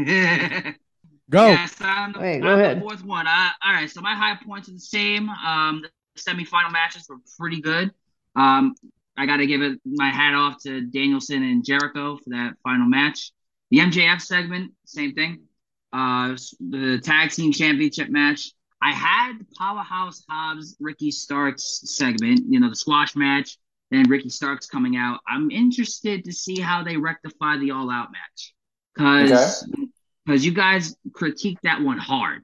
[0.01, 0.75] me.
[1.31, 1.47] Go.
[1.47, 2.81] Yeah, so I'm the, Wait, go I'm the ahead.
[2.81, 3.27] fourth one.
[3.27, 5.29] Uh, all right, so my high points are the same.
[5.29, 7.93] Um, the semifinal matches were pretty good.
[8.35, 8.75] Um,
[9.17, 12.87] I got to give it my hat off to Danielson and Jericho for that final
[12.87, 13.33] match.
[13.71, 15.41] The MJF segment, same thing.
[15.93, 18.53] Uh, the tag team championship match.
[18.81, 23.59] I had Powerhouse Hobbs Ricky Starks segment, you know, the squash match,
[23.91, 25.21] and Ricky Starks coming out.
[25.27, 28.55] I'm interested to see how they rectify the all out match.
[28.95, 29.67] Because
[30.29, 32.43] because you guys critique that one hard.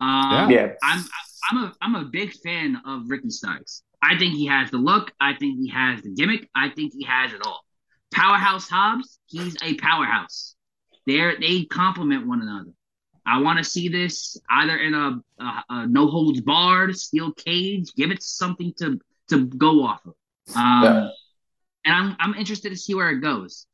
[0.00, 0.72] Um, Yeah.
[0.82, 1.04] I'm
[1.50, 3.82] I'm a I'm a big fan of Ricky Starks.
[4.02, 5.12] I think he has the look.
[5.20, 6.48] I think he has the gimmick.
[6.54, 7.64] I think he has it all.
[8.14, 10.54] Powerhouse Hobbs, he's a powerhouse.
[11.06, 12.70] They they complement one another.
[13.26, 17.92] I want to see this either in a, a, a no holds barred steel cage.
[17.96, 20.14] Give it something to to go off of.
[20.54, 21.08] Um, Yeah.
[21.84, 23.66] And I'm I'm interested to see where it goes.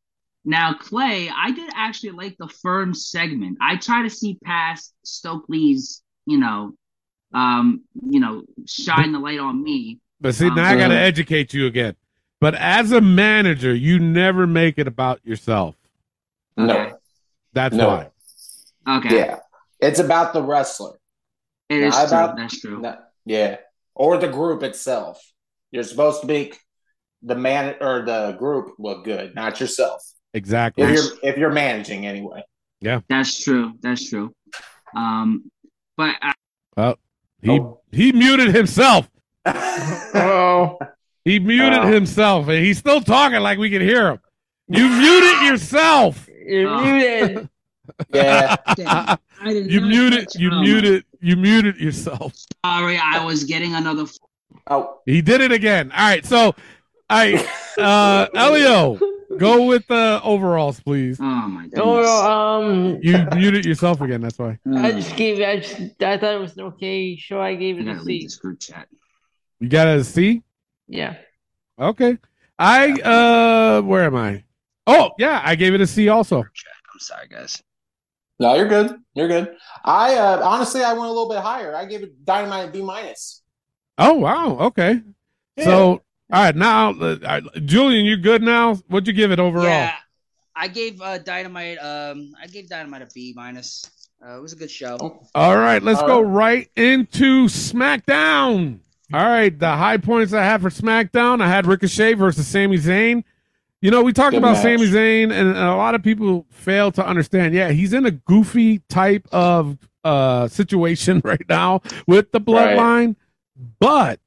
[0.49, 3.59] Now, Clay, I did actually like the firm segment.
[3.61, 6.73] I try to see past Stokely's, you know,
[7.35, 9.99] um, you know, shine the light on me.
[10.21, 11.97] But see, Um, now I got to educate you again.
[12.41, 15.75] But as a manager, you never make it about yourself.
[16.57, 16.97] No.
[17.53, 17.89] That's No.
[17.89, 18.99] why.
[18.99, 19.39] Okay, Yeah.
[19.81, 20.99] It's about the wrestler.
[21.69, 22.05] it is true.
[22.07, 22.81] about- That's true.
[22.81, 23.57] No, yeah.
[23.97, 25.21] Or the group itself.
[25.73, 26.61] You're supposed to make
[27.23, 30.03] the man or the group look good, not yourself.
[30.37, 30.85] Exactly.
[30.85, 32.43] If you're if you're managing anyway.
[32.81, 33.01] Yeah.
[33.09, 33.73] That's true.
[33.81, 34.33] That's true.
[34.95, 35.51] Um,
[35.97, 36.35] but I,
[36.77, 36.99] Well,
[37.43, 37.81] he Oh.
[37.91, 39.09] he muted himself.
[40.15, 40.79] Oh,
[41.25, 41.87] He muted Oh.
[41.87, 44.19] himself, and he's still talking like we can hear him.
[44.69, 46.29] You muted yourself.
[46.47, 46.81] you're Oh.
[46.85, 47.49] muted.
[48.13, 48.57] yeah.
[48.77, 49.19] Damn,
[49.69, 50.29] You muted.
[50.35, 51.05] You oh muted.
[51.21, 52.33] You muted yourself.
[52.65, 54.03] sorry, I was getting another.
[54.03, 54.17] f-
[54.69, 55.93] Oh, He did it again.
[55.93, 56.25] All right.
[56.27, 56.55] So,
[57.09, 57.47] I
[57.79, 58.99] uh, Elio,
[59.39, 61.19] go with the overalls, please.
[61.21, 61.81] Oh my goodness.
[61.81, 64.21] Overall, um, You muted yourself again.
[64.21, 64.59] That's why.
[64.75, 65.41] I Uh, just gave.
[65.41, 66.03] I just.
[66.03, 67.41] I thought it was an okay show.
[67.41, 68.27] I gave I it gotta a read C.
[68.27, 68.89] this group chat.
[69.61, 70.43] You got a C.
[70.89, 71.17] Yeah.
[71.81, 72.19] Okay.
[72.59, 74.45] I uh, where am I?
[74.87, 76.39] Oh yeah, I gave it a C also.
[76.41, 77.63] I'm sorry, guys.
[78.39, 78.97] no, you're good.
[79.15, 79.57] You're good.
[79.85, 81.75] I uh, honestly I went a little bit higher.
[81.77, 83.43] I gave it Dynamite B minus.
[83.99, 84.57] Oh wow.
[84.59, 85.03] Okay.
[85.63, 88.75] So all right now, uh, Julian, you good now?
[88.89, 89.65] What'd you give it overall?
[89.67, 89.95] Yeah,
[90.55, 91.79] I gave uh, Dynamite.
[91.79, 93.85] Um, I gave Dynamite a B minus.
[94.25, 94.97] Uh, it was a good show.
[95.35, 98.81] All right, let's All go right into SmackDown.
[99.13, 103.23] All right, the high points I had for SmackDown, I had Ricochet versus Sami Zayn.
[103.83, 104.63] You know, we talked Good about match.
[104.63, 107.55] Sami Zayn, and a lot of people fail to understand.
[107.55, 112.77] Yeah, he's in a goofy type of uh situation right now with the Right.
[112.77, 113.17] bloodline,
[113.79, 114.19] but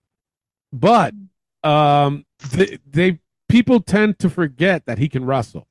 [0.71, 1.13] but
[1.64, 5.68] um they, they people tend to forget that he can wrestle.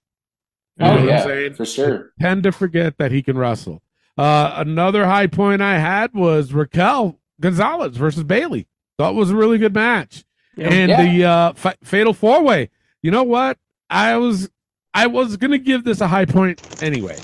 [0.76, 1.54] You know Oh what I'm yeah, saying?
[1.54, 2.12] for sure.
[2.20, 3.82] tend to forget that he can wrestle.
[4.16, 8.66] Uh, another high point I had was Raquel Gonzalez versus Bayley.
[8.98, 10.24] Thought was a really good match.
[10.56, 11.02] And Yeah.
[11.02, 12.70] the uh, fa- fatal four way.
[13.02, 13.58] You know what?
[13.88, 14.50] I was
[14.92, 17.16] I was gonna give this a high point anyway,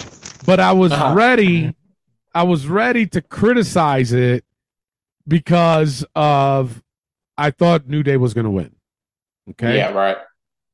[0.46, 1.14] but I was Uh-huh.
[1.14, 1.74] ready.
[2.32, 4.44] I was ready to criticize it
[5.26, 6.82] because of
[7.36, 8.74] I thought New Day was gonna win.
[9.50, 9.76] Okay.
[9.76, 10.16] Yeah, right.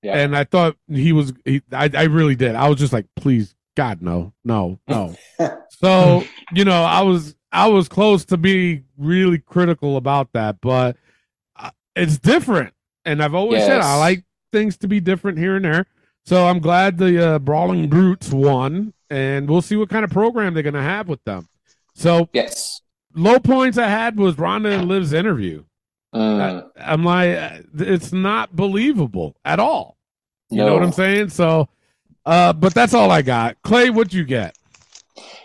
[0.02, 0.16] Yeah.
[0.18, 1.32] And I thought he was.
[1.44, 2.54] He, I I really did.
[2.54, 5.14] I was just like, please, God, no, no, no.
[5.70, 6.24] so
[6.54, 10.96] you know, I was I was close to be really critical about that, but
[11.56, 12.72] uh, it's different.
[13.04, 15.86] And I've always said I like things to be different here and there.
[16.24, 20.54] So I'm glad the uh, Brawling Brutes won, and we'll see what kind of program
[20.54, 21.48] they're gonna have with them.
[21.94, 22.80] So Yes.
[23.14, 25.64] low points I had was Ronda and Liv's interview.
[26.14, 29.96] Mm, I, I'm like, uh, it's not believable at all.
[30.50, 30.82] You know what.
[30.82, 31.28] I'm saying?
[31.28, 31.68] So,
[32.26, 33.62] uh, but that's all I got.
[33.62, 34.56] Clay, what'd you get?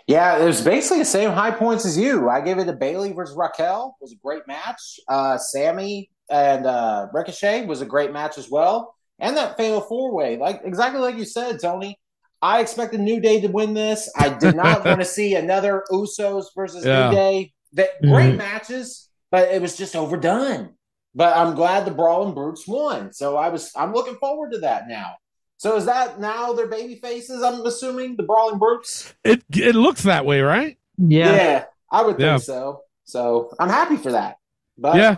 [0.08, 2.28] Yeah, it was basically the same high points as you.
[2.28, 3.96] I gave it to Bayley versus Raquel.
[4.00, 4.98] It was a great match.
[5.08, 8.94] Uh, Sami and uh, Ricochet was a great match as well.
[9.18, 11.98] And that fatal four way, like exactly like you said, Tony.
[12.42, 14.12] I expected New Day to win this.
[14.16, 17.08] I did not want to see another Usos versus Yeah.
[17.08, 17.52] New Day.
[17.72, 18.38] That great Mhm.
[18.38, 20.70] matches, but it was just overdone.
[21.14, 23.12] But I'm glad the Brawling Brutes won.
[23.12, 25.14] So I was I'm looking forward to that now.
[25.58, 27.42] So is that now their baby faces?
[27.42, 29.14] I'm assuming the Brawling Brutes.
[29.24, 30.76] It it looks that way, right?
[30.98, 31.64] Yeah.
[31.90, 32.36] I would think Yeah.
[32.38, 32.82] so.
[33.04, 34.36] So I'm happy for that.
[34.76, 35.16] But yeah,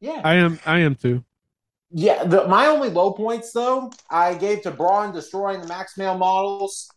[0.00, 0.58] yeah, I am.
[0.66, 1.24] I am too.
[1.90, 2.24] yeah.
[2.24, 6.90] The, my only low points though, I gave to Braun destroying the Max Male models.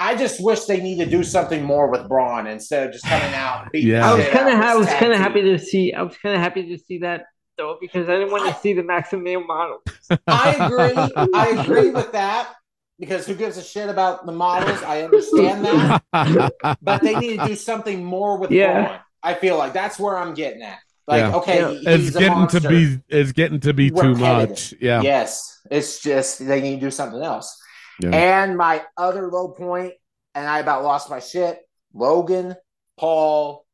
[0.00, 3.34] I just wish they need to do something more with Braun instead of just coming
[3.34, 3.68] out.
[3.74, 4.10] Yeah.
[4.10, 4.54] I was kind of.
[4.54, 5.92] out I was kind of happy to see.
[5.92, 7.26] I was kind of happy to see that
[7.58, 9.78] though because I didn't want to see the maximum male model.
[10.26, 11.28] I agree.
[11.34, 12.54] I agree with that
[12.98, 14.82] because who gives a shit about the models?
[14.82, 16.02] I understand that,
[16.82, 18.86] but they need to do something more with Yeah.
[18.86, 18.98] Braun.
[19.22, 20.78] I feel like that's where I'm getting at.
[21.06, 21.34] Like, Yeah.
[21.36, 21.70] okay, Yeah.
[21.72, 22.60] he- it's he's getting monster.
[22.60, 24.72] to be it's getting to be too much.
[24.80, 25.02] Yeah.
[25.02, 27.54] Yes, it's just they need to do something else.
[28.00, 28.10] Yeah.
[28.10, 29.94] And my other low point,
[30.34, 31.58] and I about lost my shit.
[31.92, 32.56] Logan
[32.98, 33.66] Paul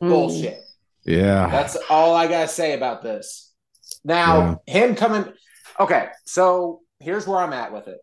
[0.00, 0.08] Hmm.
[0.08, 0.60] bullshit.
[1.04, 1.48] Yeah.
[1.50, 3.52] That's all I gotta say about this.
[4.04, 5.32] Now, him coming.
[5.80, 7.98] Okay, so here's where I'm at with it.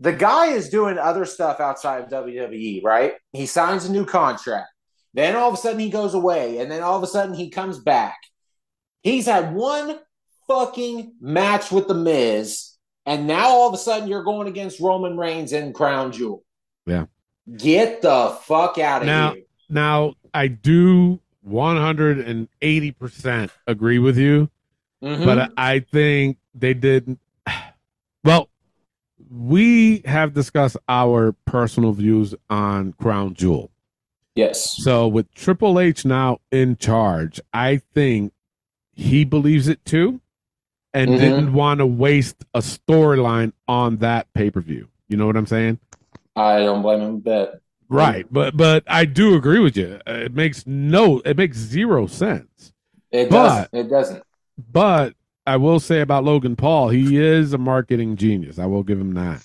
[0.00, 3.14] The guy is doing other stuff outside of WWE, right?
[3.32, 4.68] He signs a new contract.
[5.14, 7.50] Then all of a sudden he goes away, and then all of a sudden he
[7.50, 8.18] comes back.
[9.02, 9.98] He's had one
[10.46, 12.67] fucking match with The Miz,
[13.08, 16.44] and now all of a sudden you're going against Roman Reigns in Crown Jewel.
[16.86, 17.06] Yeah.
[17.56, 19.42] Get the fuck out of Now, here.
[19.70, 24.50] now I do 180% agree with you,
[25.02, 25.24] Mhm.
[25.24, 27.18] but I think they didn't.
[28.24, 28.48] Well,
[29.30, 33.70] we have discussed our personal views on Crown Jewel.
[34.34, 34.76] yes.
[34.82, 38.32] So with Triple H now in charge, I think
[38.94, 40.20] he believes it too
[40.94, 41.18] and Mhm.
[41.18, 44.88] didn't want to waste a storyline on that pay-per-view.
[45.08, 45.78] You know what I'm saying?
[46.36, 47.62] I don't blame him a bit.
[47.90, 49.98] Right, but but I do agree with you.
[50.06, 52.72] Uh, It makes no, it makes zero sense.
[53.10, 53.68] It But- doesn't.
[53.72, 54.22] It doesn't.
[54.70, 55.14] But
[55.46, 58.58] I will say about Logan Paul, he is a marketing genius.
[58.58, 59.42] I will give him that.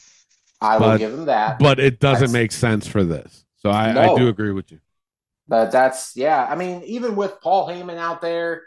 [0.60, 1.60] I will But- give him that.
[1.60, 3.46] But it doesn't That's- make sense for this.
[3.58, 4.02] So I, No.
[4.14, 4.80] I do agree with you.
[5.48, 6.46] But that's yeah.
[6.50, 8.64] I mean, even with Paul Heyman out there,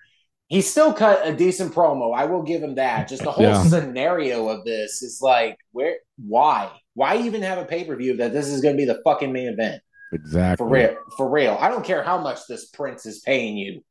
[0.48, 2.14] he still cut a decent promo.
[2.16, 3.08] I will give him that.
[3.08, 3.62] Just the whole Yeah.
[3.64, 5.96] scenario of this is like, where?
[6.24, 6.70] Why?
[6.94, 9.32] Why even have a pay per view that this is going to be the fucking
[9.32, 9.82] main event
[10.12, 10.56] Exactly.
[10.64, 10.96] for real?
[11.16, 13.82] For real, I don't care how much this Prince is paying you.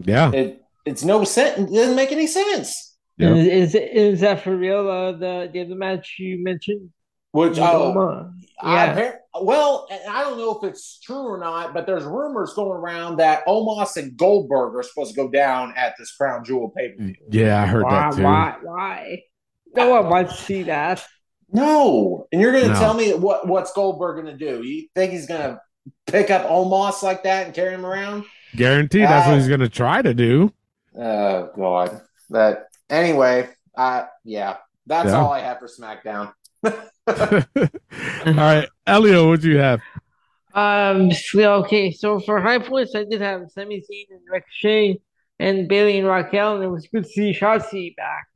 [0.00, 0.30] Yeah.
[0.32, 1.70] It it's no sense.
[1.70, 2.96] It doesn't make any sense.
[3.16, 3.34] Yeah.
[3.34, 4.88] Is, is is that for real?
[4.88, 6.90] Uh, the the other match you mentioned.
[7.32, 7.70] Which Yeah.
[7.72, 8.30] oh,
[8.62, 8.94] I Yeah.
[8.96, 12.68] appar- well, and I don't know if it's true or not, but there's rumors going
[12.78, 16.90] around that Omos and Goldberg are supposed to go down at this Crown Jewel pay
[16.90, 17.14] per view.
[17.30, 17.90] Yeah, I heard Why?
[17.90, 18.22] that too.
[18.22, 18.56] Why?
[18.62, 19.22] Why?
[19.74, 21.04] No one wants to see that.
[21.50, 22.78] No, and you're going to No.
[22.78, 24.62] tell me what what's Goldberg going to do?
[24.62, 25.60] You think he's going to
[26.06, 28.24] pick up Omos like that and carry him around?
[28.54, 30.52] Guaranteed that's what Uh, he's going to try to do.
[30.98, 32.00] Oh God!
[32.28, 35.20] But anyway, uh, yeah, that's Yeah.
[35.22, 36.32] all I have for SmackDown.
[37.06, 37.44] All
[38.26, 39.80] right, Elio, what do you have?
[40.54, 41.10] Um.
[41.12, 41.90] so- okay.
[41.90, 45.00] So for high points, I did have Sami Zayn and Ricochet
[45.38, 48.26] and Bayley and Raquel, and it was good to see Shotzi back.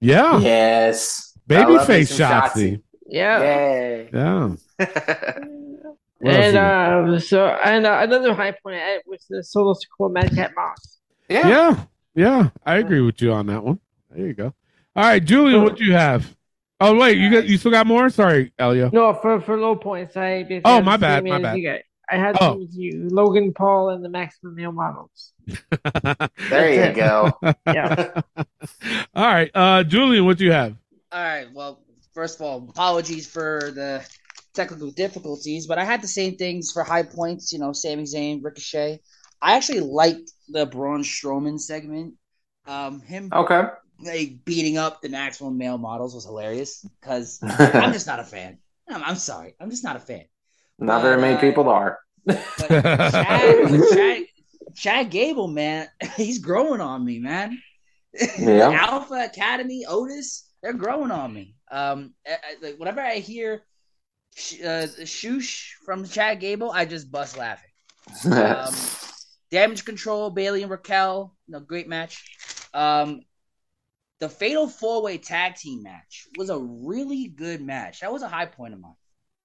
[0.00, 2.82] Yeah, Yes, I love me babyface some Shotzi.
[3.08, 3.40] Yeah.
[3.40, 4.10] Yay!
[4.12, 4.56] Yeah.
[6.22, 7.08] And you got?
[7.10, 10.98] uh, so and uh, another high point I was the solo squad Madcap Moss.
[11.28, 11.46] yeah.
[11.46, 11.84] yeah,
[12.14, 13.78] yeah, I agree with you on that one.
[14.10, 14.54] There you go.
[14.96, 16.34] All right, Julian, what do you have?
[16.80, 18.10] Oh wait, you got you still got more?
[18.10, 18.90] Sorry, Elio.
[18.92, 21.82] No, for for low points, I basically Oh, my bad, my bad.
[22.08, 22.58] I had Oh.
[22.58, 25.32] with you, Logan Paul and the maximum male models.
[26.50, 27.32] There you go.
[27.66, 28.20] Yeah.
[29.14, 30.76] All right, uh, Julian, what do you have?
[31.12, 31.46] All right.
[31.52, 31.82] Well,
[32.14, 34.06] first of all, apologies for the
[34.54, 37.52] technical difficulties, but I had the same things for high points.
[37.52, 39.00] You know, Sami Zayn, Ricochet.
[39.42, 42.14] I actually liked the Braun Strowman segment.
[42.66, 43.62] Um, him Okay.
[44.02, 48.58] Like beating up the maximum male models was hilarious because I'm just not a fan.
[48.88, 50.24] I'm, I'm sorry, I'm just not a fan.
[50.78, 51.98] Not very many Uh, people are.
[52.28, 53.10] Chad,
[53.92, 54.22] Chad,
[54.74, 57.58] Chad Gable, man, he's growing on me, man.
[58.38, 58.70] Yeah.
[58.90, 61.54] Alpha Academy, Otis, they're growing on me.
[61.70, 62.14] Um,
[62.62, 63.62] like whenever I hear
[64.34, 67.70] sh- uh, shoosh from Chad Gable, I just bust laughing.
[68.30, 68.74] Um,
[69.50, 72.22] Damage Control, Bayley and Raquel, no great match.
[72.74, 73.22] Um,
[74.20, 78.00] the Fatal Four Way Tag Team match was a really good match.
[78.00, 78.94] That was a high point of mine.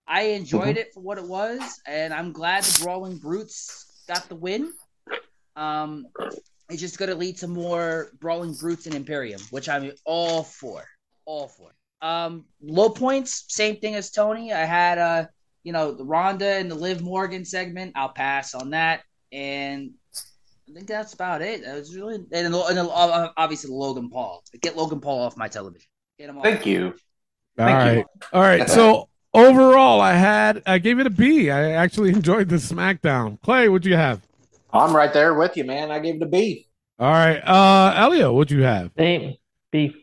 [0.07, 4.35] I enjoyed it for what it was, and I'm glad the Brawling Brutes got the
[4.35, 4.73] win.
[5.55, 6.07] Um,
[6.69, 10.85] it's just going to lead to more Brawling Brutes and Imperium, which I'm all for.
[11.25, 11.71] All for.
[12.01, 14.51] Um, low points, same thing as Tony.
[14.51, 15.25] I had uh,
[15.63, 17.93] you know, the Ronda and the Liv Morgan segment.
[17.95, 19.91] I'll pass on that, and
[20.71, 21.65] I think that's about it.
[21.65, 24.41] That was really, and, then- and uh, obviously Logan Paul.
[24.61, 25.87] Get Logan Paul off my television.
[26.17, 26.43] Get him off.
[26.43, 26.87] Thank you.
[26.87, 28.05] All Thank right, you.
[28.31, 28.69] all right.
[28.69, 31.51] So overall, I had I gave it a B.
[31.51, 33.41] I actually enjoyed the SmackDown.
[33.41, 34.21] Clay, what'd you have?
[34.71, 35.91] I'm right there with you, man.
[35.91, 36.67] I gave it a B.
[36.97, 38.91] All right, uh, Elio, what'd you have?
[38.97, 39.35] Same
[39.71, 39.93] beef.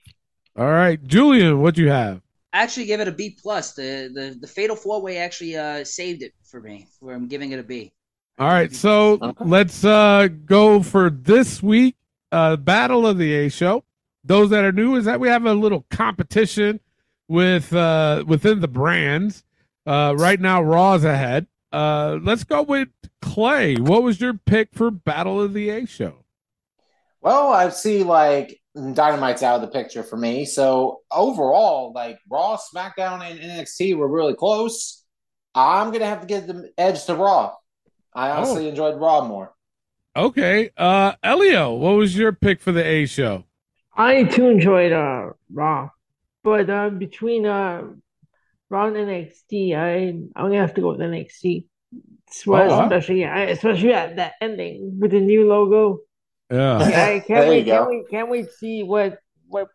[0.56, 2.20] All right, Julian, what'd you have?
[2.52, 3.72] I actually give it a B plus.
[3.72, 6.86] The the the Fatal Four Way actually uh saved it for me.
[7.00, 7.92] Where I'm giving it a B.
[8.38, 11.96] All right, so let's uh go for this week.
[12.30, 13.84] uh, Battle of the A Show.
[14.22, 16.80] Those that are new is that we have a little competition
[17.26, 19.42] with uh, within the brands.
[19.86, 21.46] Uh, right now, Raw's ahead.
[21.72, 22.88] Uh, let's go with
[23.22, 23.76] Clay.
[23.76, 26.24] What was your pick for Battle of the A Show?
[27.20, 30.44] Well, I see like Dynamite's out of the picture for me.
[30.44, 35.02] So overall, like Raw, SmackDown, and NXT were really close.
[35.54, 37.54] I'm gonna have to give the edge to Raw.
[38.18, 38.68] I honestly Oh.
[38.70, 39.54] enjoyed Raw more.
[40.16, 43.44] Okay, uh, Elio, what was your pick for the A Show?
[43.96, 45.90] I too enjoyed uh Raw,
[46.42, 47.82] but uh, between uh
[48.70, 51.66] Raw and NXT, I I'm gonna have to go with NXT.
[52.26, 52.82] It's what- Oh, wow.
[52.84, 56.00] especially I, especially at that ending with the new logo.
[56.50, 56.88] Yeah.
[56.88, 59.68] Yeah, I can't wait, can't wait, can't wait to see what what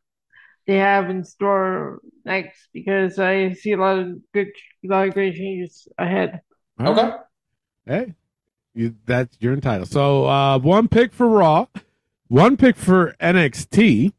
[0.68, 4.50] they have in store next because I see a lot of good,
[4.86, 6.42] a lot of great changes ahead.
[6.80, 7.20] All right.
[7.86, 8.14] Hey,
[8.74, 9.90] you that's you're entitled.
[9.90, 11.68] So uh, one pick for Raw,
[12.28, 14.14] one pick for NXT.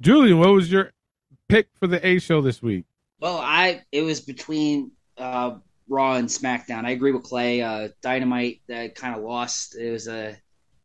[0.00, 0.92] Julian, what was your
[1.48, 2.84] pick for the A Show this week?
[3.20, 5.56] Well, I it was between uh,
[5.88, 6.84] Raw and SmackDown.
[6.84, 7.62] I agree with Clay.
[7.62, 9.76] Uh, Dynamite that kind of lost.
[9.76, 10.36] It was a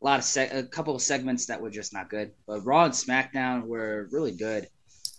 [0.02, 2.94] lot of seg- a couple of segments that were just not good, but Raw and
[2.94, 4.68] SmackDown were really good.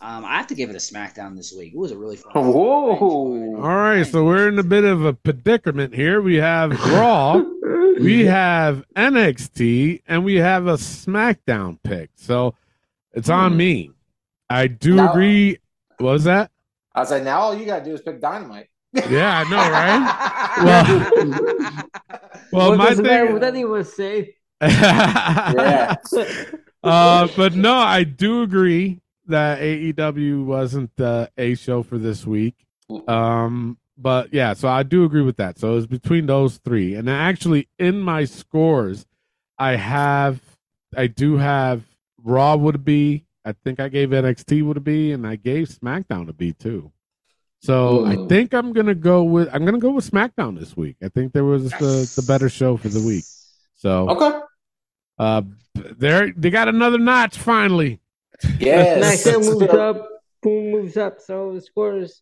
[0.00, 1.72] Um, I have to give it a SmackDown this week.
[1.72, 2.32] It was a really fun.
[2.34, 3.56] Whoa!
[3.56, 6.20] All right, so we're in a bit of a predicament here.
[6.20, 7.34] We have Raw,
[8.00, 12.10] we have NXT, and we have a SmackDown pick.
[12.16, 12.54] So
[13.12, 13.90] it's on me.
[14.50, 15.58] I do Now- agree.
[15.98, 16.50] What was that?
[16.94, 18.68] I was like, now all you gotta do is pick Dynamite.
[19.10, 21.84] Yeah, I know, right?
[22.52, 23.32] Well, well, What my doesn't matter thing.
[23.34, 24.36] what anyone say.
[24.60, 25.96] Yeah.
[26.84, 32.54] uh, but no, I do agree that AEW wasn't the A show for this week.
[33.08, 35.58] Um, but yeah, so I do agree with that.
[35.58, 39.06] So it's between those three, and actually in my scores,
[39.58, 40.40] I have,
[40.96, 41.82] I do have
[42.22, 43.24] Raw would be.
[43.44, 46.90] I think I gave NXT would be, and I gave SmackDown to be too.
[47.60, 50.96] So I think I'm gonna go with I'm gonna go with SmackDown this week.
[51.02, 53.24] I think there was the the better show for the week.
[53.74, 54.38] So Okay.
[55.18, 55.42] uh,
[55.74, 58.00] there they got another notch finally.
[58.58, 59.24] Yes.
[59.24, 60.08] SmackDown moves up,
[60.42, 61.20] boom moves up.
[61.20, 62.20] So the scores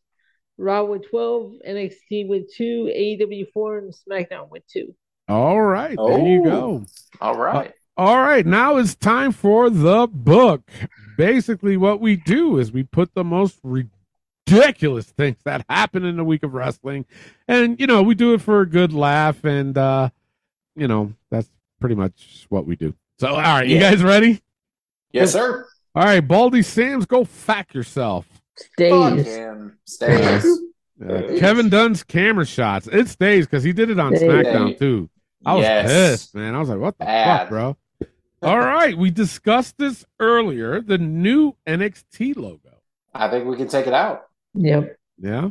[0.58, 4.94] Raw with 12, NXT with 2, AEW 4, and SmackDown with 2.
[5.28, 6.44] All right, there you Oh.
[6.44, 6.84] go.
[7.20, 7.72] All right.
[7.96, 10.62] All right, now it's time for the book.
[11.18, 16.24] Basically, what we do is we put the most ridiculous things that happen in the
[16.24, 17.04] week of wrestling,
[17.46, 20.08] and you know we do it for a good laugh, and uh,
[20.74, 21.50] you know that's
[21.80, 22.94] pretty much what we do.
[23.18, 24.40] So, all right, you guys ready?
[25.12, 25.66] Yes, sir.
[25.94, 28.26] All right, Baldy Sam's, go fact yourself.
[28.58, 29.26] Fuck Stays.
[29.26, 29.78] him.
[29.86, 30.44] Stays.
[31.02, 32.86] Uh, Kevin Dunn's camera shots.
[32.86, 34.30] It stays because he did it on Stays.
[34.30, 35.08] SmackDown too.
[35.44, 35.86] I was Yes.
[35.90, 36.54] pissed, man.
[36.54, 37.38] I was like, what the Bad.
[37.40, 37.76] fuck, bro?
[38.42, 40.80] All right, we discussed this earlier.
[40.80, 42.80] The new NXT logo.
[43.14, 44.22] I think we can take it out.
[44.54, 44.96] Yep.
[45.18, 45.50] Yeah,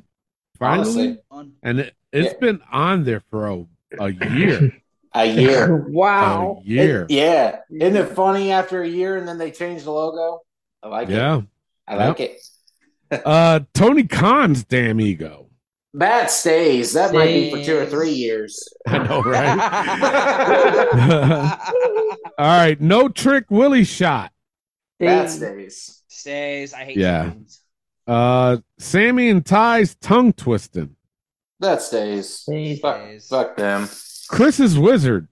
[0.60, 2.40] finally, Honestly, and it, it's Yeah.
[2.40, 3.66] been on there for a,
[4.00, 4.72] a year.
[5.14, 5.76] a year.
[5.90, 6.62] wow.
[6.64, 7.04] A year.
[7.04, 7.60] It- yeah.
[7.72, 10.42] Isn't it funny after a year and then they change the logo?
[10.84, 11.14] I like it.
[11.16, 11.42] yeah.
[11.88, 12.42] I like it.
[13.12, 15.48] Uh, Tony Khan's damn ego.
[15.94, 16.94] That stays.
[16.94, 18.68] That might be for two or three years.
[18.88, 19.60] I know, right?
[22.38, 24.32] All right, no trick Willie shot.
[25.00, 25.76] that Stays.
[25.76, 26.04] stays.
[26.08, 26.74] Stays.
[26.74, 27.24] I hate Yeah.
[27.26, 27.60] Titans.
[28.08, 30.96] Uh, Sammy and Ty's tongue twisting.
[31.60, 32.30] That stays.
[32.38, 32.80] Stays.
[32.80, 33.28] Fuck, Stays.
[33.28, 33.90] fuck them.
[34.30, 35.28] Chris's wizard.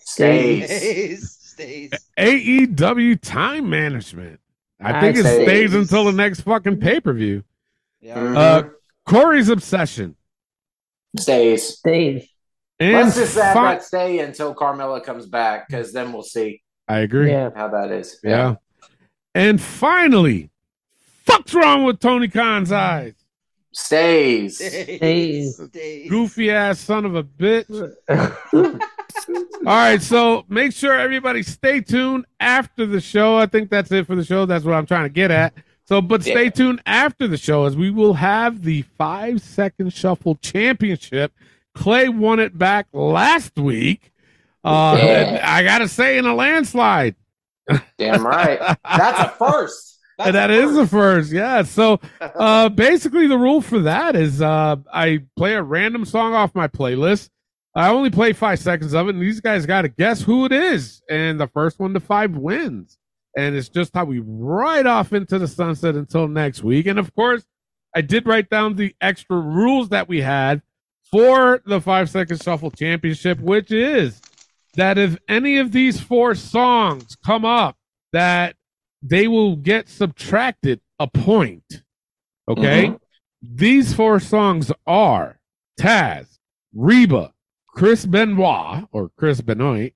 [0.00, 0.64] Stays.
[0.66, 1.38] Stays.
[1.40, 1.90] Stays.
[2.18, 4.40] AEW time management.
[4.82, 5.46] I think it Stays.
[5.48, 7.44] stays until the next fucking pay per view.
[8.00, 8.18] Yeah.
[8.20, 8.62] Uh,
[9.06, 10.16] Corey's obsession.
[11.18, 11.76] stays.
[11.78, 12.28] Stays.
[12.80, 16.62] And Let's just have fi- that stay until Carmella comes back because then we'll see
[16.88, 17.30] I agree.
[17.30, 17.50] Yeah.
[17.54, 18.18] how that is.
[18.24, 18.56] Yeah.
[19.34, 20.50] And finally,
[21.24, 23.14] fuck's wrong with Tony Khan's eyes?
[23.72, 24.56] Stays.
[24.56, 25.56] Stays.
[25.56, 26.10] Stays.
[26.10, 27.66] Goofy ass son of a bitch.
[29.28, 33.36] All right, so make sure everybody stay tuned after the show.
[33.36, 34.46] I think that's it for the show.
[34.46, 35.54] That's what I'm trying to get at.
[35.84, 36.50] So, but stay Yeah.
[36.50, 41.32] tuned after the show as we will have the five second shuffle championship.
[41.74, 44.12] Clay won it back last week.
[44.64, 45.40] Uh, Yeah.
[45.44, 47.14] I gotta say, in a landslide.
[47.98, 48.58] Damn right.
[48.84, 49.98] That's a first.
[50.18, 51.62] That's that a is the first, yeah.
[51.62, 56.54] So, uh, basically, the rule for that is uh, I play a random song off
[56.54, 57.30] my playlist.
[57.74, 60.52] I only play five seconds of it, and these guys got to guess who it
[60.52, 61.02] is.
[61.08, 62.98] And the first one to five wins.
[63.36, 66.86] And it's just how we ride off into the sunset until next week.
[66.86, 67.44] And of course,
[67.94, 70.60] I did write down the extra rules that we had
[71.10, 74.20] for the five second shuffle championship, which is
[74.74, 77.76] that if any of these four songs come up
[78.12, 78.56] that
[79.02, 81.82] they will get subtracted a point.
[82.48, 82.88] Okay?
[82.88, 83.00] Mhm.
[83.42, 85.40] These four songs are
[85.80, 86.38] Taz,
[86.74, 87.31] Reba,
[87.72, 89.92] Chris Benoit or Chris Benoit,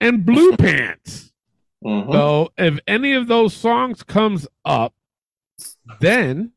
[0.00, 1.32] and Blue Pants.
[1.84, 2.10] Mhm.
[2.12, 4.94] So if any of those songs comes up,
[6.00, 6.52] then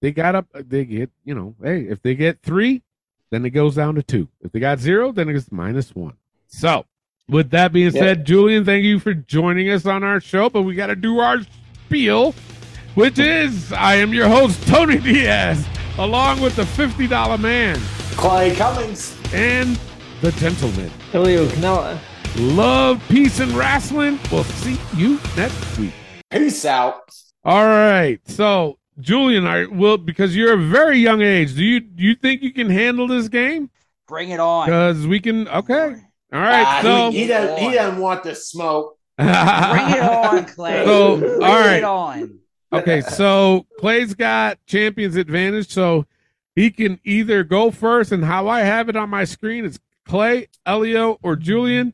[0.00, 0.46] they got up.
[0.54, 2.82] They get you know, hey, if they get three,
[3.30, 4.28] then it goes down to two.
[4.40, 6.14] If they got zero, then it's minus one.
[6.46, 6.84] So
[7.28, 7.94] with that being Yep.
[7.94, 10.48] said, Julian, thank you for joining us on our show.
[10.48, 11.38] But we got to do our
[11.86, 12.34] spiel,
[12.94, 15.66] which is I am your host Tony Diaz,
[15.98, 17.78] along with the fifty dollar man
[18.12, 19.16] Clay Cummings.
[19.34, 19.78] and
[20.20, 20.90] the gentleman.
[21.12, 21.98] Elio Canella.
[22.36, 24.18] Love, peace, and wrestling.
[24.30, 25.92] We'll see you next week.
[26.30, 27.10] Peace out.
[27.44, 28.20] All right.
[28.28, 31.54] So, Julian, I will because you're a very young age.
[31.54, 33.70] Do you do you think you can handle this game?
[34.06, 34.66] Bring it on.
[34.66, 35.48] Because we can.
[35.48, 35.96] Okay.
[36.32, 36.64] All right.
[36.66, 37.58] Ah, so, he, he doesn't.
[37.58, 38.98] He doesn't want the smoke.
[39.16, 40.84] Bring it on, Clay.
[40.84, 41.76] So, Bring all right.
[41.78, 42.38] it on.
[42.72, 43.00] okay.
[43.00, 45.70] So Clay's got champion's advantage.
[45.70, 46.06] So
[46.54, 50.48] he can either go first, and how I have it on my screen is Clay,
[50.64, 51.92] Elio, or Julian.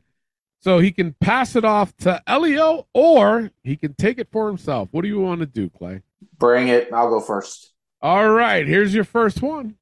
[0.61, 4.87] So he can pass it off to Elio, or he can take it for himself.
[4.91, 6.01] What do you want to do, Clay?
[6.39, 6.91] Bring it.
[6.91, 7.73] I'll go first.
[8.01, 8.65] All right.
[8.65, 9.75] Here's your first one.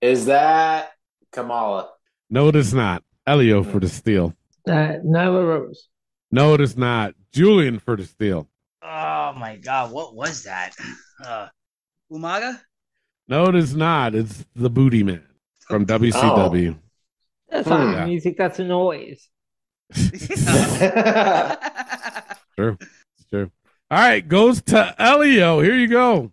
[0.00, 0.92] Is that
[1.30, 1.90] Kamala?
[2.30, 3.04] No, it is not.
[3.26, 4.34] Elio for the steal.
[4.66, 5.88] Uh, Nyla Rose.
[6.32, 7.14] No, it is not.
[7.32, 8.48] Julian for the steal.
[8.82, 10.74] Oh my God, what was that?
[11.24, 11.48] Uh,
[12.10, 12.60] Umaga?
[13.28, 14.14] No, it is not.
[14.14, 15.24] It's the Booty Man
[15.60, 15.98] from oh.
[15.98, 16.76] WCW.
[17.48, 18.06] That's not Yeah.
[18.06, 18.36] music.
[18.36, 19.28] That's a noise.
[22.56, 22.76] True.
[22.80, 23.50] It's true.
[23.90, 25.60] All right, goes to Elio.
[25.60, 26.30] Here you go.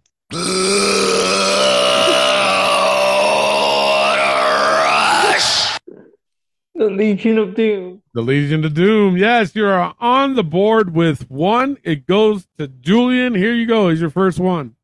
[6.75, 8.03] The Legion of Doom.
[8.13, 9.17] The Legion of Doom.
[9.17, 11.77] Yes, you're on the board with one.
[11.83, 13.33] It goes to Julian.
[13.33, 13.87] Here you go.
[13.87, 14.75] Is your first one.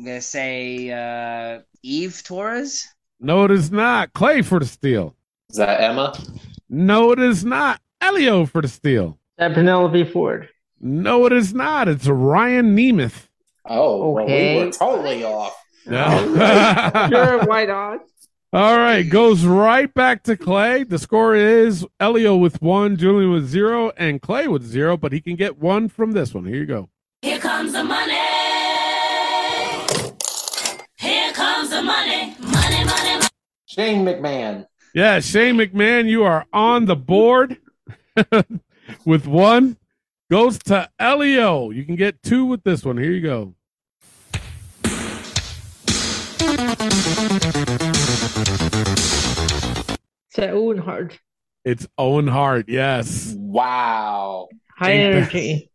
[0.00, 2.88] I'm gonna say uh, Eve Torres.
[3.20, 4.14] No, it is not.
[4.14, 5.14] Clay for the steal.
[5.50, 6.18] Is that Emma?
[6.70, 7.82] No, it is not.
[8.00, 9.18] Elio for the steal.
[9.36, 10.48] That Penelope Ford.
[10.80, 11.86] No, it is not.
[11.86, 13.28] It's Ryan Nemeth.
[13.66, 14.64] Oh, well, we Okay.
[14.64, 15.54] were totally off.
[15.84, 16.06] No.
[17.10, 18.00] Sure, why not?
[18.54, 20.82] All right, goes right back to Clay.
[20.82, 25.20] The score is Elio with one, Julian with zero, and Clay with zero, but he
[25.20, 26.46] can get one from this one.
[26.46, 26.88] Here you go.
[27.20, 28.16] Here comes the money.
[33.70, 34.66] Shane McMahon.
[34.92, 37.56] Yeah, Shane McMahon, you are on the board
[39.04, 39.76] with one.
[40.28, 41.70] Goes to Elio.
[41.70, 42.96] You can get two with this one.
[42.98, 43.54] Here you go.
[50.26, 51.20] It's that Owen Hart.
[51.64, 52.68] It's Owen Hart.
[52.68, 53.36] Yes.
[53.36, 54.48] Wow.
[54.76, 55.70] High energy.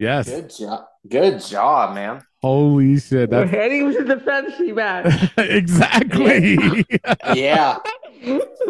[0.00, 0.28] Yes.
[0.28, 0.86] Good job.
[1.08, 2.22] Good job, man.
[2.46, 3.28] Holy shit.
[3.28, 5.32] We're That's heading to the fantasy match.
[5.36, 6.86] exactly.
[7.34, 7.78] Yeah.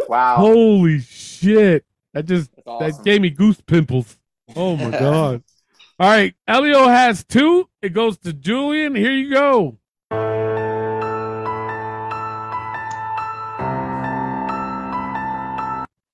[0.08, 0.36] Wow.
[0.36, 1.84] Holy shit.
[2.14, 2.90] That just awesome.
[2.90, 4.16] that gave me goose pimples.
[4.54, 5.42] Oh my god.
[6.00, 6.34] All right.
[6.48, 7.68] Elio has two.
[7.82, 8.94] It goes to Julian.
[8.94, 9.76] Here you go.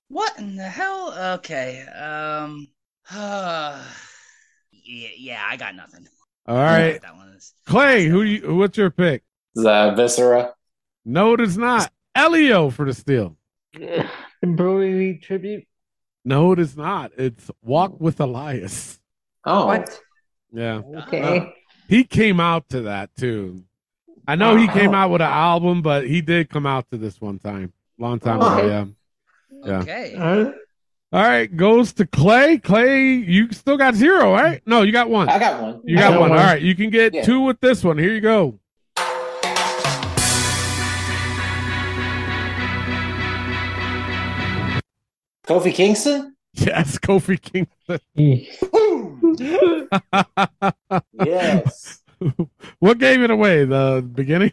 [0.09, 1.15] What in the hell?
[1.37, 1.83] Okay.
[1.87, 2.67] Um.
[3.15, 3.79] yeah,
[5.17, 6.09] yeah, I got nothing.
[6.47, 7.01] All right.
[7.01, 7.32] That one is.
[7.67, 9.23] Clay, who you what's your pick?
[9.55, 10.55] Is that Viscera?
[11.05, 11.91] No, it is not.
[12.15, 13.37] Elio for the steal.
[14.43, 15.67] Brody tribute.
[16.25, 17.13] No, it is not.
[17.17, 19.01] It's Walk with Elias.
[19.45, 19.67] Oh.
[19.67, 20.01] What?
[20.53, 20.83] Yeah.
[21.07, 21.39] Okay.
[21.39, 21.45] Uh,
[21.89, 23.65] he came out to that too.
[24.27, 24.73] I know he oh.
[24.73, 27.73] came out with an album, but he did come out to this one time.
[27.99, 28.47] Long time oh.
[28.47, 28.69] ago, Okay.
[28.69, 28.85] yeah.
[29.65, 29.79] Yeah.
[29.81, 30.17] Okay.
[30.17, 30.55] Alright.
[31.13, 32.57] All right, goes to Clay.
[32.57, 34.63] Clay, you still got zero, right?
[34.65, 35.29] No, you got one.
[35.29, 35.83] I got one.
[35.85, 36.31] You got got one.
[36.31, 36.39] one.
[36.39, 37.23] All right, you can get Yeah.
[37.23, 37.99] two with this one.
[37.99, 38.59] Here you go.
[45.47, 46.37] Kofi Kingston?
[46.55, 48.01] Yes, Kofi Kingston.
[51.25, 52.03] Yes.
[52.79, 53.65] what gave it away?
[53.65, 54.53] The beginning?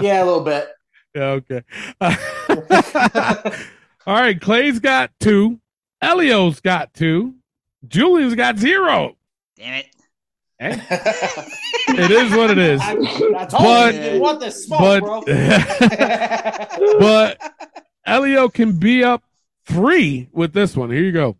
[0.00, 0.68] Yeah, a little bit.
[1.14, 1.62] Yeah, okay.
[4.06, 5.58] All right, Clay's got two.
[6.00, 7.34] Elio's got two.
[7.86, 9.16] Julian's got zero.
[9.56, 9.86] Damn it.
[10.58, 10.72] Hey,
[11.88, 12.80] it is what it is.
[12.80, 15.22] I, I told But- you, you want this smoke, but bro.
[16.98, 17.38] but
[18.04, 19.22] Elio can be up
[19.66, 20.90] three with this one.
[20.90, 21.36] Here you go.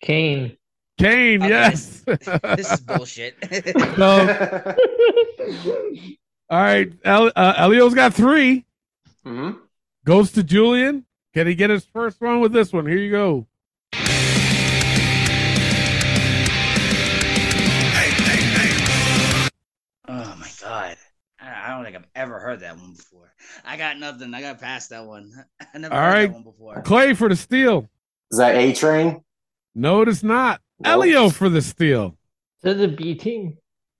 [0.00, 0.56] Kane.
[0.98, 2.04] Kane, Okay, yes.
[2.56, 3.34] This is bullshit.
[3.96, 4.74] So-
[6.54, 8.64] All right, El- uh, Elio's got 3
[9.26, 9.58] Mhm.
[10.04, 11.04] Goes to Julian.
[11.34, 12.86] Can he get his first one with this one?
[12.86, 13.48] Here you go.
[20.06, 20.96] Oh my god.
[21.40, 23.32] I I don't think I've ever heard that one before.
[23.64, 24.32] I got nothing.
[24.34, 25.32] I got past that one.
[25.74, 26.82] I never All heard right, that one before.
[26.82, 27.88] Clay for the steal.
[28.30, 29.22] Is that A Train?
[29.74, 30.60] No, it is not.
[30.84, 32.16] Elio for the steal.
[32.62, 33.56] This is B team.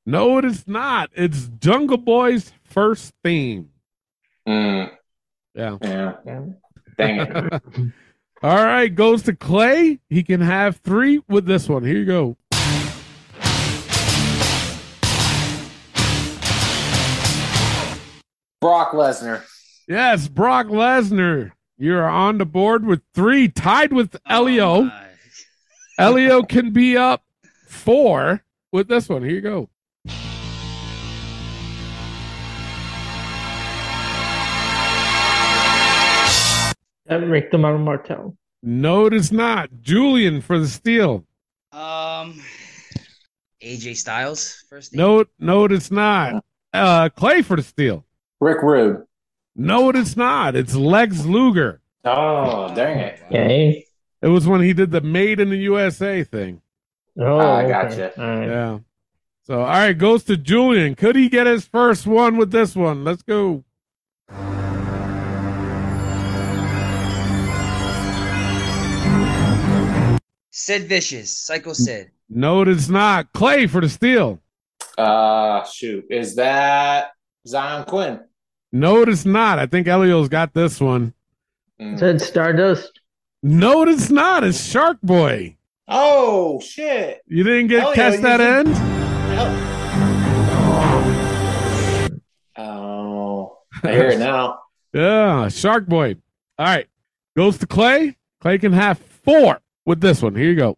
[0.07, 1.11] No, it is not.
[1.15, 3.71] It's Jungle Boy's first theme.
[4.47, 4.91] Mm,
[5.55, 5.79] Yeah.
[5.83, 6.13] yeah.
[6.27, 6.41] Yeah.
[6.99, 7.63] Dang it.
[8.43, 10.01] All right, goes to Clay.
[10.11, 11.83] He can have three with this one.
[11.85, 12.37] Here you go.
[18.61, 19.45] Brock Lesnar.
[19.87, 21.53] Yes, Brock Lesnar.
[21.77, 24.83] You're on the board with three, tied with Oh Elio.
[24.85, 25.07] my.
[25.99, 27.25] Elio can be up
[27.67, 29.23] four with this one.
[29.23, 29.69] Here you go.
[37.07, 38.37] That Rick the Model Martel.
[38.63, 39.69] No, it is not.
[39.83, 41.25] Julian for the steal.
[41.73, 42.41] Um,
[43.63, 45.01] AJ Styles first name.
[45.01, 46.45] No, no, it is not.
[46.73, 48.05] Uh, Clay for the steal.
[48.41, 49.05] Rick Rude.
[49.55, 50.57] No, it is not.
[50.57, 51.81] It's Lex Luger.
[52.05, 53.21] Oh, dang it.
[53.27, 53.87] Okay.
[54.23, 56.61] It was when he did the Made in the USA thing.
[57.19, 57.71] Oh, Ah, I okay.
[57.73, 58.21] gotcha.
[58.21, 58.49] All right.
[58.49, 58.79] Yeah.
[59.47, 60.95] So, all right, goes to Julian.
[60.95, 63.05] Could he get his first one with this one?
[63.05, 63.63] Let's go.
[70.57, 72.13] Sid Vicious, Psycho Sid.
[72.31, 73.33] No, it is not.
[73.33, 74.41] Clay for the steal.
[74.97, 76.05] Uh, shoot.
[76.09, 77.11] Is that
[77.45, 78.21] Xyon Quinn?
[78.73, 79.59] No, it is not.
[79.59, 81.13] I think Elio's got this one.
[81.81, 81.99] Mm.
[81.99, 83.01] Said Stardust.
[83.43, 84.45] No, it is not.
[84.45, 85.57] It's Shark Boy.
[85.89, 87.21] Oh, shit.
[87.27, 89.85] You didn't get Elio, catch that did- end?
[92.57, 94.61] Oh, I hear it now.
[94.95, 96.15] Yeah, Shark Boy.
[96.57, 96.87] All right.
[97.37, 98.17] Goes to Clay.
[98.41, 100.35] Clay can have four with this one.
[100.35, 100.77] Here you go.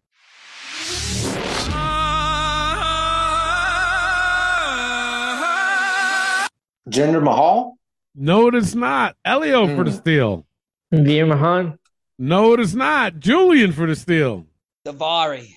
[6.90, 7.78] Jinder Mahal?
[8.14, 9.16] No, it is not.
[9.24, 9.96] Elio for the Hmm.
[9.96, 10.46] steal.
[10.92, 11.78] Veer Mahaan.
[12.18, 13.18] No, it is not.
[13.18, 14.46] Julian for the steal.
[14.86, 15.48] Daivari.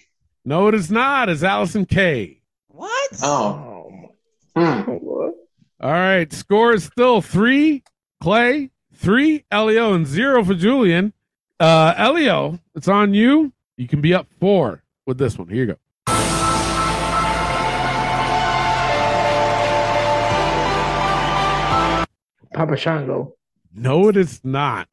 [0.44, 1.30] No, it is not.
[1.30, 2.42] It's Allysin Kay.
[2.68, 3.12] What?
[3.24, 3.92] Oh.
[4.56, 4.82] Hmm.
[5.82, 6.32] All right.
[6.34, 7.84] Score is still three.
[8.22, 9.46] Clay, three.
[9.52, 11.14] Elio, and zero for Julian.
[11.60, 13.52] Uh, Elio, it's on you.
[13.76, 15.50] You can be up four with this one.
[15.50, 15.76] Here you go.
[22.54, 23.36] Papa Shango.
[23.74, 24.88] No, it is not.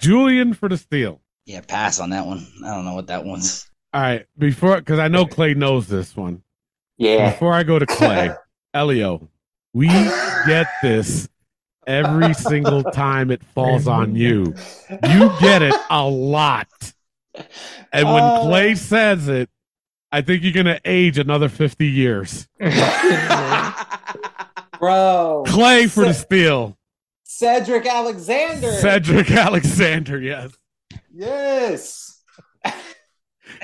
[0.00, 1.20] Julian for the steal.
[1.46, 2.46] Yeah, pass on that one.
[2.64, 3.68] I don't know what that one's.
[3.92, 4.26] All right.
[4.38, 6.42] Before, because I know Clay knows this one.
[6.98, 7.30] Yeah.
[7.30, 8.30] Before I go to Clay,
[8.74, 9.28] Elio,
[9.72, 11.28] we get this
[11.86, 14.54] every single time it falls on you.
[15.08, 16.68] You get it a lot.
[17.92, 18.42] And when Oh.
[18.46, 19.48] Clay says it,
[20.10, 22.46] I think you're going to age another 50 years.
[24.78, 25.44] Bro.
[25.46, 26.76] Clay for the steal.
[27.24, 28.72] Cedric Alexander.
[28.72, 30.50] Cedric Alexander, yes.
[31.12, 32.22] yes.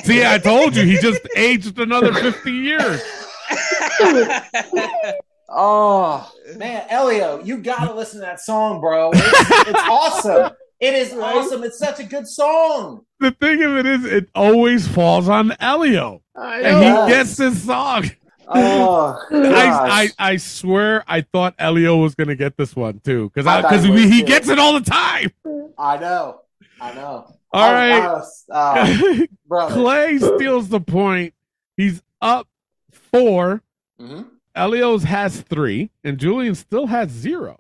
[0.05, 3.03] See, I told you he just aged another 50 years.
[5.49, 9.11] Oh man, Elio, you gotta listen to that song, bro.
[9.15, 10.53] It's, it's awesome.
[10.81, 11.65] It is awesome.
[11.65, 13.05] It's such a good song.
[13.19, 16.23] The thing of it is, it always falls on Elio.
[16.37, 18.11] And he gets this song.
[18.47, 20.09] Oh, I.
[20.19, 23.91] I I swear I thought Elio was gonna get this one too because because he
[23.91, 25.31] was he gets it all the time.
[25.79, 26.43] I know.
[26.81, 27.35] I know.
[27.53, 28.03] All I- right.
[28.03, 29.27] I was- uh.
[29.73, 31.33] Clay steals the point.
[31.77, 32.47] He's up
[32.93, 33.63] four.
[34.01, 34.27] Mhm.
[34.59, 37.57] Elio's has three, and Julian still has zero.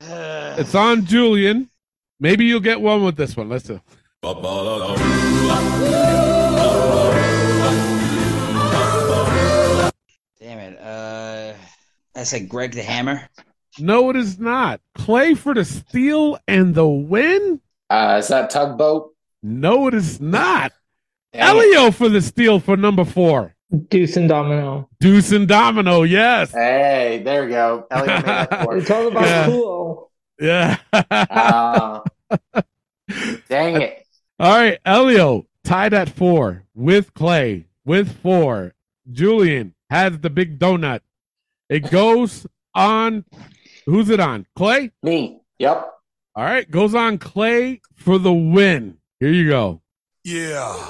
[0.54, 1.70] It's on Julian.
[2.20, 3.48] Maybe you'll get one with this one.
[3.48, 3.80] Let's do.
[10.38, 10.78] Damn it.
[10.78, 11.54] Uh,
[12.14, 13.28] I said Greg the Hammer.
[13.78, 14.80] No, it is not.
[14.94, 17.60] Clay for the steal and the win.
[17.88, 19.14] Uh, is that tugboat?
[19.42, 20.72] No, it is not.
[21.32, 21.48] Dang it.
[21.48, 23.54] Elio for the steal for number four.
[23.88, 24.88] Deuce and Domino.
[25.00, 26.52] Deuce and Domino, yes.
[26.52, 27.86] Hey, there we go.
[27.90, 28.80] Elio made up for it.
[28.82, 29.46] It's all about Yeah.
[29.46, 30.10] cool.
[30.40, 30.76] Yeah.
[30.92, 32.00] Uh,
[33.48, 34.06] dang it.
[34.38, 38.74] All right, Elio tied at four with Clay with four.
[39.10, 41.00] Julian has the big donut.
[41.68, 43.24] It goes on.
[43.86, 44.46] Who's it on?
[44.56, 44.90] Clay.
[45.02, 45.40] Me.
[45.58, 45.92] Yep.
[46.34, 48.98] All right, goes on Clay for the win.
[49.20, 49.82] Here you go.
[50.24, 50.88] Yeah.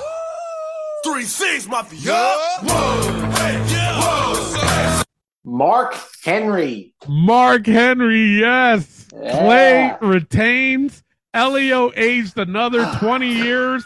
[1.05, 2.13] Three 6, mafia.
[2.13, 4.01] Whoa, hey, yeah.
[4.01, 5.03] Whoa.
[5.45, 6.95] Mark Henry.
[7.09, 9.09] Mark Henry, yes.
[9.13, 9.39] Yeah.
[9.39, 11.03] Clay retains.
[11.35, 13.85] Elio aged another 20 years.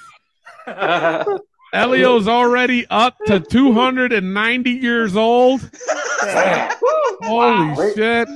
[1.73, 5.61] Elio's already up to 290 years old.
[6.21, 7.93] Holy Wow.
[7.95, 8.29] shit.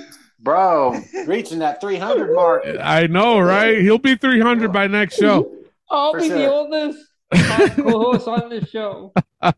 [0.42, 2.64] Bro, reaching that 300 mark.
[2.80, 3.78] I know, right?
[3.78, 5.52] He'll be 300 by next show.
[5.90, 6.98] I'll For be the oldest
[7.32, 9.12] co-host on the show.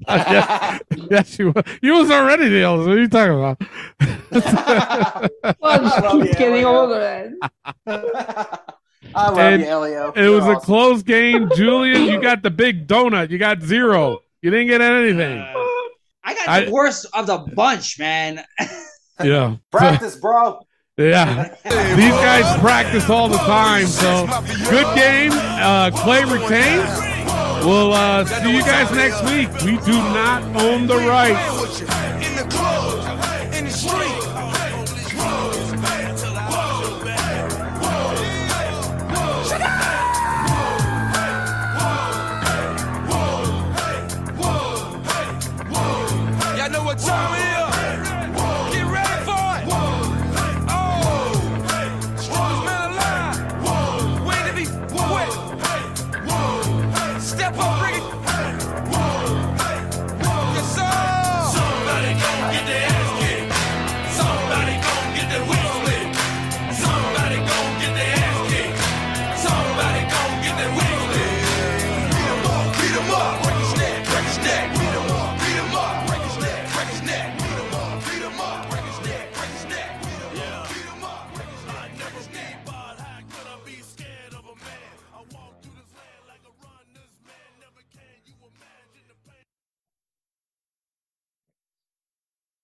[0.08, 0.80] yes,
[1.10, 1.64] yes, you was.
[1.82, 2.88] You was already the oldest.
[2.88, 3.60] What are you talking about?
[5.60, 6.68] Well, just keep you, getting Elio.
[6.80, 7.38] older then.
[9.14, 10.12] I love And you, Elio.
[10.14, 11.50] It You're was a close game.
[11.54, 13.30] Julian, you got the big donut.
[13.30, 14.20] You got zero.
[14.40, 15.40] You didn't get anything.
[16.24, 18.42] I got I- the worst of the bunch, man.
[19.22, 19.56] Yeah.
[19.70, 20.60] Practice, bro.
[20.96, 21.54] Yeah.
[21.64, 23.86] These guys practice all the time.
[23.86, 24.26] So
[24.68, 25.30] good game.
[25.32, 26.88] Uh, Clay retains.
[27.64, 29.48] We'll uh, see you guys next week.
[29.62, 31.62] We do not own the rights.
[46.94, 47.41] time.